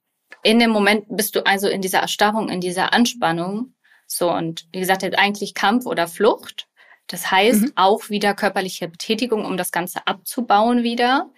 in 0.44 0.60
dem 0.60 0.72
Moment 0.72 1.06
bist 1.10 1.36
du 1.36 1.46
also 1.46 1.68
in 1.68 1.82
dieser 1.82 2.00
Erstarrung, 2.00 2.50
in 2.50 2.62
dieser 2.62 2.94
Anspannung 2.94 3.74
so, 4.12 4.30
und 4.30 4.68
wie 4.74 4.82
gesagt, 4.82 5.04
eigentlich 5.18 5.54
Kampf 5.54 5.86
oder 5.86 6.06
Flucht. 6.06 6.68
Das 7.08 7.32
heißt, 7.32 7.62
mhm. 7.62 7.72
auch 7.76 8.10
wieder 8.10 8.34
körperliche 8.34 8.90
Betätigung, 8.90 9.46
um 9.46 9.56
das 9.56 9.72
Ganze 9.72 10.06
abzubauen 10.06 10.84
wieder. 10.84 11.30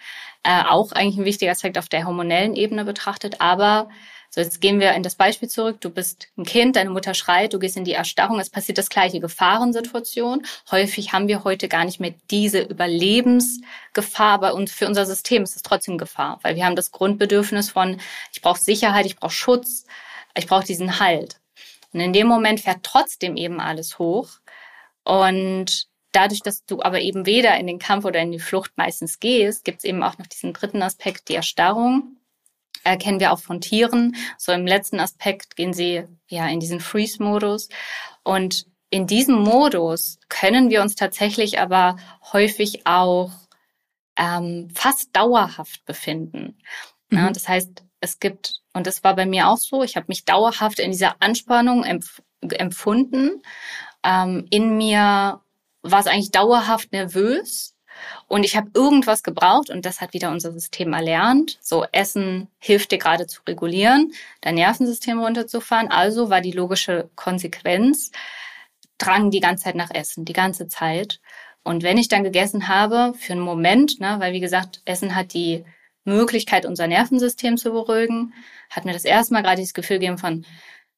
Äh, 0.41 0.63
auch 0.67 0.91
eigentlich 0.91 1.19
ein 1.19 1.25
wichtiger 1.25 1.51
Aspekt 1.51 1.77
auf 1.77 1.87
der 1.87 2.05
hormonellen 2.05 2.55
Ebene 2.55 2.83
betrachtet. 2.83 3.41
Aber 3.41 3.89
so, 4.33 4.41
jetzt 4.41 4.61
gehen 4.61 4.79
wir 4.79 4.93
in 4.93 5.03
das 5.03 5.13
Beispiel 5.13 5.47
zurück. 5.47 5.79
Du 5.79 5.91
bist 5.91 6.27
ein 6.39 6.43
Kind, 6.43 6.75
deine 6.75 6.89
Mutter 6.89 7.13
schreit, 7.13 7.53
du 7.53 7.59
gehst 7.59 7.77
in 7.77 7.85
die 7.85 7.93
Erstarrung, 7.93 8.39
es 8.39 8.49
passiert 8.49 8.79
das 8.79 8.89
gleiche 8.89 9.19
Gefahrensituation. 9.19 10.43
Häufig 10.71 11.13
haben 11.13 11.27
wir 11.27 11.43
heute 11.43 11.67
gar 11.67 11.85
nicht 11.85 11.99
mehr 11.99 12.15
diese 12.31 12.61
Überlebensgefahr 12.61 14.39
bei 14.39 14.51
uns. 14.51 14.71
Für 14.71 14.87
unser 14.87 15.05
System 15.05 15.43
ist 15.43 15.55
es 15.55 15.61
trotzdem 15.61 15.99
Gefahr, 15.99 16.39
weil 16.41 16.55
wir 16.55 16.65
haben 16.65 16.75
das 16.75 16.91
Grundbedürfnis 16.91 17.69
von, 17.69 18.01
ich 18.31 18.41
brauche 18.41 18.59
Sicherheit, 18.59 19.05
ich 19.05 19.17
brauche 19.17 19.29
Schutz, 19.31 19.85
ich 20.35 20.47
brauche 20.47 20.65
diesen 20.65 20.99
Halt. 20.99 21.39
Und 21.91 21.99
in 21.99 22.11
dem 22.11 22.25
Moment 22.25 22.59
fährt 22.59 22.81
trotzdem 22.81 23.37
eben 23.37 23.59
alles 23.59 23.99
hoch. 23.99 24.29
Und 25.03 25.85
dadurch, 26.11 26.41
dass 26.41 26.65
du 26.65 26.81
aber 26.81 27.01
eben 27.01 27.27
weder 27.27 27.55
in 27.59 27.67
den 27.67 27.77
Kampf 27.77 28.03
oder 28.03 28.19
in 28.21 28.31
die 28.31 28.39
Flucht 28.39 28.71
meistens 28.77 29.19
gehst, 29.19 29.63
gibt 29.63 29.77
es 29.77 29.83
eben 29.83 30.01
auch 30.01 30.17
noch 30.17 30.25
diesen 30.25 30.53
dritten 30.53 30.81
Aspekt, 30.81 31.29
die 31.29 31.35
Erstarrung. 31.35 32.17
Erkennen 32.83 33.19
wir 33.19 33.31
auch 33.31 33.39
von 33.39 33.61
Tieren. 33.61 34.15
So 34.37 34.51
im 34.51 34.67
letzten 34.67 34.99
Aspekt 34.99 35.55
gehen 35.55 35.73
sie 35.73 36.03
ja 36.27 36.47
in 36.47 36.59
diesen 36.59 36.79
Freeze-Modus. 36.79 37.69
Und 38.23 38.65
in 38.89 39.07
diesem 39.07 39.35
Modus 39.35 40.19
können 40.29 40.69
wir 40.69 40.81
uns 40.81 40.95
tatsächlich 40.95 41.59
aber 41.59 41.97
häufig 42.31 42.85
auch 42.85 43.31
ähm, 44.17 44.69
fast 44.73 45.15
dauerhaft 45.15 45.85
befinden. 45.85 46.57
Mhm. 47.09 47.17
Ja, 47.17 47.31
das 47.31 47.47
heißt, 47.47 47.83
es 48.01 48.19
gibt, 48.19 48.61
und 48.73 48.85
das 48.85 49.03
war 49.03 49.15
bei 49.15 49.25
mir 49.25 49.47
auch 49.47 49.57
so, 49.57 49.83
ich 49.83 49.95
habe 49.95 50.05
mich 50.09 50.25
dauerhaft 50.25 50.79
in 50.79 50.91
dieser 50.91 51.21
Anspannung 51.21 51.83
empf 51.83 52.21
empfunden. 52.41 53.41
Ähm, 54.03 54.45
in 54.49 54.75
mir 54.75 55.41
war 55.81 55.99
es 55.99 56.07
eigentlich 56.07 56.31
dauerhaft 56.31 56.91
nervös 56.91 57.72
und 58.27 58.43
ich 58.43 58.55
habe 58.55 58.71
irgendwas 58.73 59.23
gebraucht 59.23 59.69
und 59.69 59.85
das 59.85 60.01
hat 60.01 60.13
wieder 60.13 60.31
unser 60.31 60.51
System 60.51 60.93
erlernt. 60.93 61.57
So 61.61 61.85
Essen 61.91 62.47
hilft 62.59 62.91
dir 62.91 62.97
gerade 62.97 63.27
zu 63.27 63.41
regulieren, 63.47 64.13
dein 64.41 64.55
Nervensystem 64.55 65.19
runterzufahren. 65.19 65.89
Also 65.89 66.29
war 66.29 66.41
die 66.41 66.51
logische 66.51 67.09
Konsequenz, 67.15 68.11
drang 68.97 69.31
die 69.31 69.39
ganze 69.39 69.65
Zeit 69.65 69.75
nach 69.75 69.91
Essen, 69.91 70.25
die 70.25 70.33
ganze 70.33 70.67
Zeit. 70.67 71.19
Und 71.63 71.83
wenn 71.83 71.97
ich 71.97 72.07
dann 72.09 72.23
gegessen 72.23 72.67
habe, 72.67 73.13
für 73.17 73.33
einen 73.33 73.41
Moment, 73.41 73.99
ne, 73.99 74.15
weil 74.19 74.33
wie 74.33 74.39
gesagt, 74.39 74.81
Essen 74.85 75.15
hat 75.15 75.33
die 75.33 75.63
Möglichkeit, 76.05 76.65
unser 76.65 76.87
Nervensystem 76.87 77.57
zu 77.57 77.71
beruhigen, 77.71 78.33
hat 78.69 78.85
mir 78.85 78.93
das 78.93 79.05
erste 79.05 79.33
Mal 79.33 79.43
gerade 79.43 79.57
dieses 79.57 79.73
Gefühl 79.73 79.99
gegeben 79.99 80.17
von, 80.17 80.45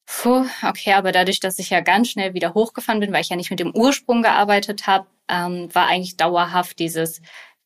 puh, 0.06 0.46
okay, 0.62 0.94
aber 0.94 1.12
dadurch, 1.12 1.40
dass 1.40 1.58
ich 1.58 1.70
ja 1.70 1.80
ganz 1.80 2.10
schnell 2.10 2.34
wieder 2.34 2.54
hochgefahren 2.54 3.00
bin, 3.00 3.12
weil 3.12 3.20
ich 3.20 3.28
ja 3.28 3.36
nicht 3.36 3.50
mit 3.50 3.60
dem 3.60 3.74
Ursprung 3.74 4.22
gearbeitet 4.22 4.86
habe, 4.86 5.06
ähm, 5.28 5.74
war 5.74 5.88
eigentlich 5.88 6.16
dauerhaft 6.16 6.78
dieses, 6.78 7.20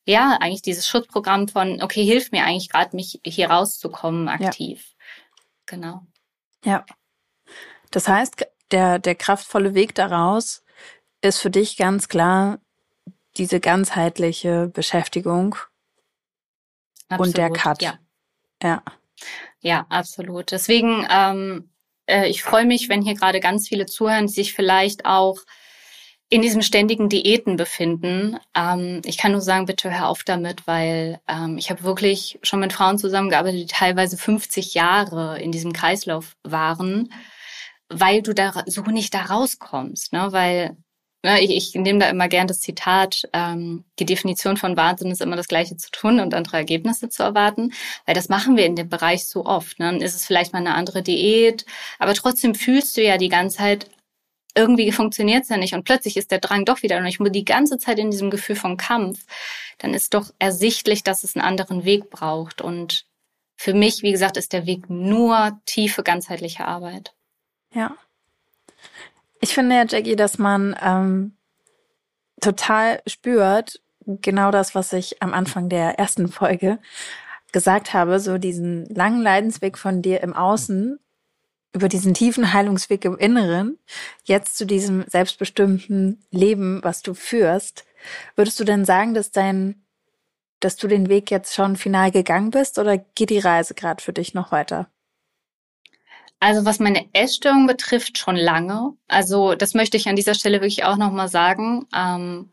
ja, 0.06 0.38
eigentlich 0.40 0.62
dieses 0.62 0.88
Schutzprogramm 0.88 1.48
von, 1.48 1.82
okay, 1.82 2.04
hilft 2.04 2.32
mir 2.32 2.44
eigentlich 2.44 2.70
gerade, 2.70 2.96
mich 2.96 3.20
hier 3.24 3.50
rauszukommen 3.50 4.28
aktiv. 4.28 4.86
Ja. 4.88 4.96
Genau. 5.66 6.06
Ja. 6.64 6.86
Das 7.90 8.08
heißt, 8.08 8.46
der, 8.70 8.98
der 8.98 9.14
kraftvolle 9.14 9.74
Weg 9.74 9.94
daraus 9.94 10.64
ist 11.20 11.38
für 11.38 11.50
dich 11.50 11.76
ganz 11.76 12.08
klar 12.08 12.58
diese 13.36 13.60
ganzheitliche 13.60 14.68
Beschäftigung 14.68 15.56
Absolut, 17.08 17.26
und 17.28 17.36
der 17.36 17.50
Cut. 17.50 17.82
Ja. 17.82 17.98
ja. 18.62 18.82
Ja, 19.60 19.86
absolut. 19.90 20.50
Deswegen, 20.50 21.06
ähm, 21.10 21.70
äh, 22.10 22.26
ich 22.26 22.42
freue 22.42 22.66
mich, 22.66 22.88
wenn 22.88 23.02
hier 23.02 23.14
gerade 23.14 23.40
ganz 23.40 23.68
viele 23.68 23.86
zuhören, 23.86 24.26
die 24.26 24.32
sich 24.32 24.52
vielleicht 24.52 25.04
auch 25.04 25.38
in 26.32 26.42
diesem 26.42 26.62
ständigen 26.62 27.08
Diäten 27.08 27.56
befinden. 27.56 28.38
Ähm, 28.54 29.02
ich 29.04 29.18
kann 29.18 29.32
nur 29.32 29.40
sagen, 29.40 29.66
bitte 29.66 29.90
hör 29.90 30.08
auf 30.08 30.22
damit, 30.22 30.66
weil 30.66 31.20
ähm, 31.26 31.58
ich 31.58 31.70
habe 31.70 31.82
wirklich 31.82 32.38
schon 32.42 32.60
mit 32.60 32.72
Frauen 32.72 32.98
zusammengearbeitet, 32.98 33.60
die 33.60 33.66
teilweise 33.66 34.16
50 34.16 34.74
Jahre 34.74 35.40
in 35.40 35.50
diesem 35.50 35.72
Kreislauf 35.72 36.36
waren, 36.44 37.12
weil 37.88 38.22
du 38.22 38.32
da 38.32 38.62
so 38.66 38.82
nicht 38.82 39.12
da 39.12 39.22
rauskommst, 39.22 40.12
ne? 40.12 40.28
Weil 40.30 40.76
Ne, 41.22 41.38
ich, 41.42 41.50
ich 41.50 41.74
nehme 41.74 41.98
da 41.98 42.08
immer 42.08 42.28
gern 42.28 42.46
das 42.46 42.60
Zitat, 42.60 43.28
ähm, 43.34 43.84
die 43.98 44.06
Definition 44.06 44.56
von 44.56 44.78
Wahnsinn 44.78 45.10
ist 45.10 45.20
immer 45.20 45.36
das 45.36 45.48
Gleiche 45.48 45.76
zu 45.76 45.90
tun 45.90 46.18
und 46.18 46.32
andere 46.32 46.56
Ergebnisse 46.56 47.10
zu 47.10 47.22
erwarten, 47.22 47.74
weil 48.06 48.14
das 48.14 48.30
machen 48.30 48.56
wir 48.56 48.64
in 48.64 48.74
dem 48.74 48.88
Bereich 48.88 49.26
so 49.26 49.44
oft. 49.44 49.78
Ne? 49.78 49.86
Dann 49.86 50.00
ist 50.00 50.14
es 50.14 50.24
vielleicht 50.24 50.54
mal 50.54 50.60
eine 50.60 50.74
andere 50.74 51.02
Diät, 51.02 51.66
aber 51.98 52.14
trotzdem 52.14 52.54
fühlst 52.54 52.96
du 52.96 53.02
ja 53.02 53.18
die 53.18 53.28
ganze 53.28 53.58
Zeit, 53.58 53.90
irgendwie 54.54 54.90
funktioniert 54.92 55.42
es 55.42 55.50
ja 55.50 55.58
nicht 55.58 55.74
und 55.74 55.84
plötzlich 55.84 56.16
ist 56.16 56.30
der 56.30 56.38
Drang 56.40 56.64
doch 56.64 56.82
wieder 56.82 56.96
und 56.96 57.06
ich 57.06 57.18
bin 57.18 57.32
die 57.32 57.44
ganze 57.44 57.76
Zeit 57.76 57.98
in 57.98 58.10
diesem 58.10 58.30
Gefühl 58.30 58.56
von 58.56 58.78
Kampf, 58.78 59.26
dann 59.78 59.92
ist 59.92 60.14
doch 60.14 60.32
ersichtlich, 60.38 61.04
dass 61.04 61.22
es 61.22 61.36
einen 61.36 61.44
anderen 61.44 61.84
Weg 61.84 62.08
braucht 62.08 62.62
und 62.62 63.04
für 63.56 63.74
mich, 63.74 64.02
wie 64.02 64.12
gesagt, 64.12 64.38
ist 64.38 64.54
der 64.54 64.64
Weg 64.64 64.88
nur 64.88 65.60
tiefe 65.66 66.02
ganzheitliche 66.02 66.64
Arbeit. 66.64 67.14
Ja, 67.74 67.94
ich 69.40 69.54
finde 69.54 69.76
ja, 69.76 69.84
Jackie, 69.88 70.16
dass 70.16 70.38
man 70.38 70.76
ähm, 70.82 71.32
total 72.40 73.02
spürt, 73.06 73.80
genau 74.06 74.50
das, 74.50 74.74
was 74.74 74.92
ich 74.92 75.22
am 75.22 75.32
Anfang 75.32 75.68
der 75.68 75.98
ersten 75.98 76.28
Folge 76.28 76.78
gesagt 77.52 77.92
habe, 77.94 78.20
so 78.20 78.38
diesen 78.38 78.86
langen 78.86 79.22
Leidensweg 79.22 79.76
von 79.78 80.02
dir 80.02 80.22
im 80.22 80.34
Außen, 80.34 80.98
über 81.72 81.88
diesen 81.88 82.14
tiefen 82.14 82.52
Heilungsweg 82.52 83.04
im 83.04 83.16
Inneren, 83.16 83.78
jetzt 84.24 84.56
zu 84.56 84.66
diesem 84.66 85.04
selbstbestimmten 85.06 86.22
Leben, 86.30 86.80
was 86.82 87.02
du 87.02 87.14
führst. 87.14 87.84
Würdest 88.34 88.58
du 88.58 88.64
denn 88.64 88.84
sagen, 88.84 89.14
dass 89.14 89.30
dein, 89.30 89.82
dass 90.58 90.76
du 90.76 90.88
den 90.88 91.08
Weg 91.08 91.30
jetzt 91.30 91.54
schon 91.54 91.76
final 91.76 92.10
gegangen 92.10 92.50
bist 92.50 92.78
oder 92.78 92.98
geht 92.98 93.30
die 93.30 93.38
Reise 93.38 93.74
gerade 93.74 94.02
für 94.02 94.12
dich 94.12 94.34
noch 94.34 94.52
weiter? 94.52 94.90
Also 96.40 96.64
was 96.64 96.80
meine 96.80 97.06
Essstörung 97.12 97.66
betrifft, 97.66 98.16
schon 98.18 98.36
lange. 98.36 98.94
Also 99.08 99.54
das 99.54 99.74
möchte 99.74 99.98
ich 99.98 100.08
an 100.08 100.16
dieser 100.16 100.34
Stelle 100.34 100.62
wirklich 100.62 100.84
auch 100.84 100.96
nochmal 100.96 101.28
sagen. 101.28 101.86
Ähm, 101.94 102.50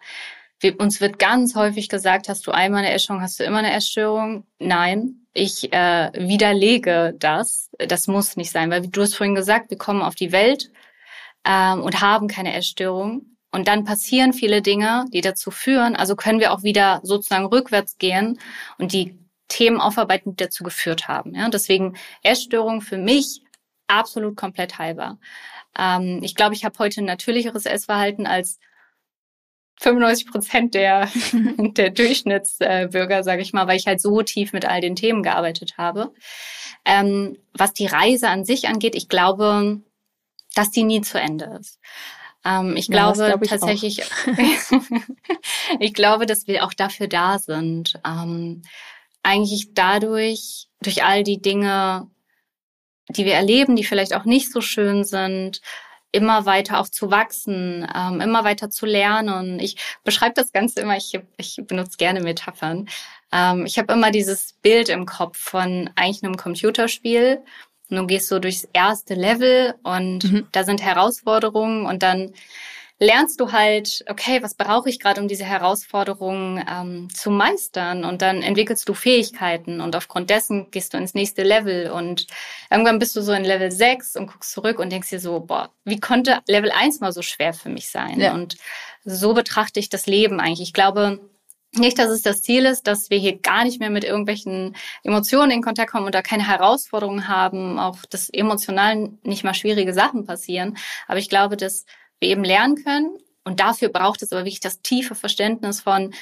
wir, 0.60 0.80
uns 0.80 1.00
wird 1.00 1.20
ganz 1.20 1.56
häufig 1.56 1.88
gesagt, 1.88 2.30
hast 2.30 2.46
du 2.48 2.52
einmal 2.52 2.84
eine 2.84 2.94
Essstörung, 2.94 3.22
hast 3.22 3.40
du 3.40 3.44
immer 3.46 3.60
eine 3.60 3.74
Essstörung? 3.74 4.46
Nein, 4.60 5.28
ich 5.34 5.72
äh, 5.72 6.12
widerlege 6.14 7.16
das. 7.18 7.70
Das 7.78 8.08
muss 8.08 8.36
nicht 8.36 8.52
sein, 8.52 8.70
weil 8.72 8.88
du 8.88 9.02
hast 9.02 9.16
vorhin 9.16 9.36
gesagt, 9.36 9.70
wir 9.70 9.78
kommen 9.78 10.02
auf 10.02 10.16
die 10.16 10.32
Welt 10.34 10.72
ähm, 11.46 11.82
und 11.82 12.02
haben 12.02 12.28
keine 12.28 12.54
Essstörung. 12.56 13.38
Und 13.52 13.70
dann 13.70 13.86
passieren 13.86 14.34
viele 14.34 14.62
Dinge, 14.62 15.06
die 15.14 15.22
dazu 15.22 15.50
führen. 15.50 15.96
Also 15.96 16.16
können 16.16 16.42
wir 16.42 16.52
auch 16.52 16.64
wieder 16.64 17.00
sozusagen 17.04 17.46
rückwärts 17.46 17.98
gehen 17.98 18.40
und 18.78 18.92
die 18.92 19.18
Themen 19.48 19.80
aufarbeiten, 19.80 20.32
die 20.32 20.44
dazu 20.44 20.64
geführt 20.64 21.08
haben. 21.08 21.34
Ja, 21.36 21.48
deswegen 21.50 21.96
Essstörung 22.24 22.82
für 22.82 22.98
mich 22.98 23.42
absolut 23.88 24.36
komplett 24.36 24.78
heilbar. 24.78 25.18
Ähm, 25.78 26.20
ich 26.24 26.36
glaube, 26.36 26.56
ich 26.56 26.66
habe 26.66 26.78
heute 26.80 27.02
ein 27.02 27.06
natürlicheres 27.06 27.66
Essverhalten 27.66 28.28
als 28.28 28.60
95 29.80 30.28
Prozent 30.28 30.74
der, 30.74 31.10
der 31.58 31.90
Durchschnittsbürger, 31.92 33.24
sage 33.24 33.42
ich 33.42 33.54
mal, 33.54 33.68
weil 33.68 33.78
ich 33.78 33.88
halt 33.88 34.02
so 34.02 34.22
tief 34.22 34.54
mit 34.54 34.66
all 34.66 34.82
den 34.82 34.96
Themen 34.96 35.24
gearbeitet 35.24 35.78
habe. 35.78 36.14
Ähm, 36.86 37.38
was 37.54 37.74
die 37.74 37.86
Reise 37.86 38.30
an 38.30 38.46
sich 38.46 38.68
angeht, 38.68 38.96
ich 38.96 39.08
glaube, 39.08 39.82
dass 40.56 40.72
die 40.72 40.84
nie 40.84 41.02
zu 41.02 41.20
Ende 41.20 41.58
ist. 41.60 41.80
Ähm, 42.44 42.76
ich 42.76 42.88
ja, 42.88 43.12
glaube 43.12 43.26
glaub 43.28 43.44
ich 43.44 43.50
tatsächlich, 43.50 44.02
ich 45.80 45.94
glaube, 45.94 46.26
dass 46.26 46.48
wir 46.48 46.66
auch 46.66 46.74
dafür 46.74 47.08
da 47.08 47.38
sind. 47.38 48.00
Ähm, 48.06 48.64
eigentlich 49.22 49.74
dadurch, 49.74 50.68
durch 50.82 51.04
all 51.04 51.24
die 51.24 51.42
Dinge, 51.42 52.10
die 53.10 53.26
wir 53.26 53.34
erleben, 53.34 53.76
die 53.76 53.84
vielleicht 53.84 54.14
auch 54.14 54.26
nicht 54.26 54.52
so 54.52 54.62
schön 54.62 55.04
sind, 55.04 55.62
immer 56.12 56.46
weiter 56.46 56.80
auch 56.80 56.90
zu 56.90 57.12
wachsen, 57.12 57.88
ähm, 57.94 58.22
immer 58.22 58.44
weiter 58.44 58.70
zu 58.70 58.86
lernen. 58.86 59.60
Ich 59.60 59.78
beschreibe 60.04 60.34
das 60.36 60.52
Ganze 60.52 60.82
immer, 60.82 60.98
ich, 60.98 61.20
ich 61.38 61.62
benutze 61.68 61.98
gerne 61.98 62.22
Metaphern. 62.22 62.88
Ähm, 63.32 63.66
ich 63.66 63.78
habe 63.78 63.94
immer 63.94 64.12
dieses 64.12 64.54
Bild 64.62 64.90
im 64.90 65.06
Kopf 65.06 65.38
von 65.38 65.90
eigentlich 65.96 66.24
einem 66.24 66.38
Computerspiel. 66.38 67.42
Und 67.90 67.98
du 67.98 68.08
gehst 68.08 68.28
so 68.28 68.40
durchs 68.40 68.68
erste 68.74 69.14
Level 69.14 69.76
und 69.84 70.24
mhm. 70.26 70.48
da 70.52 70.66
sind 70.66 70.82
Herausforderungen 70.82 71.86
und 71.86 72.04
dann 72.04 72.34
lernst 73.00 73.40
du 73.40 73.52
halt, 73.52 74.04
okay, 74.10 74.42
was 74.42 74.56
brauche 74.56 74.90
ich 74.90 75.00
gerade, 75.00 75.22
um 75.22 75.28
diese 75.28 75.44
Herausforderungen 75.44 76.64
ähm, 76.70 77.10
zu 77.14 77.30
meistern? 77.30 78.06
Und 78.06 78.22
dann 78.22 78.42
entwickelst 78.42 78.90
du 78.90 78.94
Fähigkeiten 78.94 79.82
und 79.82 79.96
aufgrund 79.96 80.30
dessen 80.30 80.72
gehst 80.72 80.94
du 80.94 80.98
ins 80.98 81.14
nächste 81.14 81.44
Level 81.44 81.92
und 81.92 82.28
irgendwann 82.72 83.00
bist 83.00 83.16
du 83.16 83.22
so 83.22 83.34
in 83.34 83.44
Level 83.44 83.72
6 83.72 84.16
und 84.16 84.28
guckst 84.28 84.52
zurück 84.52 84.80
und 84.80 84.92
denkst 84.92 85.10
dir 85.10 85.20
so, 85.20 85.40
boah, 85.40 85.70
wie 85.84 86.00
konnte 86.00 86.40
Level 86.48 86.72
1 86.72 87.00
mal 87.00 87.12
so 87.12 87.22
schwer 87.22 87.54
für 87.54 87.70
mich 87.70 87.90
sein? 87.90 88.20
Ja. 88.20 88.34
Und 88.34 88.58
so 89.06 89.34
betrachte 89.34 89.80
ich 89.80 89.90
das 89.90 90.08
Leben 90.08 90.40
eigentlich. 90.40 90.62
Ich 90.62 90.74
glaube, 90.74 91.20
nicht, 91.74 92.00
dass 92.00 92.10
es 92.10 92.22
das 92.22 92.42
Ziel 92.42 92.66
ist, 92.66 92.88
dass 92.88 93.10
wir 93.10 93.20
hier 93.20 93.38
gar 93.38 93.64
nicht 93.64 93.80
mehr 93.80 93.90
mit 93.90 94.04
irgendwelchen 94.04 94.76
Emotionen 95.04 95.52
in 95.52 95.62
Kontakt 95.62 95.92
kommen 95.92 96.06
und 96.06 96.16
da 96.16 96.22
keine 96.22 96.48
Herausforderungen 96.48 97.28
haben, 97.28 97.78
auch 97.78 97.98
dass 98.10 98.30
emotional 98.30 99.12
nicht 99.24 99.44
mal 99.44 99.54
schwierige 99.54 99.94
Sachen 99.94 100.26
passieren. 100.26 100.78
Aber 101.08 101.20
ich 101.20 101.30
glaube, 101.30 101.58
dass 101.58 101.86
wir 102.20 102.30
eben 102.30 102.44
lernen 102.44 102.84
können. 102.84 103.18
Und 103.44 103.60
dafür 103.60 103.90
braucht 103.90 104.22
es 104.22 104.32
aber 104.32 104.42
wirklich 104.42 104.60
das 104.60 104.82
tiefe 104.82 105.16
Verständnis 105.16 105.82
von, 105.82 106.14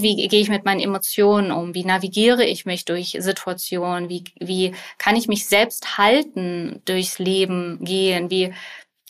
wie 0.00 0.28
gehe 0.28 0.40
ich 0.40 0.48
mit 0.48 0.64
meinen 0.64 0.80
Emotionen 0.80 1.50
um? 1.50 1.74
Wie 1.74 1.84
navigiere 1.84 2.44
ich 2.44 2.64
mich 2.64 2.84
durch 2.84 3.16
Situationen? 3.18 4.08
Wie, 4.08 4.24
wie 4.38 4.74
kann 4.98 5.16
ich 5.16 5.26
mich 5.26 5.46
selbst 5.46 5.98
halten 5.98 6.80
durchs 6.84 7.18
Leben 7.18 7.84
gehen? 7.84 8.30
Wie 8.30 8.54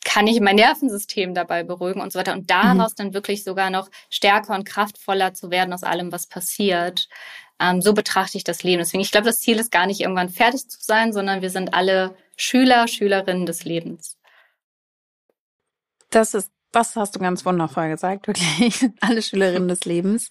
kann 0.04 0.26
ich 0.26 0.40
mein 0.40 0.56
Nervensystem 0.56 1.34
dabei 1.34 1.64
beruhigen 1.64 2.00
und 2.00 2.12
so 2.12 2.18
weiter? 2.18 2.32
Und 2.32 2.50
daraus 2.50 2.92
mhm. 2.92 2.96
dann 2.96 3.14
wirklich 3.14 3.44
sogar 3.44 3.68
noch 3.68 3.90
stärker 4.08 4.54
und 4.54 4.64
kraftvoller 4.64 5.34
zu 5.34 5.50
werden 5.50 5.72
aus 5.74 5.82
allem, 5.82 6.12
was 6.12 6.26
passiert. 6.26 7.08
Ähm, 7.60 7.82
so 7.82 7.92
betrachte 7.92 8.38
ich 8.38 8.44
das 8.44 8.62
Leben. 8.62 8.78
Deswegen, 8.78 9.02
ich 9.02 9.10
glaube, 9.10 9.26
das 9.26 9.40
Ziel 9.40 9.58
ist 9.58 9.70
gar 9.70 9.86
nicht 9.86 10.00
irgendwann 10.00 10.30
fertig 10.30 10.68
zu 10.68 10.78
sein, 10.80 11.12
sondern 11.12 11.42
wir 11.42 11.50
sind 11.50 11.74
alle 11.74 12.16
Schüler, 12.36 12.88
Schülerinnen 12.88 13.44
des 13.44 13.64
Lebens. 13.64 14.16
Das 16.14 16.32
ist, 16.32 16.52
das 16.70 16.94
hast 16.94 17.16
du 17.16 17.18
ganz 17.18 17.44
wundervoll 17.44 17.88
gesagt, 17.88 18.28
wirklich. 18.28 18.88
Alle 19.00 19.20
Schülerinnen 19.20 19.68
des 19.68 19.84
Lebens. 19.84 20.30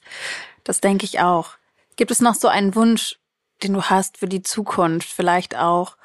Das 0.64 0.80
denke 0.80 1.04
ich 1.04 1.20
auch. 1.20 1.52
Gibt 1.98 2.10
es 2.10 2.22
noch 2.22 2.36
so 2.36 2.48
einen 2.48 2.74
Wunsch, 2.76 3.20
den 3.64 3.74
du 3.74 3.84
hast 3.84 4.18
für 4.18 4.28
die 4.28 4.42
Zukunft? 4.42 5.10
Vielleicht 5.10 5.58
auch 5.58 5.98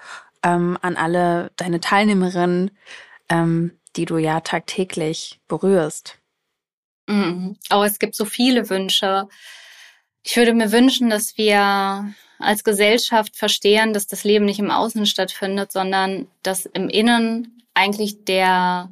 ähm, 0.42 0.78
an 0.82 0.96
alle 0.96 1.52
deine 1.56 1.80
Teilnehmerinnen, 1.80 2.72
ähm, 3.28 3.78
die 3.94 4.04
du 4.04 4.18
ja 4.18 4.40
tagtäglich 4.40 5.40
berührst? 5.46 6.18
Mhm. 7.06 7.56
Oh, 7.70 7.84
es 7.84 8.00
gibt 8.00 8.16
so 8.16 8.24
viele 8.24 8.68
Wünsche. 8.70 9.28
Ich 10.24 10.36
würde 10.36 10.54
mir 10.54 10.72
wünschen, 10.72 11.08
dass 11.08 11.38
wir 11.38 12.12
als 12.40 12.64
Gesellschaft 12.64 13.36
verstehen, 13.36 13.92
dass 13.92 14.08
das 14.08 14.24
Leben 14.24 14.44
nicht 14.44 14.58
im 14.58 14.70
Außen 14.70 15.06
stattfindet, 15.06 15.70
sondern 15.70 16.26
dass 16.42 16.66
im 16.66 16.88
Innen 16.88 17.62
eigentlich 17.74 18.24
der 18.24 18.90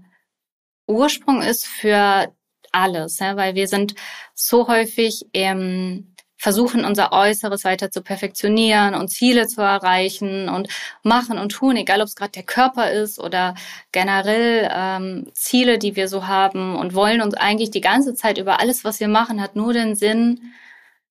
Ursprung 0.87 1.43
ist 1.43 1.67
für 1.67 2.33
alles, 2.73 3.19
ja, 3.19 3.37
weil 3.37 3.55
wir 3.55 3.69
sind 3.69 3.95
so 4.35 4.69
häufig 4.69 5.27
im 5.33 6.13
versuchen, 6.39 6.85
unser 6.85 7.13
Äußeres 7.13 7.65
weiter 7.65 7.91
zu 7.91 8.03
perfektionieren 8.03 8.95
und 8.95 9.09
Ziele 9.09 9.47
zu 9.47 9.63
erreichen 9.63 10.49
und 10.49 10.69
machen 11.03 11.39
und 11.39 11.51
tun, 11.51 11.77
egal 11.77 12.01
ob 12.03 12.09
es 12.09 12.15
gerade 12.17 12.33
der 12.33 12.43
Körper 12.43 12.91
ist 12.91 13.19
oder 13.19 13.55
generell 13.93 14.71
ähm, 14.73 15.31
Ziele, 15.35 15.79
die 15.79 15.97
wir 15.97 16.09
so 16.09 16.27
haben 16.27 16.77
und 16.77 16.95
wollen 16.95 17.23
uns 17.23 17.35
eigentlich 17.35 17.71
die 17.71 17.81
ganze 17.81 18.15
Zeit 18.15 18.39
über 18.39 18.61
alles, 18.61 18.85
was 18.85 19.01
wir 19.01 19.09
machen, 19.09 19.41
hat 19.41 19.57
nur 19.57 19.73
den 19.73 19.97
Sinn, 19.97 20.53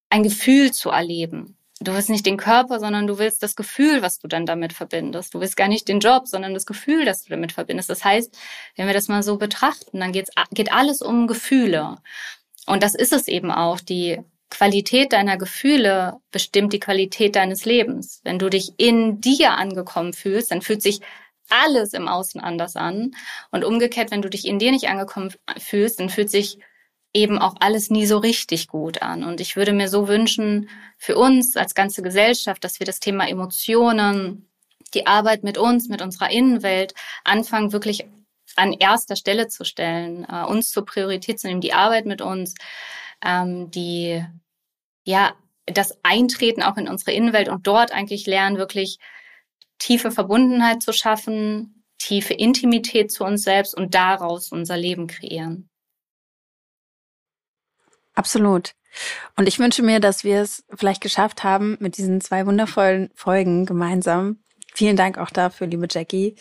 ein 0.09 0.23
Gefühl 0.23 0.71
zu 0.71 0.91
erleben 0.91 1.54
du 1.79 1.93
willst 1.93 2.09
nicht 2.09 2.25
den 2.25 2.37
Körper, 2.37 2.79
sondern 2.79 3.07
du 3.07 3.17
willst 3.17 3.43
das 3.43 3.55
Gefühl, 3.55 4.01
was 4.01 4.19
du 4.19 4.27
dann 4.27 4.45
damit 4.45 4.73
verbindest. 4.73 5.33
Du 5.33 5.39
willst 5.39 5.57
gar 5.57 5.67
nicht 5.67 5.87
den 5.87 5.99
Job, 5.99 6.27
sondern 6.27 6.53
das 6.53 6.65
Gefühl, 6.65 7.05
das 7.05 7.23
du 7.23 7.29
damit 7.29 7.51
verbindest. 7.51 7.89
Das 7.89 8.03
heißt, 8.03 8.37
wenn 8.75 8.87
wir 8.87 8.93
das 8.93 9.07
mal 9.07 9.23
so 9.23 9.37
betrachten, 9.37 9.99
dann 9.99 10.11
geht's, 10.11 10.31
geht 10.51 10.71
alles 10.71 11.01
um 11.01 11.27
Gefühle. 11.27 11.97
Und 12.65 12.81
das 12.81 12.95
ist 12.95 13.13
es 13.13 13.27
eben 13.27 13.51
auch. 13.51 13.79
Die 13.79 14.21
Qualität 14.49 15.11
deiner 15.11 15.37
Gefühle 15.37 16.19
bestimmt 16.31 16.71
die 16.71 16.79
Qualität 16.79 17.35
deines 17.35 17.65
Lebens. 17.65 18.21
Wenn 18.23 18.39
du 18.39 18.49
dich 18.49 18.73
in 18.77 19.19
dir 19.19 19.53
angekommen 19.53 20.13
fühlst, 20.13 20.51
dann 20.51 20.61
fühlt 20.61 20.81
sich 20.81 21.01
alles 21.49 21.93
im 21.93 22.07
Außen 22.07 22.39
anders 22.41 22.75
an. 22.75 23.11
Und 23.51 23.65
umgekehrt, 23.65 24.11
wenn 24.11 24.21
du 24.21 24.29
dich 24.29 24.47
in 24.47 24.59
dir 24.59 24.71
nicht 24.71 24.87
angekommen 24.87 25.33
fühlst, 25.57 25.99
dann 25.99 26.09
fühlt 26.09 26.29
sich 26.29 26.59
eben 27.15 27.39
auch 27.39 27.55
alles 27.61 27.89
nie 27.89 28.05
so 28.05 28.17
richtig 28.17 28.67
gut 28.67 29.01
an. 29.01 29.23
Und 29.23 29.39
ich 29.39 29.55
würde 29.55 29.73
mir 29.73 29.87
so 29.87 30.07
wünschen, 30.07 30.69
für 30.97 31.15
uns 31.15 31.55
als 31.55 31.73
ganze 31.73 32.01
Gesellschaft, 32.01 32.63
dass 32.63 32.79
wir 32.79 32.85
das 32.85 32.99
Thema 32.99 33.27
Emotionen, 33.27 34.49
die 34.93 35.07
Arbeit 35.07 35.43
mit 35.43 35.57
uns, 35.57 35.87
mit 35.87 36.01
unserer 36.01 36.29
Innenwelt 36.29 36.93
anfangen, 37.23 37.71
wirklich 37.71 38.05
an 38.57 38.73
erster 38.73 39.15
Stelle 39.15 39.47
zu 39.47 39.63
stellen, 39.63 40.25
äh, 40.29 40.43
uns 40.43 40.69
zur 40.71 40.85
Priorität 40.85 41.39
zu 41.39 41.47
nehmen, 41.47 41.61
die 41.61 41.73
Arbeit 41.73 42.05
mit 42.05 42.21
uns, 42.21 42.53
ähm, 43.23 43.71
die, 43.71 44.23
ja, 45.05 45.33
das 45.65 45.97
Eintreten 46.03 46.63
auch 46.63 46.77
in 46.77 46.87
unsere 46.87 47.13
Innenwelt 47.13 47.49
und 47.49 47.65
dort 47.65 47.91
eigentlich 47.91 48.27
lernen, 48.27 48.57
wirklich 48.57 48.99
tiefe 49.79 50.11
Verbundenheit 50.11 50.83
zu 50.83 50.93
schaffen, 50.93 51.83
tiefe 51.97 52.33
Intimität 52.33 53.11
zu 53.11 53.23
uns 53.23 53.43
selbst 53.43 53.75
und 53.75 53.95
daraus 53.95 54.51
unser 54.51 54.77
Leben 54.77 55.07
kreieren. 55.07 55.69
Absolut. 58.15 58.73
Und 59.35 59.47
ich 59.47 59.59
wünsche 59.59 59.83
mir, 59.83 59.99
dass 59.99 60.23
wir 60.23 60.41
es 60.41 60.63
vielleicht 60.73 61.01
geschafft 61.01 61.43
haben 61.43 61.77
mit 61.79 61.97
diesen 61.97 62.21
zwei 62.21 62.45
wundervollen 62.45 63.11
Folgen 63.13 63.65
gemeinsam. 63.65 64.39
Vielen 64.73 64.95
Dank 64.95 65.17
auch 65.17 65.29
dafür, 65.29 65.67
liebe 65.67 65.87
Jackie. 65.89 66.35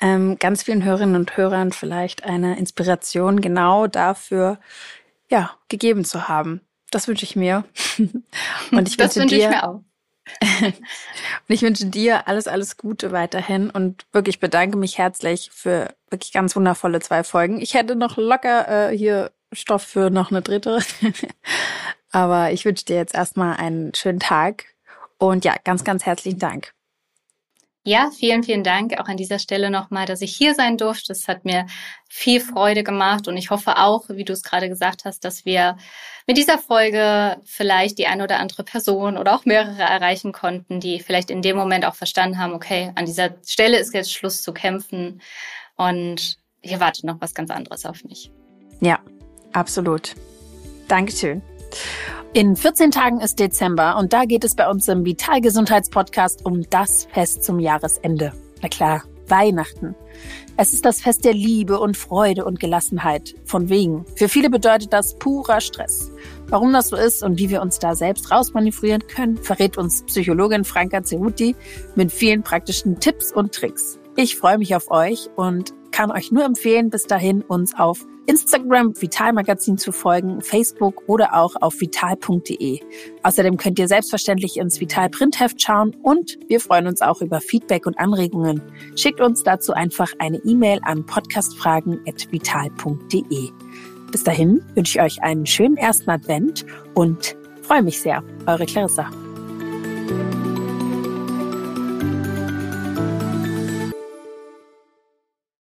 Ähm, 0.00 0.38
ganz 0.38 0.62
vielen 0.62 0.82
Hörerinnen 0.82 1.16
und 1.16 1.36
Hörern 1.36 1.72
vielleicht 1.72 2.24
eine 2.24 2.58
Inspiration 2.58 3.40
genau 3.42 3.86
dafür, 3.86 4.58
ja, 5.28 5.50
gegeben 5.68 6.04
zu 6.04 6.28
haben. 6.28 6.62
Das 6.90 7.06
wünsche 7.06 7.24
ich 7.24 7.36
mir. 7.36 7.64
und 8.72 8.88
ich 8.88 8.96
das 8.96 9.16
wünsche 9.16 9.36
dir, 9.36 9.44
ich 9.44 9.50
mir 9.50 9.68
auch. 9.68 9.82
und 10.62 10.74
ich 11.48 11.62
wünsche 11.62 11.86
dir 11.86 12.28
alles, 12.28 12.46
alles 12.48 12.76
Gute 12.76 13.12
weiterhin 13.12 13.68
und 13.68 14.06
wirklich 14.12 14.40
bedanke 14.40 14.78
mich 14.78 14.96
herzlich 14.96 15.50
für 15.52 15.94
wirklich 16.08 16.32
ganz 16.32 16.56
wundervolle 16.56 17.00
zwei 17.00 17.22
Folgen. 17.22 17.60
Ich 17.60 17.74
hätte 17.74 17.94
noch 17.96 18.16
locker 18.16 18.90
äh, 18.90 18.96
hier 18.96 19.32
Stoff 19.52 19.82
für 19.82 20.10
noch 20.10 20.30
eine 20.30 20.42
dritte. 20.42 20.80
Aber 22.12 22.52
ich 22.52 22.64
wünsche 22.64 22.84
dir 22.84 22.96
jetzt 22.96 23.14
erstmal 23.14 23.56
einen 23.56 23.94
schönen 23.94 24.20
Tag 24.20 24.64
und 25.18 25.44
ja, 25.44 25.54
ganz, 25.64 25.84
ganz 25.84 26.06
herzlichen 26.06 26.38
Dank. 26.38 26.72
Ja, 27.82 28.10
vielen, 28.10 28.42
vielen 28.42 28.62
Dank 28.62 29.00
auch 29.00 29.08
an 29.08 29.16
dieser 29.16 29.38
Stelle 29.38 29.70
nochmal, 29.70 30.04
dass 30.04 30.20
ich 30.20 30.36
hier 30.36 30.54
sein 30.54 30.76
durfte. 30.76 31.12
Es 31.12 31.28
hat 31.28 31.46
mir 31.46 31.66
viel 32.10 32.38
Freude 32.40 32.84
gemacht 32.84 33.26
und 33.26 33.38
ich 33.38 33.48
hoffe 33.48 33.78
auch, 33.78 34.10
wie 34.10 34.24
du 34.24 34.34
es 34.34 34.42
gerade 34.42 34.68
gesagt 34.68 35.06
hast, 35.06 35.24
dass 35.24 35.46
wir 35.46 35.78
mit 36.26 36.36
dieser 36.36 36.58
Folge 36.58 37.38
vielleicht 37.44 37.96
die 37.96 38.06
eine 38.06 38.24
oder 38.24 38.38
andere 38.38 38.64
Person 38.64 39.16
oder 39.16 39.34
auch 39.34 39.46
mehrere 39.46 39.80
erreichen 39.80 40.32
konnten, 40.32 40.78
die 40.78 41.00
vielleicht 41.00 41.30
in 41.30 41.40
dem 41.40 41.56
Moment 41.56 41.86
auch 41.86 41.94
verstanden 41.94 42.38
haben, 42.38 42.52
okay, 42.52 42.92
an 42.96 43.06
dieser 43.06 43.30
Stelle 43.46 43.78
ist 43.78 43.94
jetzt 43.94 44.12
Schluss 44.12 44.42
zu 44.42 44.52
kämpfen 44.52 45.22
und 45.76 46.36
hier 46.60 46.80
wartet 46.80 47.04
noch 47.04 47.20
was 47.22 47.34
ganz 47.34 47.50
anderes 47.50 47.86
auf 47.86 48.04
mich. 48.04 48.30
Ja, 48.82 49.00
Absolut. 49.52 50.14
Dankeschön. 50.88 51.42
In 52.32 52.54
14 52.54 52.90
Tagen 52.90 53.20
ist 53.20 53.40
Dezember 53.40 53.96
und 53.96 54.12
da 54.12 54.24
geht 54.24 54.44
es 54.44 54.54
bei 54.54 54.68
uns 54.68 54.86
im 54.88 55.04
Vitalgesundheitspodcast 55.04 56.44
um 56.46 56.62
das 56.70 57.08
Fest 57.12 57.42
zum 57.42 57.58
Jahresende. 57.58 58.32
Na 58.62 58.68
klar, 58.68 59.02
Weihnachten. 59.26 59.94
Es 60.56 60.74
ist 60.74 60.84
das 60.84 61.00
Fest 61.00 61.24
der 61.24 61.32
Liebe 61.32 61.80
und 61.80 61.96
Freude 61.96 62.44
und 62.44 62.60
Gelassenheit. 62.60 63.34
Von 63.46 63.68
wegen. 63.68 64.04
Für 64.16 64.28
viele 64.28 64.50
bedeutet 64.50 64.92
das 64.92 65.16
purer 65.18 65.60
Stress. 65.60 66.10
Warum 66.48 66.72
das 66.72 66.88
so 66.88 66.96
ist 66.96 67.22
und 67.22 67.38
wie 67.38 67.48
wir 67.48 67.62
uns 67.62 67.78
da 67.78 67.94
selbst 67.94 68.30
rausmanövrieren 68.30 69.06
können, 69.06 69.38
verrät 69.38 69.78
uns 69.78 70.02
Psychologin 70.02 70.64
Franka 70.64 71.02
Ceruti 71.02 71.56
mit 71.94 72.12
vielen 72.12 72.42
praktischen 72.42 73.00
Tipps 73.00 73.32
und 73.32 73.54
Tricks. 73.54 73.99
Ich 74.16 74.36
freue 74.36 74.58
mich 74.58 74.74
auf 74.74 74.90
euch 74.90 75.30
und 75.36 75.72
kann 75.92 76.10
euch 76.10 76.32
nur 76.32 76.44
empfehlen, 76.44 76.90
bis 76.90 77.04
dahin 77.04 77.42
uns 77.42 77.74
auf 77.74 78.04
Instagram 78.26 79.00
Vital 79.00 79.32
Magazin 79.32 79.78
zu 79.78 79.92
folgen, 79.92 80.40
Facebook 80.40 81.04
oder 81.08 81.34
auch 81.34 81.54
auf 81.60 81.80
vital.de. 81.80 82.80
Außerdem 83.22 83.56
könnt 83.56 83.78
ihr 83.78 83.86
selbstverständlich 83.88 84.56
ins 84.56 84.80
Vital 84.80 85.10
Printheft 85.10 85.60
schauen 85.60 85.96
und 86.02 86.38
wir 86.48 86.60
freuen 86.60 86.86
uns 86.86 87.02
auch 87.02 87.20
über 87.22 87.40
Feedback 87.40 87.86
und 87.86 87.98
Anregungen. 87.98 88.62
Schickt 88.94 89.20
uns 89.20 89.42
dazu 89.42 89.72
einfach 89.72 90.12
eine 90.18 90.38
E-Mail 90.44 90.78
an 90.84 91.04
podcastfragen@vital.de. 91.06 93.50
Bis 94.12 94.24
dahin 94.24 94.62
wünsche 94.74 94.98
ich 94.98 95.04
euch 95.04 95.22
einen 95.22 95.46
schönen 95.46 95.76
ersten 95.76 96.10
Advent 96.10 96.66
und 96.94 97.36
freue 97.62 97.82
mich 97.82 98.00
sehr. 98.00 98.24
Eure 98.46 98.66
Clarissa. 98.66 99.08